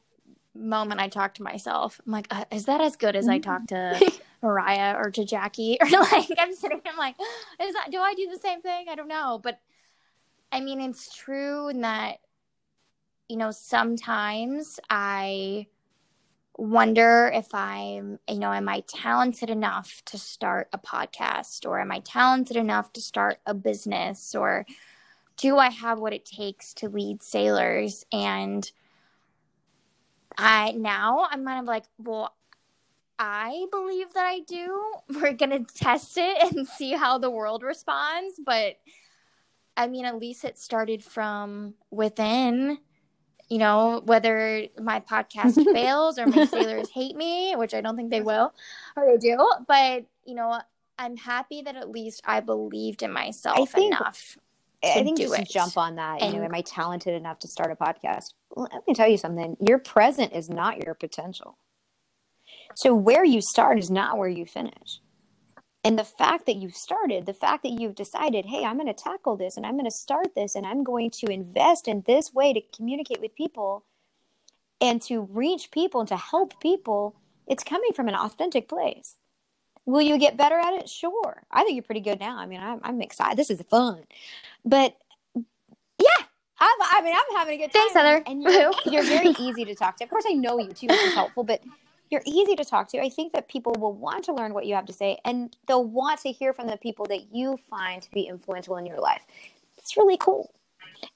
moment 0.54 1.00
I 1.00 1.08
talk 1.08 1.34
to 1.34 1.42
myself. 1.42 2.00
I'm 2.06 2.12
like, 2.12 2.26
uh, 2.30 2.44
is 2.50 2.66
that 2.66 2.80
as 2.80 2.96
good 2.96 3.16
as 3.16 3.28
I 3.28 3.38
talk 3.38 3.66
to 3.68 4.12
Mariah 4.42 4.94
or 4.96 5.10
to 5.10 5.24
Jackie? 5.24 5.78
Or 5.82 5.88
like, 5.88 6.28
I'm 6.38 6.54
sitting, 6.54 6.80
I'm 6.86 6.96
like, 6.96 7.16
is 7.60 7.74
that, 7.74 7.88
do 7.90 7.98
I 7.98 8.14
do 8.14 8.28
the 8.30 8.38
same 8.38 8.62
thing? 8.62 8.86
I 8.88 8.94
don't 8.94 9.08
know. 9.08 9.40
But 9.42 9.60
I 10.52 10.60
mean, 10.60 10.80
it's 10.80 11.14
true 11.14 11.68
in 11.68 11.80
that, 11.80 12.18
you 13.28 13.36
know, 13.36 13.50
sometimes 13.50 14.78
I 14.88 15.66
wonder 16.56 17.30
if 17.34 17.52
I'm, 17.52 18.18
you 18.28 18.38
know, 18.38 18.52
am 18.52 18.68
I 18.68 18.84
talented 18.86 19.50
enough 19.50 20.02
to 20.06 20.18
start 20.18 20.68
a 20.72 20.78
podcast 20.78 21.66
or 21.66 21.80
am 21.80 21.90
I 21.90 21.98
talented 22.00 22.56
enough 22.56 22.92
to 22.92 23.00
start 23.00 23.38
a 23.46 23.54
business 23.54 24.34
or 24.34 24.64
do 25.36 25.58
I 25.58 25.70
have 25.70 25.98
what 25.98 26.12
it 26.12 26.24
takes 26.24 26.74
to 26.74 26.88
lead 26.88 27.22
sailors? 27.22 28.06
And 28.12 28.70
I 30.36 30.72
now 30.72 31.26
I'm 31.30 31.44
kind 31.44 31.60
of 31.60 31.66
like, 31.66 31.84
well, 31.98 32.34
I 33.18 33.66
believe 33.70 34.12
that 34.14 34.26
I 34.26 34.40
do. 34.40 34.92
We're 35.20 35.32
going 35.32 35.64
to 35.64 35.74
test 35.74 36.16
it 36.16 36.52
and 36.52 36.66
see 36.66 36.92
how 36.92 37.18
the 37.18 37.30
world 37.30 37.62
responds. 37.62 38.40
But 38.44 38.76
I 39.76 39.88
mean, 39.88 40.04
at 40.04 40.18
least 40.18 40.44
it 40.44 40.58
started 40.58 41.02
from 41.02 41.74
within 41.90 42.78
you 43.48 43.58
know, 43.58 44.02
whether 44.04 44.66
my 44.80 45.00
podcast 45.00 45.62
fails 45.72 46.18
or 46.18 46.26
my 46.26 46.46
sailors 46.46 46.90
hate 46.94 47.16
me, 47.16 47.54
which 47.56 47.74
I 47.74 47.80
don't 47.80 47.96
think 47.96 48.10
they 48.10 48.20
will, 48.20 48.52
or 48.96 49.06
they 49.06 49.18
do. 49.18 49.48
But, 49.66 50.06
you 50.24 50.34
know, 50.34 50.60
I'm 50.98 51.16
happy 51.16 51.62
that 51.62 51.76
at 51.76 51.90
least 51.90 52.22
I 52.24 52.40
believed 52.40 53.02
in 53.02 53.12
myself 53.12 53.58
I 53.58 53.64
think, 53.64 53.94
enough. 53.94 54.38
I 54.84 55.02
think 55.02 55.18
just 55.18 55.38
it. 55.38 55.48
jump 55.50 55.76
on 55.76 55.96
that. 55.96 56.22
And, 56.22 56.34
you 56.34 56.40
know, 56.40 56.46
am 56.46 56.54
I 56.54 56.62
talented 56.62 57.14
enough 57.14 57.38
to 57.40 57.48
start 57.48 57.70
a 57.70 57.76
podcast? 57.76 58.34
Let 58.54 58.86
me 58.86 58.94
tell 58.94 59.08
you 59.08 59.18
something. 59.18 59.56
Your 59.60 59.78
present 59.78 60.32
is 60.32 60.48
not 60.48 60.84
your 60.84 60.94
potential. 60.94 61.58
So 62.74 62.94
where 62.94 63.24
you 63.24 63.40
start 63.40 63.78
is 63.78 63.90
not 63.90 64.18
where 64.18 64.28
you 64.28 64.46
finish. 64.46 65.00
And 65.84 65.98
the 65.98 66.04
fact 66.04 66.46
that 66.46 66.56
you've 66.56 66.74
started, 66.74 67.26
the 67.26 67.34
fact 67.34 67.62
that 67.62 67.72
you've 67.72 67.94
decided, 67.94 68.46
hey, 68.46 68.64
I'm 68.64 68.76
going 68.76 68.86
to 68.86 68.94
tackle 68.94 69.36
this 69.36 69.56
and 69.56 69.66
I'm 69.66 69.74
going 69.74 69.84
to 69.84 69.90
start 69.90 70.34
this 70.34 70.54
and 70.54 70.64
I'm 70.64 70.82
going 70.82 71.10
to 71.20 71.26
invest 71.26 71.86
in 71.86 72.02
this 72.06 72.32
way 72.32 72.54
to 72.54 72.62
communicate 72.74 73.20
with 73.20 73.34
people 73.34 73.84
and 74.80 75.00
to 75.02 75.20
reach 75.20 75.70
people 75.70 76.00
and 76.00 76.08
to 76.08 76.16
help 76.16 76.58
people, 76.60 77.16
it's 77.46 77.62
coming 77.62 77.92
from 77.92 78.08
an 78.08 78.14
authentic 78.14 78.66
place. 78.66 79.16
Will 79.86 80.00
you 80.00 80.18
get 80.18 80.38
better 80.38 80.58
at 80.58 80.72
it? 80.72 80.88
Sure. 80.88 81.42
I 81.50 81.62
think 81.62 81.76
you're 81.76 81.82
pretty 81.82 82.00
good 82.00 82.18
now. 82.18 82.38
I 82.38 82.46
mean, 82.46 82.60
I'm, 82.60 82.80
I'm 82.82 83.02
excited. 83.02 83.36
This 83.36 83.50
is 83.50 83.60
fun. 83.68 84.04
But 84.64 84.96
yeah, 85.98 86.24
I'm, 86.58 86.78
I 86.80 87.00
mean, 87.02 87.14
I'm 87.14 87.36
having 87.36 87.60
a 87.60 87.64
good 87.64 87.72
time. 87.72 87.82
Thanks, 87.82 87.94
Heather. 87.94 88.22
And 88.26 88.42
you're, 88.42 88.72
you're 88.84 89.04
very 89.04 89.34
easy 89.38 89.64
to 89.64 89.74
talk 89.74 89.96
to. 89.98 90.04
Of 90.04 90.10
course, 90.10 90.24
I 90.28 90.32
know 90.32 90.58
you 90.58 90.72
too, 90.72 90.86
which 90.86 91.00
is 91.00 91.14
helpful, 91.14 91.44
but 91.44 91.62
you're 92.10 92.22
easy 92.26 92.54
to 92.56 92.64
talk 92.64 92.88
to. 92.88 93.00
I 93.00 93.08
think 93.08 93.32
that 93.32 93.48
people 93.48 93.74
will 93.78 93.92
want 93.92 94.24
to 94.26 94.32
learn 94.32 94.54
what 94.54 94.66
you 94.66 94.74
have 94.74 94.86
to 94.86 94.92
say 94.92 95.18
and 95.24 95.56
they'll 95.66 95.84
want 95.84 96.20
to 96.20 96.32
hear 96.32 96.52
from 96.52 96.68
the 96.68 96.76
people 96.76 97.06
that 97.06 97.34
you 97.34 97.58
find 97.68 98.02
to 98.02 98.10
be 98.10 98.22
influential 98.22 98.76
in 98.76 98.86
your 98.86 99.00
life. 99.00 99.22
It's 99.78 99.96
really 99.96 100.16
cool. 100.16 100.52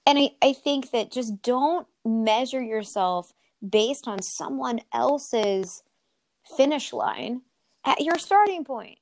And 0.06 0.18
I, 0.18 0.30
I 0.42 0.52
think 0.52 0.90
that 0.90 1.12
just 1.12 1.42
don't 1.42 1.86
measure 2.04 2.62
yourself 2.62 3.32
based 3.66 4.06
on 4.06 4.22
someone 4.22 4.80
else's 4.92 5.82
finish 6.56 6.92
line 6.92 7.42
at 7.84 8.00
your 8.00 8.18
starting 8.18 8.64
point. 8.64 8.98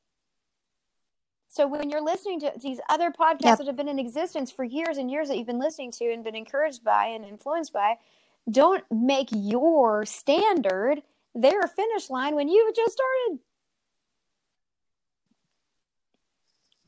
So 1.57 1.67
when 1.67 1.89
you're 1.89 2.03
listening 2.03 2.39
to 2.41 2.53
these 2.61 2.81
other 2.91 3.11
podcasts 3.11 3.45
yep. 3.45 3.59
that 3.59 3.67
have 3.67 3.77
been 3.77 3.89
in 3.89 3.99
existence 3.99 4.51
for 4.51 4.63
years 4.63 4.99
and 4.99 5.11
years 5.11 5.29
that 5.29 5.39
you've 5.39 5.47
been 5.47 5.59
listening 5.59 5.91
to 5.93 6.13
and 6.13 6.23
been 6.23 6.37
encouraged 6.37 6.85
by 6.85 7.07
and 7.07 7.25
influenced 7.25 7.73
by, 7.73 7.95
don't 8.51 8.85
make 8.91 9.31
your 9.33 10.05
standard 10.05 11.01
their 11.35 11.63
finish 11.63 12.11
line 12.11 12.35
when 12.35 12.51
you've 12.51 12.77
just 12.77 12.93
started. 12.93 13.39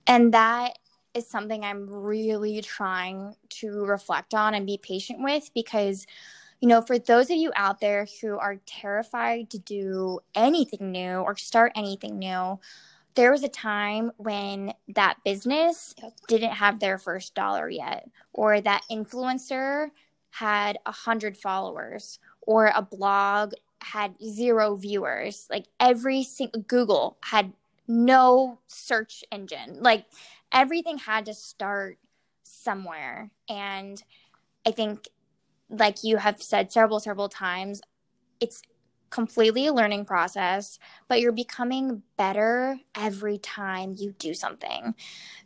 And 0.07 0.35
that 0.35 0.79
is 1.15 1.27
something 1.27 1.65
I'm 1.65 1.89
really 1.89 2.61
trying 2.61 3.37
to 3.61 3.87
reflect 3.87 4.35
on 4.35 4.53
and 4.53 4.67
be 4.67 4.77
patient 4.77 5.21
with 5.23 5.49
because, 5.55 6.07
you 6.61 6.69
know, 6.69 6.83
for 6.83 6.99
those 6.99 7.31
of 7.31 7.39
you 7.39 7.53
out 7.57 7.81
there 7.81 8.07
who 8.21 8.37
are 8.37 8.57
terrified 8.67 9.49
to 9.49 9.59
do 9.59 10.21
anything 10.35 10.93
new 10.93 11.21
or 11.21 11.39
start 11.39 11.73
anything 11.75 12.19
new, 12.19 12.61
there 13.19 13.33
was 13.33 13.43
a 13.43 13.49
time 13.49 14.13
when 14.17 14.73
that 14.95 15.17
business 15.25 15.93
didn't 16.29 16.53
have 16.53 16.79
their 16.79 16.99
first 16.99 17.35
dollar 17.35 17.69
yet, 17.69 18.09
or 18.33 18.61
that 18.61 18.85
influencer 18.89 19.91
had 20.31 20.79
a 20.87 20.93
hundred 20.93 21.37
followers, 21.37 22.21
or 22.43 22.71
a 22.73 22.81
blog 22.81 23.55
had 23.81 24.15
zero 24.25 24.77
viewers. 24.77 25.49
Like 25.51 25.67
every 25.81 26.23
single 26.23 26.63
Google 26.63 27.17
had 27.25 27.53
no 27.89 28.61
search 28.69 29.25
engine. 29.33 29.79
Like 29.81 30.05
everything 30.53 30.99
had 30.99 31.27
to 31.27 31.35
start 31.35 31.99
somewhere. 32.45 33.33
And 33.49 34.01
I 34.65 34.71
think, 34.71 35.09
like 35.69 36.05
you 36.05 36.19
have 36.19 36.41
said 36.41 36.71
several, 36.71 37.01
several 37.01 37.29
times, 37.29 37.81
it's 38.39 38.63
completely 39.11 39.67
a 39.67 39.73
learning 39.73 40.05
process, 40.05 40.79
but 41.09 41.21
you're 41.21 41.33
becoming 41.33 42.03
better 42.17 42.79
every 42.95 43.39
time 43.39 43.95
you 43.97 44.15
do 44.19 44.35
something. 44.35 44.95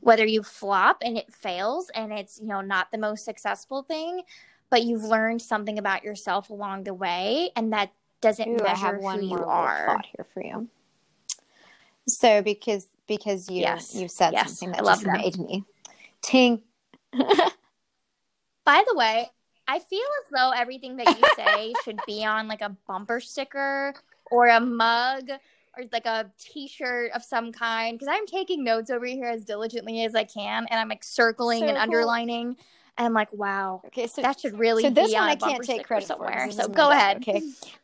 Whether 0.00 0.26
you 0.26 0.42
flop 0.42 0.98
and 1.02 1.16
it 1.16 1.32
fails 1.32 1.90
and 1.94 2.12
it's, 2.12 2.40
you 2.40 2.46
know, 2.46 2.60
not 2.60 2.90
the 2.90 2.98
most 2.98 3.24
successful 3.24 3.82
thing, 3.82 4.22
but 4.70 4.82
you've 4.82 5.04
learned 5.04 5.42
something 5.42 5.78
about 5.78 6.02
yourself 6.02 6.50
along 6.50 6.84
the 6.84 6.94
way 6.94 7.50
and 7.56 7.72
that 7.72 7.92
doesn't 8.20 8.48
Ooh, 8.48 8.62
measure 8.62 8.68
I 8.68 8.74
have 8.74 8.98
one 8.98 9.20
who 9.20 9.26
you 9.26 9.44
are. 9.44 10.00
Here 10.16 10.26
for 10.32 10.42
you. 10.42 10.68
So 12.08 12.42
because 12.42 12.86
because 13.06 13.48
you 13.48 13.60
yes. 13.60 13.94
you 13.94 14.08
said 14.08 14.32
yes. 14.32 14.58
something 14.58 14.72
that 14.72 14.88
I 14.88 14.94
just 14.94 15.06
made 15.06 15.38
me 15.38 15.64
ting. 16.22 16.62
By 17.12 18.84
the 18.86 18.94
way, 18.94 19.28
I 19.72 19.78
feel 19.78 20.04
as 20.20 20.30
though 20.30 20.50
everything 20.50 20.96
that 20.96 21.06
you 21.18 21.24
say 21.34 21.72
should 21.82 21.98
be 22.06 22.24
on 22.26 22.46
like 22.46 22.60
a 22.60 22.76
bumper 22.86 23.20
sticker 23.20 23.94
or 24.30 24.48
a 24.48 24.60
mug 24.60 25.30
or 25.74 25.84
like 25.90 26.04
a 26.04 26.30
t-shirt 26.38 27.10
of 27.12 27.24
some 27.24 27.52
kind 27.52 27.98
because 27.98 28.14
I'm 28.14 28.26
taking 28.26 28.62
notes 28.62 28.90
over 28.90 29.06
here 29.06 29.28
as 29.28 29.46
diligently 29.46 30.04
as 30.04 30.14
I 30.14 30.24
can 30.24 30.66
and 30.68 30.78
I'm 30.78 30.90
like 30.90 31.02
circling 31.02 31.60
so 31.60 31.68
and 31.68 31.76
cool. 31.76 31.82
underlining 31.82 32.56
and 32.98 33.06
I'm 33.06 33.14
like, 33.14 33.32
wow. 33.32 33.80
Okay, 33.86 34.06
so 34.06 34.20
that 34.20 34.38
should 34.38 34.58
really 34.58 34.82
so 34.82 34.90
this 34.90 35.14
one 35.14 35.22
I 35.22 35.36
can't 35.36 35.64
take 35.64 35.86
credit 35.86 36.06
somewhere. 36.06 36.48
For. 36.48 36.52
So 36.52 36.68
go 36.68 36.90
ahead. 36.90 37.16
Okay, 37.16 37.40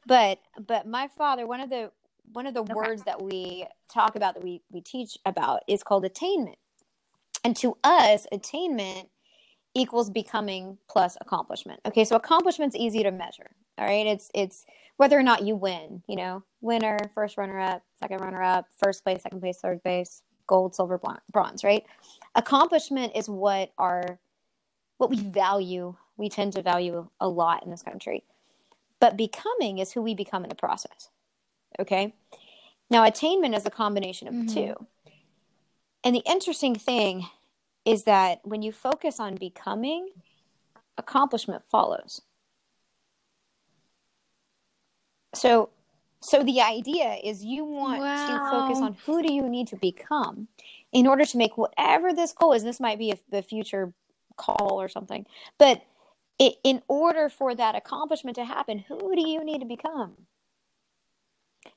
but 0.07 0.39
but 0.67 0.87
my 0.87 1.09
father, 1.09 1.47
one 1.47 1.61
of 1.63 1.71
the 1.71 1.91
one 2.35 2.47
of 2.47 2.53
the 2.53 2.61
okay. 2.61 2.75
words 2.75 3.05
that 3.05 3.23
we 3.23 3.65
talk 3.91 4.17
about 4.17 4.35
that 4.35 4.45
we 4.45 4.61
we 4.71 4.83
teach 4.83 5.17
about 5.25 5.63
is 5.67 5.83
called 5.83 6.05
attainment, 6.05 6.59
and 7.43 7.57
to 7.57 7.79
us, 7.83 8.27
attainment 8.31 9.09
equals 9.79 10.11
becoming 10.11 10.79
plus 10.89 11.17
accomplishment. 11.21 11.81
Okay, 11.87 12.05
so 12.05 12.17
accomplishment's 12.17 12.77
easy 12.77 13.03
to 13.03 13.11
measure. 13.11 13.51
All 13.79 13.87
right, 13.87 14.07
it's 14.07 14.31
it's 14.35 14.65
whether 14.97 15.19
or 15.19 15.23
not 15.23 15.45
you 15.45 15.57
win. 15.57 16.03
You 16.07 16.17
know, 16.17 16.45
winner, 16.61 16.99
first 17.15 17.37
runner 17.37 17.59
up, 17.59 17.83
second 17.99 18.21
runner 18.21 18.43
up, 18.43 18.67
first 18.77 19.05
place, 19.05 19.23
second 19.23 19.41
place, 19.41 19.59
third 19.59 19.83
place, 19.83 20.23
gold, 20.47 20.75
silver, 20.75 21.01
bronze. 21.33 21.65
Right. 21.65 21.85
Accomplishment 22.35 23.13
is 23.15 23.29
what 23.29 23.73
our 23.79 24.19
what 24.99 25.11
we 25.11 25.19
value. 25.19 25.95
We 26.17 26.29
tend 26.29 26.55
to 26.55 26.63
value 26.63 27.09
a 27.21 27.29
lot 27.29 27.65
in 27.65 27.71
this 27.71 27.83
country. 27.83 28.25
But 29.01 29.17
becoming 29.17 29.79
is 29.79 29.93
who 29.93 30.03
we 30.03 30.15
become 30.15 30.43
in 30.43 30.49
the 30.49 30.57
process. 30.57 31.11
Okay? 31.79 32.15
Now, 32.91 33.05
attainment 33.05 33.55
is 33.55 33.67
a 33.67 33.71
combination 33.71 34.29
of 34.29 34.35
mm-hmm. 34.35 34.47
the 34.47 34.55
two. 34.55 34.87
And 36.05 36.15
the 36.15 36.23
interesting 36.27 36.75
thing 36.75 37.29
is 37.89 38.05
that 38.05 38.41
when 38.45 38.61
you 38.61 38.71
focus 38.71 39.19
on 39.19 39.35
becoming, 39.35 40.11
accomplishment 40.99 41.63
follows. 41.71 42.21
So 45.35 45.71
so 46.21 46.43
the 46.43 46.61
idea 46.61 47.17
is 47.25 47.45
you 47.45 47.65
want 47.65 48.01
wow. 48.01 48.27
to 48.27 48.51
focus 48.51 48.79
on 48.83 48.97
who 49.07 49.23
do 49.23 49.33
you 49.33 49.49
need 49.49 49.69
to 49.69 49.77
become 49.77 50.49
in 50.93 51.07
order 51.07 51.25
to 51.25 51.39
make 51.39 51.57
whatever 51.57 52.13
this 52.13 52.33
goal 52.33 52.53
is. 52.53 52.63
This 52.63 52.81
might 52.81 52.99
be 52.99 53.13
a, 53.13 53.19
the 53.31 53.41
future 53.41 53.95
call 54.37 54.81
or 54.81 54.89
something. 54.89 55.25
But 55.59 55.83
it, 56.39 56.57
in 56.65 56.83
order 56.89 57.29
for 57.29 57.55
that 57.55 57.75
accomplishment 57.75 58.35
to 58.35 58.45
happen, 58.45 58.81
who 58.81 59.15
do 59.15 59.27
you 59.27 59.43
need 59.45 59.61
to 59.61 59.67
become? 59.67 60.15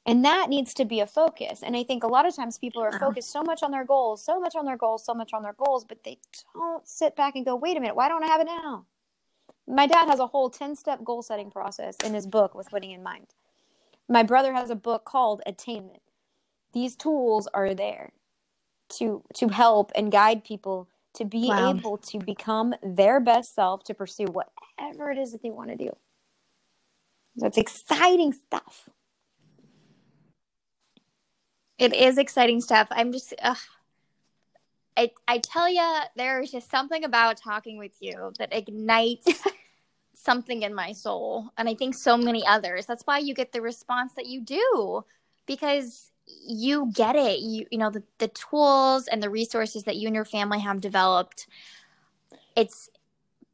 And 0.05 0.25
that 0.25 0.49
needs 0.49 0.73
to 0.75 0.85
be 0.85 0.99
a 0.99 1.07
focus. 1.07 1.63
And 1.63 1.75
I 1.75 1.83
think 1.83 2.03
a 2.03 2.07
lot 2.07 2.25
of 2.25 2.35
times 2.35 2.57
people 2.57 2.81
are 2.81 2.91
focused 2.99 3.31
so 3.31 3.43
much 3.43 3.63
on 3.63 3.71
their 3.71 3.85
goals, 3.85 4.23
so 4.23 4.39
much 4.39 4.55
on 4.55 4.65
their 4.65 4.77
goals, 4.77 5.05
so 5.05 5.13
much 5.13 5.33
on 5.33 5.43
their 5.43 5.53
goals, 5.53 5.85
but 5.85 6.03
they 6.03 6.19
don't 6.53 6.87
sit 6.87 7.15
back 7.15 7.35
and 7.35 7.45
go, 7.45 7.55
wait 7.55 7.77
a 7.77 7.79
minute, 7.79 7.95
why 7.95 8.09
don't 8.09 8.23
I 8.23 8.27
have 8.27 8.41
it 8.41 8.47
now? 8.47 8.85
My 9.67 9.87
dad 9.87 10.07
has 10.07 10.19
a 10.19 10.27
whole 10.27 10.49
10 10.49 10.75
step 10.75 11.03
goal 11.03 11.21
setting 11.21 11.51
process 11.51 11.95
in 12.03 12.13
his 12.13 12.27
book 12.27 12.55
with 12.55 12.71
Winning 12.71 12.91
in 12.91 13.03
Mind. 13.03 13.27
My 14.09 14.23
brother 14.23 14.53
has 14.53 14.69
a 14.69 14.75
book 14.75 15.05
called 15.05 15.41
Attainment. 15.45 16.01
These 16.73 16.95
tools 16.95 17.47
are 17.53 17.73
there 17.73 18.11
to 18.97 19.23
to 19.35 19.47
help 19.49 19.91
and 19.95 20.11
guide 20.11 20.43
people 20.43 20.89
to 21.15 21.25
be 21.25 21.47
Wow. 21.49 21.69
able 21.69 21.97
to 21.97 22.19
become 22.19 22.73
their 22.83 23.19
best 23.19 23.55
self 23.55 23.83
to 23.85 23.93
pursue 23.93 24.25
whatever 24.25 25.11
it 25.11 25.17
is 25.17 25.31
that 25.31 25.41
they 25.43 25.49
want 25.49 25.69
to 25.69 25.75
do. 25.77 25.91
That's 27.35 27.57
exciting 27.57 28.33
stuff. 28.33 28.89
It 31.81 31.95
is 31.95 32.19
exciting 32.19 32.61
stuff. 32.61 32.89
I'm 32.91 33.11
just, 33.11 33.33
ugh. 33.41 33.57
I 34.95 35.09
I 35.27 35.39
tell 35.39 35.67
you, 35.67 35.99
there's 36.15 36.51
just 36.51 36.69
something 36.69 37.03
about 37.03 37.37
talking 37.37 37.79
with 37.79 37.93
you 37.99 38.33
that 38.37 38.53
ignites 38.53 39.41
something 40.13 40.61
in 40.61 40.75
my 40.75 40.91
soul, 40.91 41.49
and 41.57 41.67
I 41.67 41.73
think 41.73 41.95
so 41.95 42.15
many 42.17 42.45
others. 42.45 42.85
That's 42.85 43.01
why 43.07 43.17
you 43.17 43.33
get 43.33 43.51
the 43.51 43.61
response 43.61 44.13
that 44.13 44.27
you 44.27 44.41
do, 44.41 45.03
because 45.47 46.11
you 46.27 46.91
get 46.93 47.15
it. 47.15 47.39
You 47.39 47.65
you 47.71 47.79
know 47.79 47.89
the 47.89 48.03
the 48.19 48.27
tools 48.27 49.07
and 49.07 49.23
the 49.23 49.31
resources 49.31 49.85
that 49.85 49.95
you 49.95 50.05
and 50.05 50.15
your 50.15 50.25
family 50.25 50.59
have 50.59 50.81
developed. 50.81 51.47
It's 52.55 52.91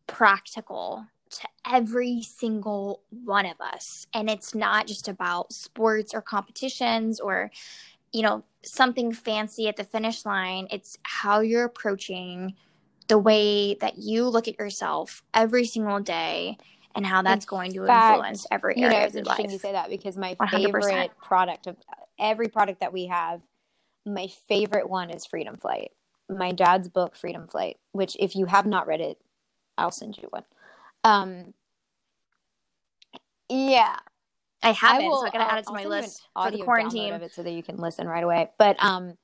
practical 0.06 1.06
to 1.30 1.48
every 1.66 2.22
single 2.24 3.04
one 3.10 3.46
of 3.46 3.62
us, 3.62 4.06
and 4.14 4.30
it's 4.30 4.54
not 4.54 4.88
just 4.88 5.08
about 5.08 5.54
sports 5.54 6.14
or 6.14 6.22
competitions 6.22 7.22
or 7.22 7.52
you 8.14 8.22
know 8.22 8.44
something 8.64 9.12
fancy 9.14 9.68
at 9.68 9.78
the 9.78 9.84
finish 9.84 10.26
line 10.26 10.68
it's 10.72 10.98
how 11.04 11.40
you're 11.40 11.64
approaching 11.64 12.54
the 13.08 13.18
way 13.18 13.76
that 13.76 13.98
you 13.98 14.28
look 14.28 14.48
at 14.48 14.60
yourself 14.60 15.24
every 15.34 15.66
single 15.66 16.00
day 16.00 16.58
and 16.96 17.06
how 17.06 17.22
that's 17.22 17.46
In 17.46 17.50
going 17.50 17.72
to 17.74 17.86
fact, 17.86 18.16
influence 18.16 18.48
every 18.52 18.78
You 18.78 18.86
area 18.86 19.02
know, 19.02 19.06
of 19.06 19.14
your 19.14 19.24
life 19.24 19.52
you 19.52 19.60
say 19.60 19.72
that 19.72 19.90
because 19.90 20.18
my 20.18 20.36
100%. 20.36 20.50
favorite 20.52 21.12
product 21.22 21.68
of 21.68 21.78
every 22.20 22.48
product 22.48 22.80
that 22.80 22.92
we 22.92 23.06
have, 23.08 23.42
my 24.06 24.28
favorite 24.48 24.90
one 24.90 25.10
is 25.10 25.26
Freedom 25.26 25.58
Flight. 25.58 25.92
My 26.30 26.52
dad's 26.52 26.90
book, 26.90 27.16
Freedom 27.16 27.48
Flight, 27.48 27.78
which 27.92 28.18
if 28.20 28.36
you 28.36 28.48
have 28.48 28.66
not 28.66 28.88
read 28.88 29.00
it, 29.00 29.20
I'll 29.78 29.92
send 29.92 30.18
you 30.18 30.28
one. 30.32 30.44
Um, 31.04 31.54
yeah, 33.48 33.98
i 34.64 34.72
haven't 34.72 35.06
will- 35.06 35.22
so 35.22 35.28
i 35.28 35.30
gotta 35.30 35.52
add 35.52 35.60
it 35.60 35.66
to 35.66 35.74
my 35.74 35.82
send 35.84 35.92
you 35.92 35.98
an 35.98 36.04
list 36.04 36.22
for 36.42 36.52
the 36.52 36.64
quarantine 36.64 37.14
of 37.14 37.22
it 37.22 37.34
so 37.34 37.44
that 37.44 37.52
you 37.52 37.64
can 37.64 37.78
listen 37.78 38.08
right 38.08 38.24
away. 38.24 38.50
But 38.58 38.82
um, 38.84 39.18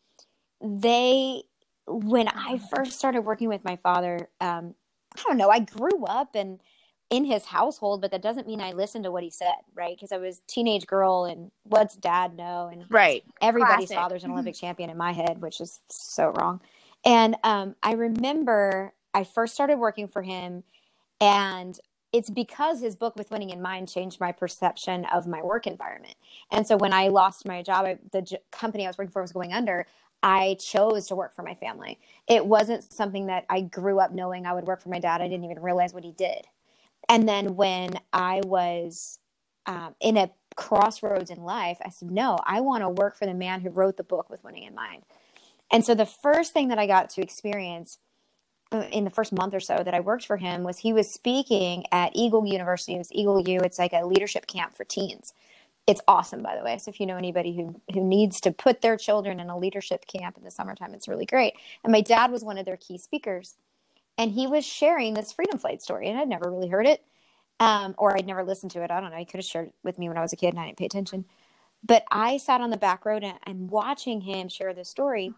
they 0.61 1.43
when 1.85 2.29
I 2.29 2.59
first 2.73 2.93
started 2.93 3.21
working 3.21 3.49
with 3.49 3.63
my 3.65 3.75
father, 3.75 4.29
um, 4.39 4.73
I 5.17 5.21
don't 5.27 5.37
know, 5.37 5.49
I 5.49 5.59
grew 5.59 6.05
up 6.05 6.35
and 6.35 6.59
in 7.09 7.25
his 7.25 7.45
household, 7.45 8.01
but 8.01 8.11
that 8.11 8.21
doesn't 8.21 8.47
mean 8.47 8.61
I 8.61 8.71
listened 8.71 9.03
to 9.03 9.11
what 9.11 9.23
he 9.23 9.29
said, 9.29 9.53
right? 9.75 9.95
Because 9.95 10.11
I 10.11 10.17
was 10.17 10.39
a 10.39 10.51
teenage 10.51 10.87
girl 10.87 11.25
and 11.25 11.51
what's 11.63 11.95
dad 11.95 12.35
know 12.35 12.69
and 12.71 12.85
right 12.89 13.23
everybody's 13.41 13.89
Classic. 13.89 13.97
father's 13.97 14.23
an 14.23 14.31
Olympic 14.31 14.55
champion 14.55 14.89
in 14.89 14.97
my 14.97 15.11
head, 15.11 15.41
which 15.41 15.61
is 15.61 15.79
so 15.89 16.29
wrong. 16.29 16.61
And 17.05 17.35
um, 17.43 17.75
I 17.83 17.93
remember 17.93 18.93
I 19.13 19.25
first 19.25 19.53
started 19.53 19.77
working 19.77 20.07
for 20.07 20.21
him, 20.21 20.63
and 21.19 21.77
it's 22.13 22.29
because 22.29 22.79
his 22.79 22.95
book 22.95 23.15
with 23.15 23.31
winning 23.31 23.49
in 23.49 23.61
mind 23.61 23.89
changed 23.89 24.19
my 24.19 24.31
perception 24.31 25.05
of 25.05 25.27
my 25.27 25.41
work 25.41 25.65
environment. 25.65 26.15
And 26.51 26.65
so 26.65 26.77
when 26.77 26.93
I 26.93 27.07
lost 27.07 27.45
my 27.45 27.63
job, 27.63 27.85
I, 27.85 27.97
the 28.11 28.21
j- 28.21 28.37
company 28.51 28.85
I 28.85 28.89
was 28.89 28.97
working 28.97 29.11
for 29.11 29.23
was 29.23 29.31
going 29.31 29.51
under. 29.51 29.87
I 30.21 30.55
chose 30.59 31.07
to 31.07 31.15
work 31.15 31.35
for 31.35 31.41
my 31.41 31.55
family. 31.55 31.99
It 32.27 32.45
wasn't 32.45 32.83
something 32.83 33.25
that 33.25 33.45
I 33.49 33.61
grew 33.61 33.99
up 33.99 34.13
knowing 34.13 34.45
I 34.45 34.53
would 34.53 34.65
work 34.65 34.81
for 34.81 34.89
my 34.89 34.99
dad. 34.99 35.21
I 35.21 35.27
didn't 35.27 35.43
even 35.43 35.61
realize 35.61 35.93
what 35.93 36.03
he 36.03 36.11
did. 36.11 36.45
And 37.09 37.27
then 37.27 37.55
when 37.55 37.95
I 38.13 38.41
was 38.45 39.19
um, 39.65 39.95
in 39.99 40.15
a 40.15 40.31
crossroads 40.55 41.31
in 41.31 41.43
life, 41.43 41.79
I 41.83 41.89
said, 41.89 42.11
no, 42.11 42.37
I 42.45 42.61
want 42.61 42.83
to 42.83 42.89
work 42.89 43.17
for 43.17 43.25
the 43.25 43.33
man 43.33 43.61
who 43.61 43.69
wrote 43.69 43.97
the 43.97 44.03
book 44.03 44.29
with 44.29 44.43
winning 44.43 44.63
in 44.63 44.75
mind. 44.75 45.03
And 45.71 45.83
so 45.83 45.95
the 45.95 46.05
first 46.05 46.53
thing 46.53 46.67
that 46.67 46.77
I 46.77 46.85
got 46.85 47.09
to 47.11 47.21
experience 47.21 47.97
in 48.73 49.03
the 49.03 49.09
first 49.09 49.31
month 49.31 49.53
or 49.53 49.59
so 49.59 49.81
that 49.83 49.93
I 49.93 49.99
worked 49.99 50.25
for 50.25 50.37
him 50.37 50.63
was 50.63 50.79
he 50.79 50.93
was 50.93 51.11
speaking 51.11 51.85
at 51.91 52.11
Eagle 52.15 52.45
University. 52.45 52.95
It 52.95 52.99
was 52.99 53.11
Eagle 53.11 53.39
U. 53.41 53.59
It's 53.59 53.79
like 53.79 53.93
a 53.93 54.05
leadership 54.05 54.47
camp 54.47 54.75
for 54.75 54.83
teens. 54.83 55.33
It's 55.85 56.01
awesome, 56.07 56.41
by 56.41 56.55
the 56.55 56.63
way. 56.63 56.77
So 56.77 56.89
if 56.89 56.99
you 56.99 57.05
know 57.05 57.17
anybody 57.17 57.55
who 57.55 57.81
who 57.93 58.03
needs 58.03 58.39
to 58.41 58.51
put 58.51 58.81
their 58.81 58.95
children 58.97 59.39
in 59.39 59.49
a 59.49 59.57
leadership 59.57 60.05
camp 60.07 60.37
in 60.37 60.43
the 60.43 60.51
summertime, 60.51 60.93
it's 60.93 61.07
really 61.07 61.25
great. 61.25 61.53
And 61.83 61.91
my 61.91 62.01
dad 62.01 62.31
was 62.31 62.43
one 62.43 62.57
of 62.57 62.65
their 62.65 62.77
key 62.77 62.97
speakers, 62.97 63.55
and 64.17 64.31
he 64.31 64.47
was 64.47 64.65
sharing 64.65 65.13
this 65.13 65.33
Freedom 65.33 65.59
Flight 65.59 65.81
story, 65.81 66.07
and 66.07 66.17
I'd 66.17 66.29
never 66.29 66.49
really 66.49 66.69
heard 66.69 66.87
it, 66.87 67.03
um, 67.59 67.95
or 67.97 68.15
I'd 68.15 68.25
never 68.25 68.43
listened 68.43 68.71
to 68.71 68.83
it. 68.83 68.91
I 68.91 69.01
don't 69.01 69.11
know. 69.11 69.17
He 69.17 69.25
could 69.25 69.39
have 69.39 69.45
shared 69.45 69.67
it 69.67 69.75
with 69.83 69.99
me 69.99 70.07
when 70.07 70.17
I 70.17 70.21
was 70.21 70.31
a 70.33 70.37
kid, 70.37 70.49
and 70.49 70.59
I 70.59 70.65
didn't 70.67 70.77
pay 70.77 70.85
attention. 70.85 71.25
But 71.85 72.05
I 72.09 72.37
sat 72.37 72.61
on 72.61 72.69
the 72.69 72.77
back 72.77 73.05
road 73.05 73.23
and 73.23 73.37
I'm 73.45 73.67
watching 73.67 74.21
him 74.21 74.47
share 74.47 74.73
this 74.73 74.89
story, 74.89 75.33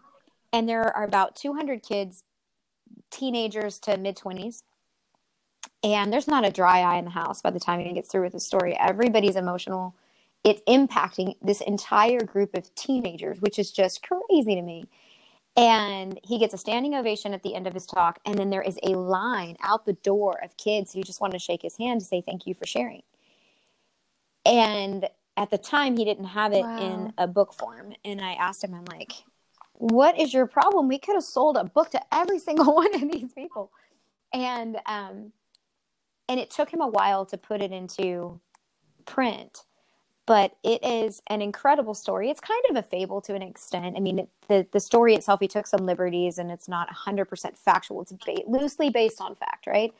and 0.52 0.68
there 0.68 0.96
are 0.96 1.04
about 1.04 1.34
200 1.34 1.82
kids, 1.82 2.22
teenagers 3.10 3.78
to 3.80 3.96
mid 3.96 4.16
20s, 4.16 4.62
and 5.82 6.12
there's 6.12 6.28
not 6.28 6.44
a 6.44 6.50
dry 6.50 6.80
eye 6.80 6.96
in 6.96 7.04
the 7.04 7.10
house 7.10 7.42
by 7.42 7.50
the 7.50 7.60
time 7.60 7.80
he 7.80 7.92
gets 7.92 8.10
through 8.10 8.22
with 8.22 8.32
the 8.32 8.40
story. 8.40 8.76
Everybody's 8.78 9.36
emotional. 9.36 9.94
It's 10.44 10.62
impacting 10.68 11.36
this 11.42 11.60
entire 11.60 12.20
group 12.20 12.54
of 12.54 12.72
teenagers, 12.74 13.40
which 13.40 13.58
is 13.58 13.72
just 13.72 14.02
crazy 14.02 14.54
to 14.54 14.62
me. 14.62 14.88
And 15.56 16.20
he 16.22 16.38
gets 16.38 16.54
a 16.54 16.58
standing 16.58 16.94
ovation 16.94 17.32
at 17.32 17.42
the 17.42 17.54
end 17.54 17.66
of 17.66 17.74
his 17.74 17.86
talk. 17.86 18.18
And 18.26 18.38
then 18.38 18.50
there 18.50 18.62
is 18.62 18.78
a 18.82 18.90
line 18.90 19.56
out 19.62 19.86
the 19.86 19.94
door 19.94 20.38
of 20.44 20.56
kids 20.56 20.92
who 20.92 21.02
just 21.02 21.20
want 21.20 21.32
to 21.32 21.38
shake 21.38 21.62
his 21.62 21.76
hand 21.78 22.00
to 22.00 22.06
say, 22.06 22.20
Thank 22.20 22.46
you 22.46 22.54
for 22.54 22.66
sharing. 22.66 23.02
And 24.44 25.08
at 25.36 25.50
the 25.50 25.58
time, 25.58 25.96
he 25.96 26.04
didn't 26.04 26.26
have 26.26 26.52
it 26.52 26.62
Wow. 26.62 26.76
in 26.78 27.12
a 27.18 27.26
book 27.26 27.52
form. 27.52 27.94
And 28.04 28.20
I 28.20 28.32
asked 28.34 28.62
him, 28.64 28.74
I'm 28.74 28.84
like, 28.84 29.12
What 29.78 30.18
is 30.18 30.32
your 30.34 30.46
problem? 30.46 30.88
We 30.88 30.98
could 30.98 31.14
have 31.14 31.24
sold 31.24 31.56
a 31.56 31.64
book 31.64 31.90
to 31.90 32.02
every 32.14 32.38
single 32.48 32.74
one 32.74 32.94
of 32.94 33.10
these 33.10 33.32
people. 33.32 33.70
And, 34.32 34.78
um, 34.86 35.32
and 36.28 36.40
it 36.40 36.50
took 36.50 36.72
him 36.72 36.80
a 36.80 36.88
while 36.88 37.24
to 37.26 37.38
put 37.38 37.62
it 37.62 37.72
into 37.72 38.40
print 39.04 39.64
but 40.26 40.56
it 40.64 40.84
is 40.84 41.22
an 41.28 41.40
incredible 41.40 41.94
story. 41.94 42.30
It's 42.30 42.40
kind 42.40 42.62
of 42.70 42.76
a 42.76 42.82
fable 42.82 43.20
to 43.22 43.34
an 43.34 43.42
extent. 43.42 43.96
I 43.96 44.00
mean, 44.00 44.18
it, 44.20 44.28
the 44.48 44.66
the 44.72 44.80
story 44.80 45.14
itself, 45.14 45.40
he 45.40 45.48
took 45.48 45.66
some 45.66 45.86
liberties, 45.86 46.38
and 46.38 46.50
it's 46.50 46.68
not 46.68 46.92
hundred 46.92 47.26
percent 47.26 47.56
factual. 47.56 48.02
It's 48.02 48.12
ba- 48.12 48.42
loosely 48.46 48.90
based 48.90 49.20
on 49.20 49.36
fact, 49.36 49.66
right? 49.66 49.94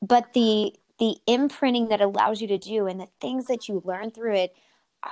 But 0.00 0.32
the 0.32 0.74
the 0.98 1.16
imprinting 1.26 1.88
that 1.88 2.00
allows 2.00 2.40
you 2.40 2.48
to 2.48 2.58
do 2.58 2.86
and 2.86 2.98
the 3.00 3.08
things 3.20 3.46
that 3.46 3.68
you 3.68 3.82
learn 3.84 4.10
through 4.10 4.34
it 4.34 4.56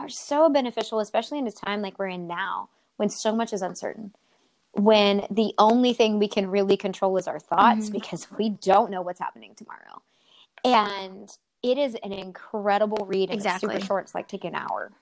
are 0.01 0.09
so 0.09 0.49
beneficial, 0.49 0.99
especially 0.99 1.39
in 1.39 1.47
a 1.47 1.53
time 1.53 1.81
like 1.81 1.99
we're 1.99 2.09
in 2.09 2.27
now, 2.27 2.71
when 2.97 3.09
so 3.09 3.35
much 3.35 3.53
is 3.53 3.63
uncertain. 3.63 4.15
When 4.73 5.27
the 5.31 5.55
only 5.59 5.93
thing 5.95 6.19
we 6.19 6.29
can 6.29 6.51
really 6.51 6.77
control 6.77 7.17
is 7.17 7.27
our 7.27 7.39
thoughts, 7.39 7.89
Mhm. 7.89 7.93
because 7.93 8.27
we 8.37 8.51
don't 8.51 8.91
know 8.91 9.01
what's 9.03 9.21
happening 9.21 9.55
tomorrow, 9.55 10.03
and 10.65 11.31
it 11.63 11.79
is 11.79 11.95
an 12.03 12.13
incredible 12.13 13.07
read 13.07 13.31
Exactly. 13.31 13.69
it's 13.69 13.75
super 13.77 13.87
short. 13.87 14.05
It's 14.05 14.15
like 14.15 14.29
take 14.29 14.45
an 14.45 14.55
hour. 14.55 14.93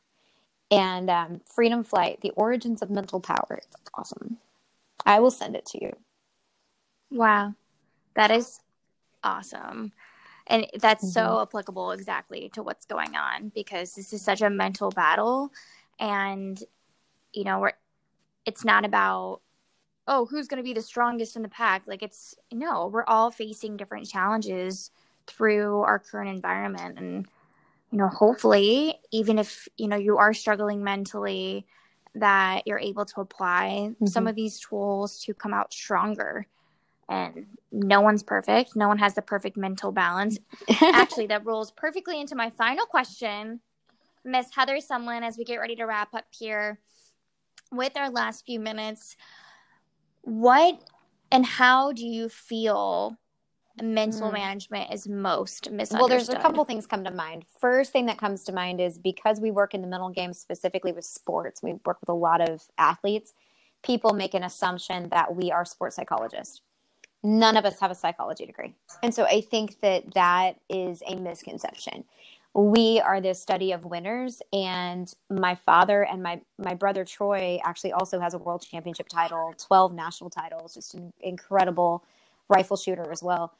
And 0.70 1.10
um, 1.10 1.40
Freedom 1.44 1.82
Flight: 1.82 2.20
The 2.20 2.30
Origins 2.30 2.82
of 2.82 2.90
Mental 2.90 3.20
Power. 3.20 3.58
It's 3.58 3.76
awesome. 3.94 4.38
I 5.04 5.20
will 5.20 5.30
send 5.30 5.56
it 5.56 5.66
to 5.66 5.82
you. 5.84 5.96
Wow. 7.10 7.54
That 8.14 8.30
is 8.30 8.60
awesome. 9.22 9.92
And 10.46 10.66
that's 10.78 11.12
so 11.12 11.20
Mm-hmm. 11.22 11.42
applicable 11.42 11.90
exactly 11.92 12.50
to 12.54 12.62
what's 12.62 12.86
going 12.86 13.16
on 13.16 13.50
because 13.54 13.94
this 13.94 14.12
is 14.12 14.22
such 14.22 14.40
a 14.42 14.50
mental 14.50 14.90
battle. 14.90 15.52
And, 15.98 16.62
you 17.32 17.44
know, 17.44 17.60
we're, 17.60 17.72
it's 18.46 18.64
not 18.64 18.84
about, 18.84 19.40
oh, 20.06 20.26
who's 20.26 20.48
going 20.48 20.58
to 20.58 20.64
be 20.64 20.74
the 20.74 20.82
strongest 20.82 21.36
in 21.36 21.42
the 21.42 21.48
pack. 21.48 21.82
Like, 21.86 22.02
it's 22.02 22.34
no, 22.52 22.88
we're 22.88 23.04
all 23.04 23.30
facing 23.30 23.76
different 23.76 24.08
challenges 24.08 24.90
through 25.26 25.80
our 25.80 25.98
current 25.98 26.30
environment. 26.30 26.98
And, 26.98 27.26
you 27.90 27.98
know, 27.98 28.08
hopefully, 28.08 29.00
even 29.10 29.38
if, 29.38 29.68
you 29.76 29.88
know, 29.88 29.96
you 29.96 30.18
are 30.18 30.34
struggling 30.34 30.84
mentally, 30.84 31.66
that 32.16 32.66
you're 32.66 32.78
able 32.78 33.04
to 33.04 33.20
apply 33.20 33.94
some 34.06 34.24
Mhm. 34.24 34.30
of 34.30 34.36
these 34.36 34.60
tools 34.60 35.18
to 35.20 35.34
come 35.34 35.52
out 35.52 35.72
stronger 35.72 36.46
and 37.08 37.46
no 37.70 38.00
one's 38.00 38.22
perfect. 38.22 38.76
No 38.76 38.88
one 38.88 38.98
has 38.98 39.14
the 39.14 39.22
perfect 39.22 39.56
mental 39.56 39.92
balance. 39.92 40.38
Actually, 40.82 41.26
that 41.26 41.44
rolls 41.44 41.70
perfectly 41.72 42.20
into 42.20 42.34
my 42.34 42.50
final 42.50 42.86
question, 42.86 43.60
Miss 44.24 44.54
Heather 44.54 44.76
Sumlin, 44.76 45.22
as 45.22 45.36
we 45.36 45.44
get 45.44 45.56
ready 45.56 45.76
to 45.76 45.84
wrap 45.84 46.14
up 46.14 46.24
here 46.30 46.78
with 47.70 47.96
our 47.96 48.10
last 48.10 48.44
few 48.46 48.60
minutes. 48.60 49.16
What 50.22 50.80
and 51.30 51.44
how 51.44 51.92
do 51.92 52.06
you 52.06 52.28
feel 52.28 53.16
mental 53.82 54.30
Mm. 54.30 54.34
management 54.34 54.92
is 54.92 55.08
most 55.08 55.70
misunderstood? 55.70 55.98
well, 55.98 56.08
there's 56.08 56.28
a 56.28 56.36
couple 56.36 56.64
things 56.64 56.86
come 56.86 57.02
to 57.04 57.10
mind. 57.10 57.44
First 57.58 57.92
thing 57.92 58.06
that 58.06 58.18
comes 58.18 58.44
to 58.44 58.52
mind 58.52 58.80
is 58.80 58.98
because 58.98 59.40
we 59.40 59.50
work 59.50 59.74
in 59.74 59.80
the 59.80 59.88
mental 59.88 60.10
game 60.10 60.32
specifically 60.32 60.92
with 60.92 61.04
sports, 61.04 61.62
we 61.62 61.74
work 61.84 62.00
with 62.00 62.08
a 62.08 62.14
lot 62.14 62.40
of 62.40 62.62
athletes. 62.78 63.34
People 63.82 64.12
make 64.14 64.32
an 64.34 64.44
assumption 64.44 65.08
that 65.10 65.34
we 65.34 65.50
are 65.50 65.64
sports 65.64 65.96
psychologists. 65.96 66.60
None 67.22 67.56
of 67.56 67.64
us 67.64 67.80
have 67.80 67.90
a 67.90 67.94
psychology 67.94 68.46
degree. 68.46 68.74
And 69.02 69.14
so 69.14 69.24
I 69.24 69.40
think 69.40 69.80
that 69.80 70.14
that 70.14 70.60
is 70.68 71.02
a 71.06 71.16
misconception. 71.16 72.04
We 72.54 73.00
are 73.00 73.20
this 73.20 73.40
study 73.40 73.72
of 73.72 73.84
winners 73.84 74.40
and 74.52 75.12
my 75.28 75.56
father 75.56 76.04
and 76.04 76.22
my 76.22 76.40
my 76.58 76.72
brother 76.72 77.04
troy 77.04 77.58
actually 77.64 77.92
also 77.92 78.20
has 78.20 78.32
a 78.32 78.38
world 78.38 78.64
championship 78.64 79.08
title 79.08 79.52
12 79.58 79.92
national 79.92 80.30
titles 80.30 80.74
just 80.74 80.94
an 80.94 81.12
incredible 81.20 82.04
rifle 82.48 82.76
shooter 82.76 83.10
as 83.10 83.22
well. 83.22 83.54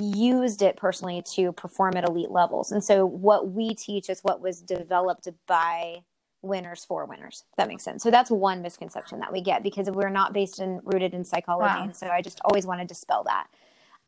Used 0.00 0.62
it 0.62 0.76
personally 0.76 1.22
to 1.34 1.52
perform 1.52 1.96
at 1.96 2.08
elite 2.08 2.30
levels. 2.30 2.72
And 2.72 2.82
so 2.82 3.04
what 3.04 3.50
we 3.50 3.74
teach 3.74 4.08
is 4.08 4.20
what 4.20 4.40
was 4.40 4.60
developed 4.60 5.28
by 5.46 5.98
winners 6.40 6.84
for 6.84 7.04
winners 7.04 7.44
that 7.56 7.68
makes 7.68 7.84
sense. 7.84 8.02
So 8.02 8.10
that's 8.10 8.30
one 8.30 8.62
misconception 8.62 9.20
that 9.20 9.32
we 9.32 9.42
get 9.42 9.62
because 9.62 9.88
we're 9.90 10.10
not 10.10 10.32
based 10.32 10.58
and 10.58 10.80
rooted 10.84 11.14
in 11.14 11.24
psychology 11.24 11.74
wow. 11.74 11.84
and 11.84 11.94
so 11.94 12.08
i 12.08 12.20
just 12.20 12.40
always 12.44 12.66
want 12.66 12.80
to 12.80 12.86
dispel 12.86 13.24
that. 13.24 13.46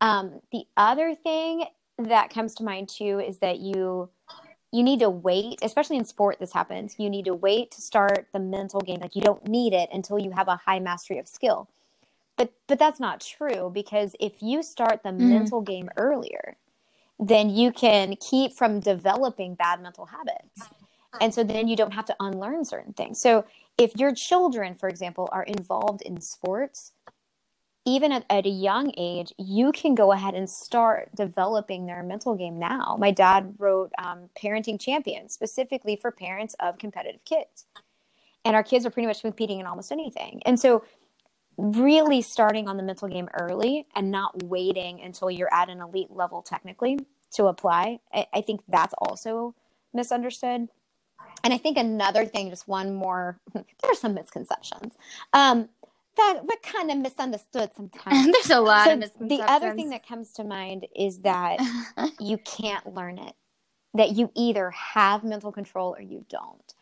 Um, 0.01 0.41
the 0.51 0.65
other 0.75 1.15
thing 1.15 1.65
that 1.97 2.29
comes 2.29 2.55
to 2.55 2.63
mind 2.63 2.89
too 2.89 3.21
is 3.25 3.39
that 3.39 3.59
you 3.59 4.09
you 4.71 4.83
need 4.83 4.99
to 4.99 5.09
wait 5.09 5.59
especially 5.61 5.97
in 5.97 6.05
sport 6.05 6.37
this 6.39 6.53
happens 6.53 6.95
you 6.97 7.09
need 7.09 7.25
to 7.25 7.33
wait 7.33 7.71
to 7.71 7.81
start 7.81 8.27
the 8.33 8.39
mental 8.39 8.81
game 8.81 8.99
like 8.99 9.15
you 9.15 9.21
don't 9.21 9.47
need 9.47 9.73
it 9.73 9.89
until 9.93 10.19
you 10.19 10.31
have 10.31 10.47
a 10.47 10.55
high 10.55 10.79
mastery 10.79 11.17
of 11.17 11.27
skill 11.27 11.69
but 12.37 12.51
but 12.67 12.79
that's 12.79 12.99
not 12.99 13.21
true 13.21 13.71
because 13.73 14.15
if 14.19 14.41
you 14.41 14.61
start 14.61 15.01
the 15.03 15.09
mm-hmm. 15.09 15.29
mental 15.29 15.61
game 15.61 15.89
earlier 15.97 16.57
then 17.19 17.49
you 17.49 17.71
can 17.71 18.15
keep 18.17 18.51
from 18.51 18.79
developing 18.79 19.55
bad 19.55 19.81
mental 19.81 20.05
habits 20.05 20.69
and 21.21 21.33
so 21.33 21.43
then 21.43 21.67
you 21.67 21.75
don't 21.75 21.93
have 21.93 22.05
to 22.05 22.15
unlearn 22.19 22.65
certain 22.65 22.93
things. 22.93 23.19
So 23.19 23.45
if 23.77 23.95
your 23.95 24.13
children, 24.13 24.75
for 24.75 24.89
example, 24.89 25.29
are 25.31 25.43
involved 25.43 26.01
in 26.01 26.21
sports, 26.21 26.91
even 27.85 28.11
at, 28.11 28.25
at, 28.29 28.45
a 28.45 28.49
young 28.49 28.91
age, 28.97 29.31
you 29.37 29.71
can 29.71 29.93
go 29.93 30.11
ahead 30.11 30.33
and 30.33 30.49
start 30.49 31.09
developing 31.15 31.85
their 31.85 32.01
mental 32.01 32.35
game 32.35 32.57
now. 32.57 32.97
My 32.99 33.11
dad 33.11 33.53
wrote 33.59 33.91
um, 34.03 34.29
Parenting 34.41 34.79
Champions 34.79 35.33
specifically 35.33 35.95
for 35.95 36.11
parents 36.11 36.55
of 36.59 36.77
competitive 36.79 37.23
kids. 37.25 37.65
And 38.43 38.55
our 38.55 38.63
kids 38.63 38.85
are 38.85 38.89
pretty 38.89 39.07
much 39.07 39.21
competing 39.21 39.59
in 39.59 39.65
almost 39.67 39.91
anything. 39.91 40.41
And 40.45 40.59
so, 40.59 40.83
really 41.57 42.21
starting 42.21 42.67
on 42.67 42.75
the 42.75 42.83
mental 42.83 43.07
game 43.07 43.29
early 43.33 43.87
and 43.95 44.11
not 44.11 44.43
waiting 44.43 45.01
until 45.01 45.31
you're 45.31 45.53
at 45.53 45.69
an 45.69 45.79
elite 45.79 46.11
level 46.11 46.41
technically 46.41 46.99
to 47.31 47.45
apply, 47.45 47.99
I, 48.13 48.27
I 48.33 48.41
think 48.41 48.61
that's 48.67 48.93
also 48.97 49.55
misunderstood. 49.93 50.67
And 51.43 51.53
I 51.53 51.57
think 51.57 51.77
another 51.77 52.25
thing, 52.25 52.49
just 52.49 52.67
one 52.67 52.93
more, 52.93 53.39
there 53.53 53.63
are 53.85 53.95
some 53.95 54.15
misconceptions. 54.15 54.95
Um, 55.33 55.69
that 56.15 56.39
we're 56.43 56.55
kind 56.63 56.91
of 56.91 56.97
misunderstood 56.97 57.71
sometimes. 57.75 58.31
There's 58.31 58.49
a 58.49 58.59
lot 58.59 58.85
so 58.85 58.93
of 58.93 58.99
misconceptions. 58.99 59.39
The 59.39 59.51
other 59.51 59.73
thing 59.73 59.89
that 59.89 60.07
comes 60.07 60.31
to 60.33 60.43
mind 60.43 60.87
is 60.95 61.19
that 61.19 61.59
you 62.19 62.37
can't 62.37 62.93
learn 62.93 63.17
it. 63.17 63.33
That 63.93 64.11
you 64.11 64.29
either 64.35 64.71
have 64.71 65.23
mental 65.23 65.53
control 65.53 65.95
or 65.97 66.01
you 66.01 66.25
don't. 66.29 66.73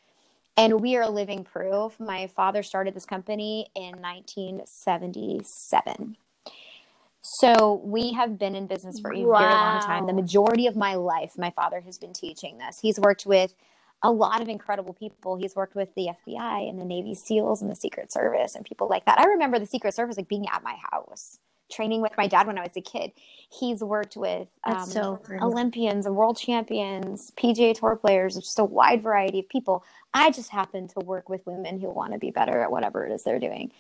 And 0.58 0.82
we 0.82 0.98
are 0.98 1.08
living 1.10 1.44
proof. 1.44 2.00
My 2.00 2.28
father 2.28 2.64
started 2.64 2.96
this 2.96 3.06
company 3.06 3.68
in 3.76 4.02
1977. 4.02 6.18
So 7.22 7.82
we 7.84 8.14
have 8.14 8.38
been 8.38 8.54
in 8.54 8.68
business 8.68 9.00
for 9.00 9.12
a 9.14 9.22
wow. 9.22 9.40
very 9.40 9.54
long 9.54 9.82
time. 9.82 10.06
The 10.08 10.14
majority 10.14 10.68
of 10.68 10.76
my 10.76 10.96
life, 10.96 11.38
my 11.38 11.52
father 11.52 11.80
has 11.82 11.98
been 11.98 12.14
teaching 12.14 12.58
this. 12.58 12.80
He's 12.82 13.00
worked 13.00 13.26
with 13.26 13.56
a 14.04 14.12
lot 14.12 14.41
of 14.41 14.49
incredible 14.49 14.93
people. 14.93 15.38
He's 15.38 15.56
worked 15.56 15.76
with 15.76 15.95
the 15.95 16.10
FBI 16.28 16.70
and 16.70 16.80
the 16.80 16.86
Navy 16.86 17.16
SEALs 17.16 17.62
and 17.62 17.72
the 17.72 17.76
Secret 17.76 18.12
Service 18.12 18.54
and 18.54 18.66
people 18.66 18.88
like 18.89 19.06
that. 19.06 19.20
I 19.20 19.26
remember 19.26 19.58
the 19.58 19.66
Secret 19.66 19.93
Service 19.93 20.18
like 20.18 20.28
being 20.28 20.45
at 20.49 20.62
my 20.62 20.76
house, 20.91 21.39
training 21.72 22.01
with 22.01 22.12
my 22.18 22.28
dad 22.28 22.45
when 22.45 22.58
I 22.58 22.64
was 22.64 22.76
a 22.76 22.82
kid. 22.82 23.14
He's 23.49 23.82
worked 23.82 24.18
with 24.18 24.49
um, 24.66 24.86
so 24.86 25.22
Olympians 25.41 26.06
and 26.06 26.16
world 26.16 26.38
champions, 26.38 27.32
PGA 27.38 27.74
Tour 27.80 27.95
players, 27.95 28.36
just 28.36 28.60
a 28.60 28.66
wide 28.66 29.01
variety 29.01 29.39
of 29.39 29.47
people. 29.47 29.86
I 30.14 30.32
just 30.32 30.49
happen 30.51 30.89
to 30.89 30.99
work 30.99 31.30
with 31.30 31.45
women 31.47 31.80
who 31.80 31.89
want 31.89 32.12
to 32.12 32.20
be 32.20 32.30
better 32.30 32.60
at 32.62 32.72
whatever 32.72 33.06
it 33.08 33.14
is 33.14 33.24
they're 33.24 33.39
doing. 33.39 33.72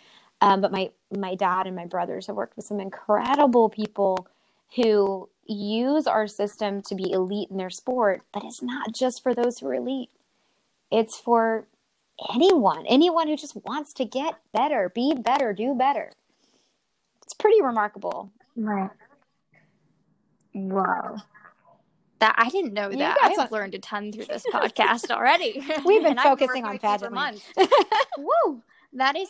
Um, 0.41 0.61
but 0.61 0.71
my 0.71 0.89
my 1.15 1.35
dad 1.35 1.67
and 1.67 1.75
my 1.75 1.85
brothers 1.85 2.27
have 2.27 2.35
worked 2.35 2.55
with 2.55 2.65
some 2.65 2.79
incredible 2.79 3.69
people 3.69 4.27
who 4.75 5.29
use 5.45 6.07
our 6.07 6.27
system 6.27 6.81
to 6.83 6.95
be 6.95 7.11
elite 7.11 7.49
in 7.49 7.57
their 7.57 7.69
sport, 7.69 8.21
but 8.33 8.43
it's 8.43 8.61
not 8.61 8.93
just 8.93 9.21
for 9.21 9.33
those 9.33 9.59
who 9.59 9.67
are 9.67 9.75
elite. 9.75 10.09
It's 10.91 11.17
for 11.17 11.67
anyone, 12.33 12.85
anyone 12.87 13.27
who 13.27 13.35
just 13.35 13.55
wants 13.65 13.93
to 13.93 14.05
get 14.05 14.35
better, 14.53 14.91
be 14.93 15.13
better, 15.13 15.53
do 15.53 15.73
better. 15.73 16.11
It's 17.23 17.33
pretty 17.33 17.61
remarkable. 17.61 18.31
Right. 18.55 18.91
Wow. 20.53 21.17
That 22.19 22.35
I 22.37 22.49
didn't 22.49 22.73
know 22.73 22.89
that. 22.89 23.17
I've 23.21 23.35
some... 23.35 23.47
learned 23.51 23.75
a 23.75 23.79
ton 23.79 24.11
through 24.11 24.25
this 24.25 24.45
podcast 24.53 25.09
already. 25.09 25.61
We've 25.85 26.03
been 26.03 26.17
focusing 26.23 26.63
on 26.63 26.77
pageant 26.77 27.13
months. 27.13 27.43
Woo! 28.17 28.61
That 28.93 29.17
is 29.17 29.29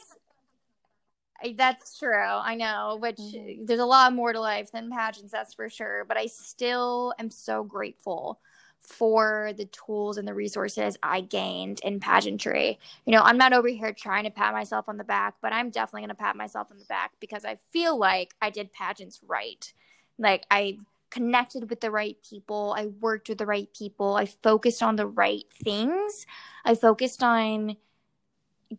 that's 1.58 1.98
true. 1.98 2.24
I 2.24 2.56
know, 2.56 2.98
which 3.02 3.18
mm-hmm. 3.18 3.66
there's 3.66 3.80
a 3.80 3.86
lot 3.86 4.14
more 4.14 4.34
to 4.34 4.40
life 4.40 4.72
than 4.72 4.90
pageants, 4.90 5.32
that's 5.32 5.54
for 5.54 5.70
sure. 5.70 6.06
But 6.08 6.18
I 6.18 6.28
still 6.28 7.14
am 7.20 7.30
so 7.30 7.64
grateful 7.64 8.40
for 8.80 9.54
the 9.56 9.66
tools 9.66 10.18
and 10.18 10.28
the 10.28 10.34
resources 10.34 10.98
I 11.02 11.22
gained 11.22 11.80
in 11.82 12.00
pageantry. 12.00 12.80
You 13.06 13.14
know, 13.14 13.22
I'm 13.22 13.38
not 13.38 13.54
over 13.54 13.70
here 13.70 13.94
trying 13.94 14.26
to 14.26 14.30
pat 14.30 14.54
myself 14.54 14.90
on 14.90 14.98
the 14.98 15.04
back, 15.04 15.36
but 15.42 15.54
I'm 15.54 15.70
definitely 15.70 16.02
going 16.02 16.10
to 16.10 16.16
pat 16.16 16.36
myself 16.36 16.68
on 16.70 16.78
the 16.78 16.86
back 16.86 17.12
because 17.20 17.46
I 17.46 17.58
feel 17.72 17.98
like 17.98 18.36
I 18.42 18.50
did 18.50 18.74
pageants 18.74 19.22
right. 19.26 19.72
Like 20.20 20.46
I 20.52 20.80
connected 21.10 21.70
with 21.70 21.80
the 21.80 21.92
right 21.92 22.18
people, 22.28 22.74
I 22.78 22.88
worked 22.88 23.30
with 23.30 23.38
the 23.38 23.46
right 23.46 23.70
people, 23.74 24.16
I 24.16 24.26
focused 24.26 24.84
on 24.84 24.96
the 24.96 25.08
right 25.08 25.46
things. 25.64 26.26
I 26.66 26.76
focused 26.76 27.24
on 27.24 27.78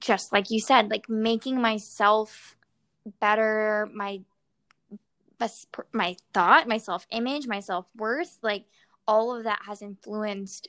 just 0.01 0.33
like 0.33 0.51
you 0.51 0.61
said, 0.61 0.91
like 0.91 1.09
making 1.09 1.61
myself 1.61 2.54
better, 3.21 3.89
my 3.93 4.21
my 5.93 6.17
thought, 6.33 6.69
my 6.69 6.79
self 6.79 7.07
image, 7.11 7.47
my 7.47 7.61
self 7.61 7.87
worth, 7.97 8.39
like 8.43 8.65
all 9.07 9.37
of 9.37 9.45
that 9.45 9.61
has 9.67 9.83
influenced 9.83 10.69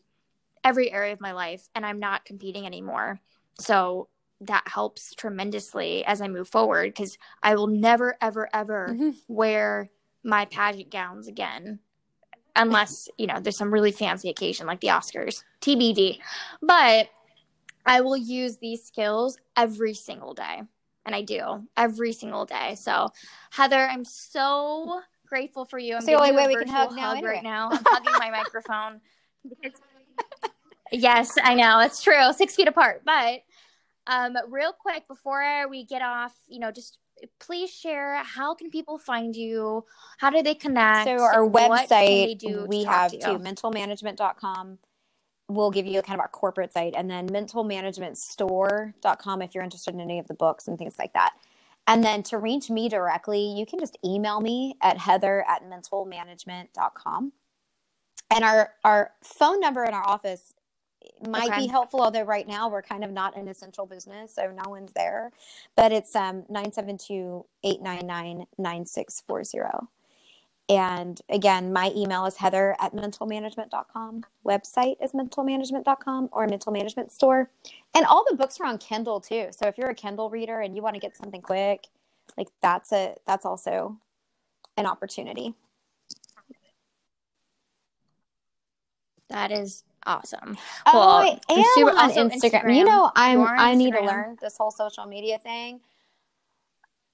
every 0.64 0.92
area 0.92 1.14
of 1.14 1.22
my 1.22 1.32
life, 1.32 1.70
and 1.76 1.86
I'm 1.86 2.00
not 2.00 2.26
competing 2.26 2.66
anymore. 2.66 3.20
So 3.60 4.10
that 4.42 4.64
helps 4.68 5.14
tremendously 5.16 6.04
as 6.06 6.22
I 6.22 6.28
move 6.28 6.50
forward 6.50 6.94
because 6.94 7.18
I 7.42 7.56
will 7.56 7.68
never, 7.68 8.18
ever, 8.22 8.50
ever 8.54 8.90
mm-hmm. 8.92 9.12
wear 9.28 9.90
my 10.24 10.46
pageant 10.46 10.90
gowns 10.90 11.28
again 11.28 11.80
unless 12.56 13.10
you 13.18 13.28
know 13.28 13.40
there's 13.40 13.58
some 13.58 13.74
really 13.74 13.92
fancy 13.92 14.30
occasion 14.30 14.68
like 14.68 14.82
the 14.82 14.88
Oscars, 14.88 15.44
TBD. 15.62 16.20
But 16.62 17.10
I 17.86 18.02
will 18.02 18.18
use 18.18 18.58
these 18.58 18.84
skills 18.84 19.38
every 19.56 19.94
single 19.94 20.34
day. 20.34 20.64
And 21.06 21.16
I 21.16 21.22
do 21.22 21.68
every 21.78 22.14
single 22.14 22.46
day. 22.46 22.76
So, 22.76 23.10
Heather, 23.52 23.88
I'm 23.88 24.06
so 24.06 25.02
grateful 25.28 25.66
for 25.66 25.78
you. 25.78 25.96
I'm 25.96 26.02
so 26.02 26.08
the 26.08 26.14
only 26.16 26.32
way 26.32 26.48
we 26.48 26.56
can 26.56 26.68
hug 26.68 26.96
now. 26.96 27.16
Hug 27.16 27.24
right 27.24 27.44
now. 27.44 27.70
I'm 27.72 27.84
hugging 27.86 28.14
my 28.18 28.32
microphone. 28.44 29.02
yes, 30.92 31.38
I 31.42 31.54
know 31.54 31.80
it's 31.80 32.02
true. 32.02 32.34
Six 32.34 32.56
feet 32.56 32.68
apart. 32.68 33.04
But 33.06 33.42
um, 34.08 34.36
real 34.50 34.74
quick 34.74 35.08
before 35.08 35.68
we 35.70 35.86
get 35.86 36.02
off, 36.02 36.34
you 36.48 36.60
know, 36.60 36.72
just 36.72 36.98
please 37.40 37.72
share 37.72 38.24
how 38.24 38.54
can 38.56 38.70
people 38.70 38.98
find 38.98 39.36
you? 39.36 39.86
How 40.18 40.30
do 40.30 40.42
they 40.42 40.56
connect? 40.56 41.06
So 41.06 41.24
our 41.24 41.48
website 41.48 42.68
we 42.68 42.84
have 42.84 43.12
to, 43.12 43.20
to 43.20 43.40
mentalmanagement.com 43.40 44.80
we'll 45.48 45.72
give 45.72 45.86
you 45.86 46.00
a 46.00 46.02
kind 46.02 46.16
of 46.16 46.22
our 46.22 46.28
corporate 46.28 46.74
site 46.74 46.94
and 46.96 47.10
then 47.10 47.30
mentalmanagementstore.com 47.30 49.42
if 49.42 49.54
you're 49.54 49.64
interested 49.64 49.94
in 49.94 50.02
any 50.02 50.20
of 50.20 50.28
the 50.28 50.34
books 50.34 50.68
and 50.68 50.78
things 50.78 50.96
like 50.98 51.14
that. 51.14 51.34
And 51.88 52.04
then 52.04 52.24
to 52.24 52.40
reach 52.40 52.70
me 52.70 52.90
directly, 52.90 53.40
you 53.40 53.66
can 53.66 53.80
just 53.80 53.98
email 54.04 54.42
me 54.42 54.76
at 54.82 54.98
heather 54.98 55.46
at 55.48 55.64
mentalmanagement.com. 55.70 57.32
And 58.34 58.44
our, 58.44 58.72
our 58.84 59.12
phone 59.24 59.60
number 59.60 59.84
in 59.84 59.94
our 59.94 60.04
office 60.04 60.56
might 61.28 61.52
okay. 61.52 61.62
be 61.62 61.68
helpful, 61.68 62.02
although 62.02 62.24
right 62.24 62.48
now 62.48 62.70
we're 62.70 62.82
kind 62.82 63.04
of 63.04 63.12
not 63.12 63.38
an 63.38 63.48
essential 63.48 63.86
business, 63.86 64.34
so 64.34 64.52
no 64.52 64.70
one's 64.70 64.94
there. 64.94 65.32
But 65.76 65.92
it's 65.92 66.16
um, 66.16 66.46
972 66.50 67.46
899 67.64 68.48
9640. 68.58 69.88
And 70.68 71.22
again, 71.30 71.72
my 71.72 71.92
email 71.96 72.26
is 72.26 72.38
heather 72.38 72.76
at 72.80 72.94
mentalmanagement.com. 72.94 74.24
Website 74.46 74.96
is 75.04 75.12
mentalmanagement.com 75.12 76.30
or 76.32 76.48
mental 76.48 76.72
management 76.72 77.12
store. 77.12 77.52
And 77.94 78.06
all 78.06 78.26
the 78.28 78.36
books 78.36 78.60
are 78.60 78.66
on 78.66 78.80
Kindle 78.80 79.20
too. 79.20 79.50
So 79.52 79.68
if 79.68 79.78
you're 79.78 79.90
a 79.90 79.96
Kindle 79.96 80.30
reader 80.30 80.62
and 80.62 80.76
you 80.76 80.82
want 80.82 80.96
to 80.96 81.00
get 81.00 81.16
something 81.16 81.42
quick, 81.42 81.88
like 82.36 82.48
that's 82.62 82.92
a 82.92 83.16
that's 83.28 83.46
also 83.46 83.98
an 84.78 84.88
opportunity. 84.88 85.54
That 89.30 89.52
is 89.52 89.84
awesome. 90.06 90.58
Oh, 90.86 90.94
well, 90.94 91.40
I 91.50 91.54
am 91.54 91.90
on 91.90 92.12
Instagram. 92.12 92.64
Instagram. 92.64 92.76
You 92.76 92.86
know, 92.86 93.12
I'm 93.16 93.42
I 93.42 93.76
need 93.76 93.94
to 93.94 94.02
learn 94.02 94.38
this 94.42 94.58
whole 94.58 94.72
social 94.72 95.06
media 95.06 95.38
thing. 95.38 95.80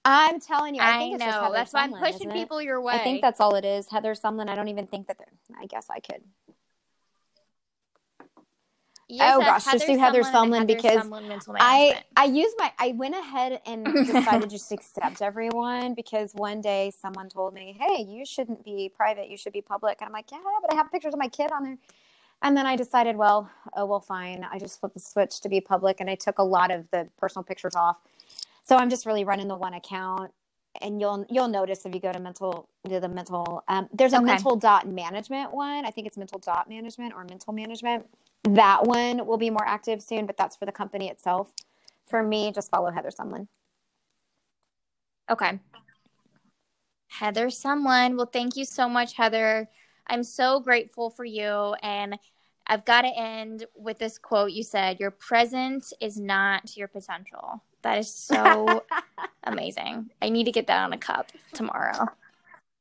I'm 0.03 0.39
telling 0.39 0.75
you, 0.75 0.81
I, 0.81 0.97
I 0.97 1.09
know. 1.11 1.51
that's 1.53 1.73
why 1.73 1.83
I'm 1.83 1.93
pushing 1.93 2.31
people 2.31 2.61
your 2.61 2.81
way. 2.81 2.93
I 2.93 3.03
think 3.03 3.21
that's 3.21 3.39
all 3.39 3.55
it 3.55 3.65
is. 3.65 3.87
Heather 3.89 4.13
Sumlin. 4.13 4.49
I 4.49 4.55
don't 4.55 4.67
even 4.67 4.87
think 4.87 5.07
that. 5.07 5.17
I 5.59 5.65
guess 5.67 5.87
I 5.89 5.99
could. 5.99 6.23
oh 9.19 9.39
gosh, 9.41 9.65
just 9.65 9.85
do 9.85 9.97
Heather 9.97 10.23
Sumlin 10.23 10.65
because 10.65 11.07
I 11.59 12.01
I 12.15 12.25
used 12.25 12.55
my 12.57 12.71
I 12.79 12.93
went 12.93 13.13
ahead 13.13 13.61
and 13.65 13.85
decided 14.05 14.49
just 14.49 14.69
to 14.69 14.75
accept 14.75 15.21
everyone 15.21 15.93
because 15.93 16.33
one 16.33 16.61
day 16.61 16.91
someone 16.99 17.29
told 17.29 17.53
me, 17.53 17.77
"Hey, 17.79 18.01
you 18.01 18.25
shouldn't 18.25 18.63
be 18.63 18.91
private. 18.95 19.29
You 19.29 19.37
should 19.37 19.53
be 19.53 19.61
public." 19.61 19.97
And 20.01 20.07
I'm 20.07 20.13
like, 20.13 20.31
"Yeah, 20.31 20.39
but 20.61 20.73
I 20.73 20.75
have 20.75 20.91
pictures 20.91 21.13
of 21.13 21.19
my 21.19 21.27
kid 21.27 21.51
on 21.51 21.63
there." 21.63 21.77
And 22.43 22.57
then 22.57 22.65
I 22.65 22.75
decided, 22.75 23.17
well, 23.17 23.51
oh 23.75 23.85
well, 23.85 23.99
fine. 23.99 24.47
I 24.49 24.57
just 24.57 24.79
flipped 24.79 24.95
the 24.95 24.99
switch 24.99 25.41
to 25.41 25.49
be 25.49 25.61
public, 25.61 25.99
and 25.99 26.09
I 26.09 26.15
took 26.15 26.39
a 26.39 26.43
lot 26.43 26.71
of 26.71 26.89
the 26.89 27.07
personal 27.19 27.43
pictures 27.43 27.75
off. 27.75 27.99
So 28.63 28.77
I'm 28.77 28.89
just 28.89 29.05
really 29.05 29.23
running 29.23 29.47
the 29.47 29.55
one 29.55 29.73
account, 29.73 30.31
and 30.81 30.99
you'll 31.01 31.25
you'll 31.29 31.47
notice 31.47 31.85
if 31.85 31.93
you 31.93 32.01
go 32.01 32.11
to 32.11 32.19
mental 32.19 32.69
to 32.87 32.99
the 32.99 33.09
mental. 33.09 33.63
Um, 33.67 33.89
there's 33.93 34.13
a 34.13 34.17
okay. 34.17 34.25
mental 34.25 34.55
dot 34.55 34.87
management 34.87 35.53
one. 35.53 35.85
I 35.85 35.91
think 35.91 36.07
it's 36.07 36.17
mental 36.17 36.39
dot 36.39 36.69
management 36.69 37.13
or 37.13 37.23
mental 37.23 37.53
management 37.53 38.05
that 38.43 38.85
one 38.85 39.25
will 39.25 39.37
be 39.37 39.49
more 39.49 39.67
active 39.67 40.01
soon, 40.01 40.25
but 40.25 40.37
that's 40.37 40.55
for 40.55 40.65
the 40.65 40.71
company 40.71 41.09
itself. 41.09 41.51
For 42.05 42.23
me, 42.23 42.51
just 42.51 42.69
follow 42.71 42.91
Heather 42.91 43.11
Sumlin. 43.11 43.47
Okay. 45.29 45.59
Heather 47.07 47.47
Sumlin. 47.47 48.17
Well, 48.17 48.29
thank 48.31 48.55
you 48.57 48.65
so 48.65 48.89
much, 48.89 49.13
Heather. 49.13 49.69
I'm 50.07 50.23
so 50.23 50.59
grateful 50.59 51.09
for 51.09 51.23
you. 51.23 51.75
And 51.81 52.17
I've 52.67 52.85
got 52.85 53.01
to 53.01 53.09
end 53.09 53.65
with 53.75 53.99
this 53.99 54.17
quote 54.17 54.51
you 54.51 54.63
said 54.63 54.99
Your 54.99 55.11
present 55.11 55.91
is 55.99 56.17
not 56.19 56.77
your 56.77 56.87
potential. 56.87 57.63
That 57.81 57.97
is 57.97 58.13
so 58.13 58.85
amazing. 59.43 60.09
I 60.21 60.29
need 60.29 60.45
to 60.45 60.51
get 60.51 60.67
that 60.67 60.83
on 60.83 60.93
a 60.93 60.97
cup 60.97 61.31
tomorrow. 61.53 62.07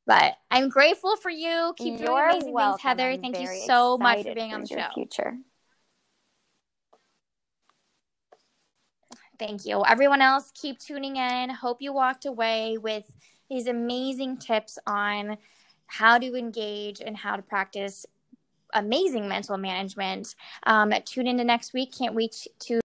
But 0.07 0.35
I'm 0.51 0.69
grateful 0.69 1.17
for 1.17 1.31
you. 1.31 1.75
Keep 1.77 2.01
You're 2.01 2.09
doing 2.09 2.25
amazing 2.31 2.53
welcome. 2.53 2.79
things, 2.79 2.83
Heather. 2.83 3.11
I'm 3.11 3.21
Thank 3.21 3.39
you 3.41 3.47
so 3.67 3.97
much 3.99 4.25
for 4.25 4.35
being 4.35 4.53
on 4.53 4.63
the 4.63 4.67
show. 4.67 4.87
Future. 4.95 5.37
Thank 9.39 9.65
you. 9.65 9.83
Everyone 9.87 10.21
else, 10.21 10.53
keep 10.55 10.79
tuning 10.79 11.17
in. 11.17 11.49
Hope 11.49 11.81
you 11.81 11.95
walked 11.95 12.27
away 12.27 12.77
with 12.77 13.11
these 13.49 13.67
amazing 13.67 14.37
tips 14.37 14.79
on 14.87 15.39
how 15.87 16.19
to 16.19 16.37
engage 16.37 17.01
and 17.01 17.17
how 17.17 17.37
to 17.37 17.43
practice 17.43 18.05
amazing 18.75 19.29
mental 19.29 19.57
management. 19.57 20.35
Um, 20.65 20.93
tune 21.05 21.27
into 21.27 21.45
next 21.45 21.73
week. 21.73 21.95
Can't 21.97 22.15
wait 22.15 22.47
to. 22.61 22.81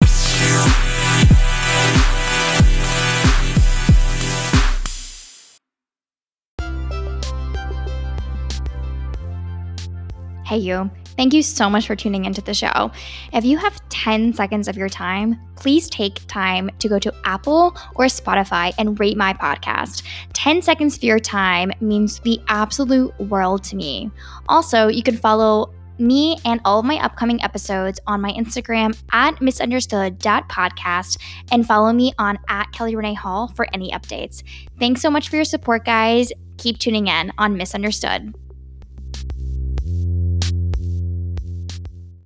Hey, 10.45 10.57
you. 10.57 10.91
Thank 11.18 11.34
you 11.34 11.41
so 11.41 11.70
much 11.70 11.88
for 11.88 11.95
tuning 11.95 12.26
into 12.26 12.41
the 12.41 12.53
show. 12.53 12.91
If 13.34 13.45
you 13.45 13.57
have 13.57 13.82
10 13.89 14.34
seconds 14.34 14.68
of 14.68 14.78
your 14.78 14.89
time, 14.89 15.39
please 15.55 15.89
take 15.89 16.26
time 16.28 16.70
to 16.80 16.89
go 16.89 16.99
to 16.99 17.13
Apple 17.24 17.76
or 17.95 18.05
Spotify 18.05 18.74
and 18.78 18.99
rate 18.99 19.18
my 19.18 19.34
podcast. 19.34 20.03
10 20.34 20.61
seconds 20.61 20.97
of 20.97 21.03
your 21.03 21.20
time 21.20 21.72
means 21.80 22.20
the 22.20 22.39
absolute 22.47 23.18
world 23.20 23.63
to 23.66 23.76
me. 23.76 24.11
Also, 24.49 24.88
you 24.88 25.03
can 25.03 25.16
follow 25.16 25.74
me 25.97 26.38
and 26.43 26.59
all 26.66 26.80
of 26.80 26.86
my 26.86 26.97
upcoming 26.97 27.41
episodes 27.41 27.99
on 28.05 28.22
my 28.22 28.32
Instagram 28.34 29.01
at 29.11 29.41
misunderstood.podcast 29.41 31.18
and 31.51 31.66
follow 31.66 31.93
me 31.93 32.13
on 32.20 32.38
at 32.49 32.72
Kelly 32.74 32.95
Renee 32.95 33.13
Hall 33.13 33.47
for 33.55 33.68
any 33.74 33.91
updates. 33.91 34.43
Thanks 34.80 35.01
so 35.01 35.09
much 35.09 35.30
for 35.30 35.38
your 35.38 35.45
support, 35.45 35.86
guys. 35.86 36.32
Keep 36.57 36.80
tuning 36.80 37.07
in 37.07 37.32
on 37.38 37.57
Misunderstood. 37.57 38.36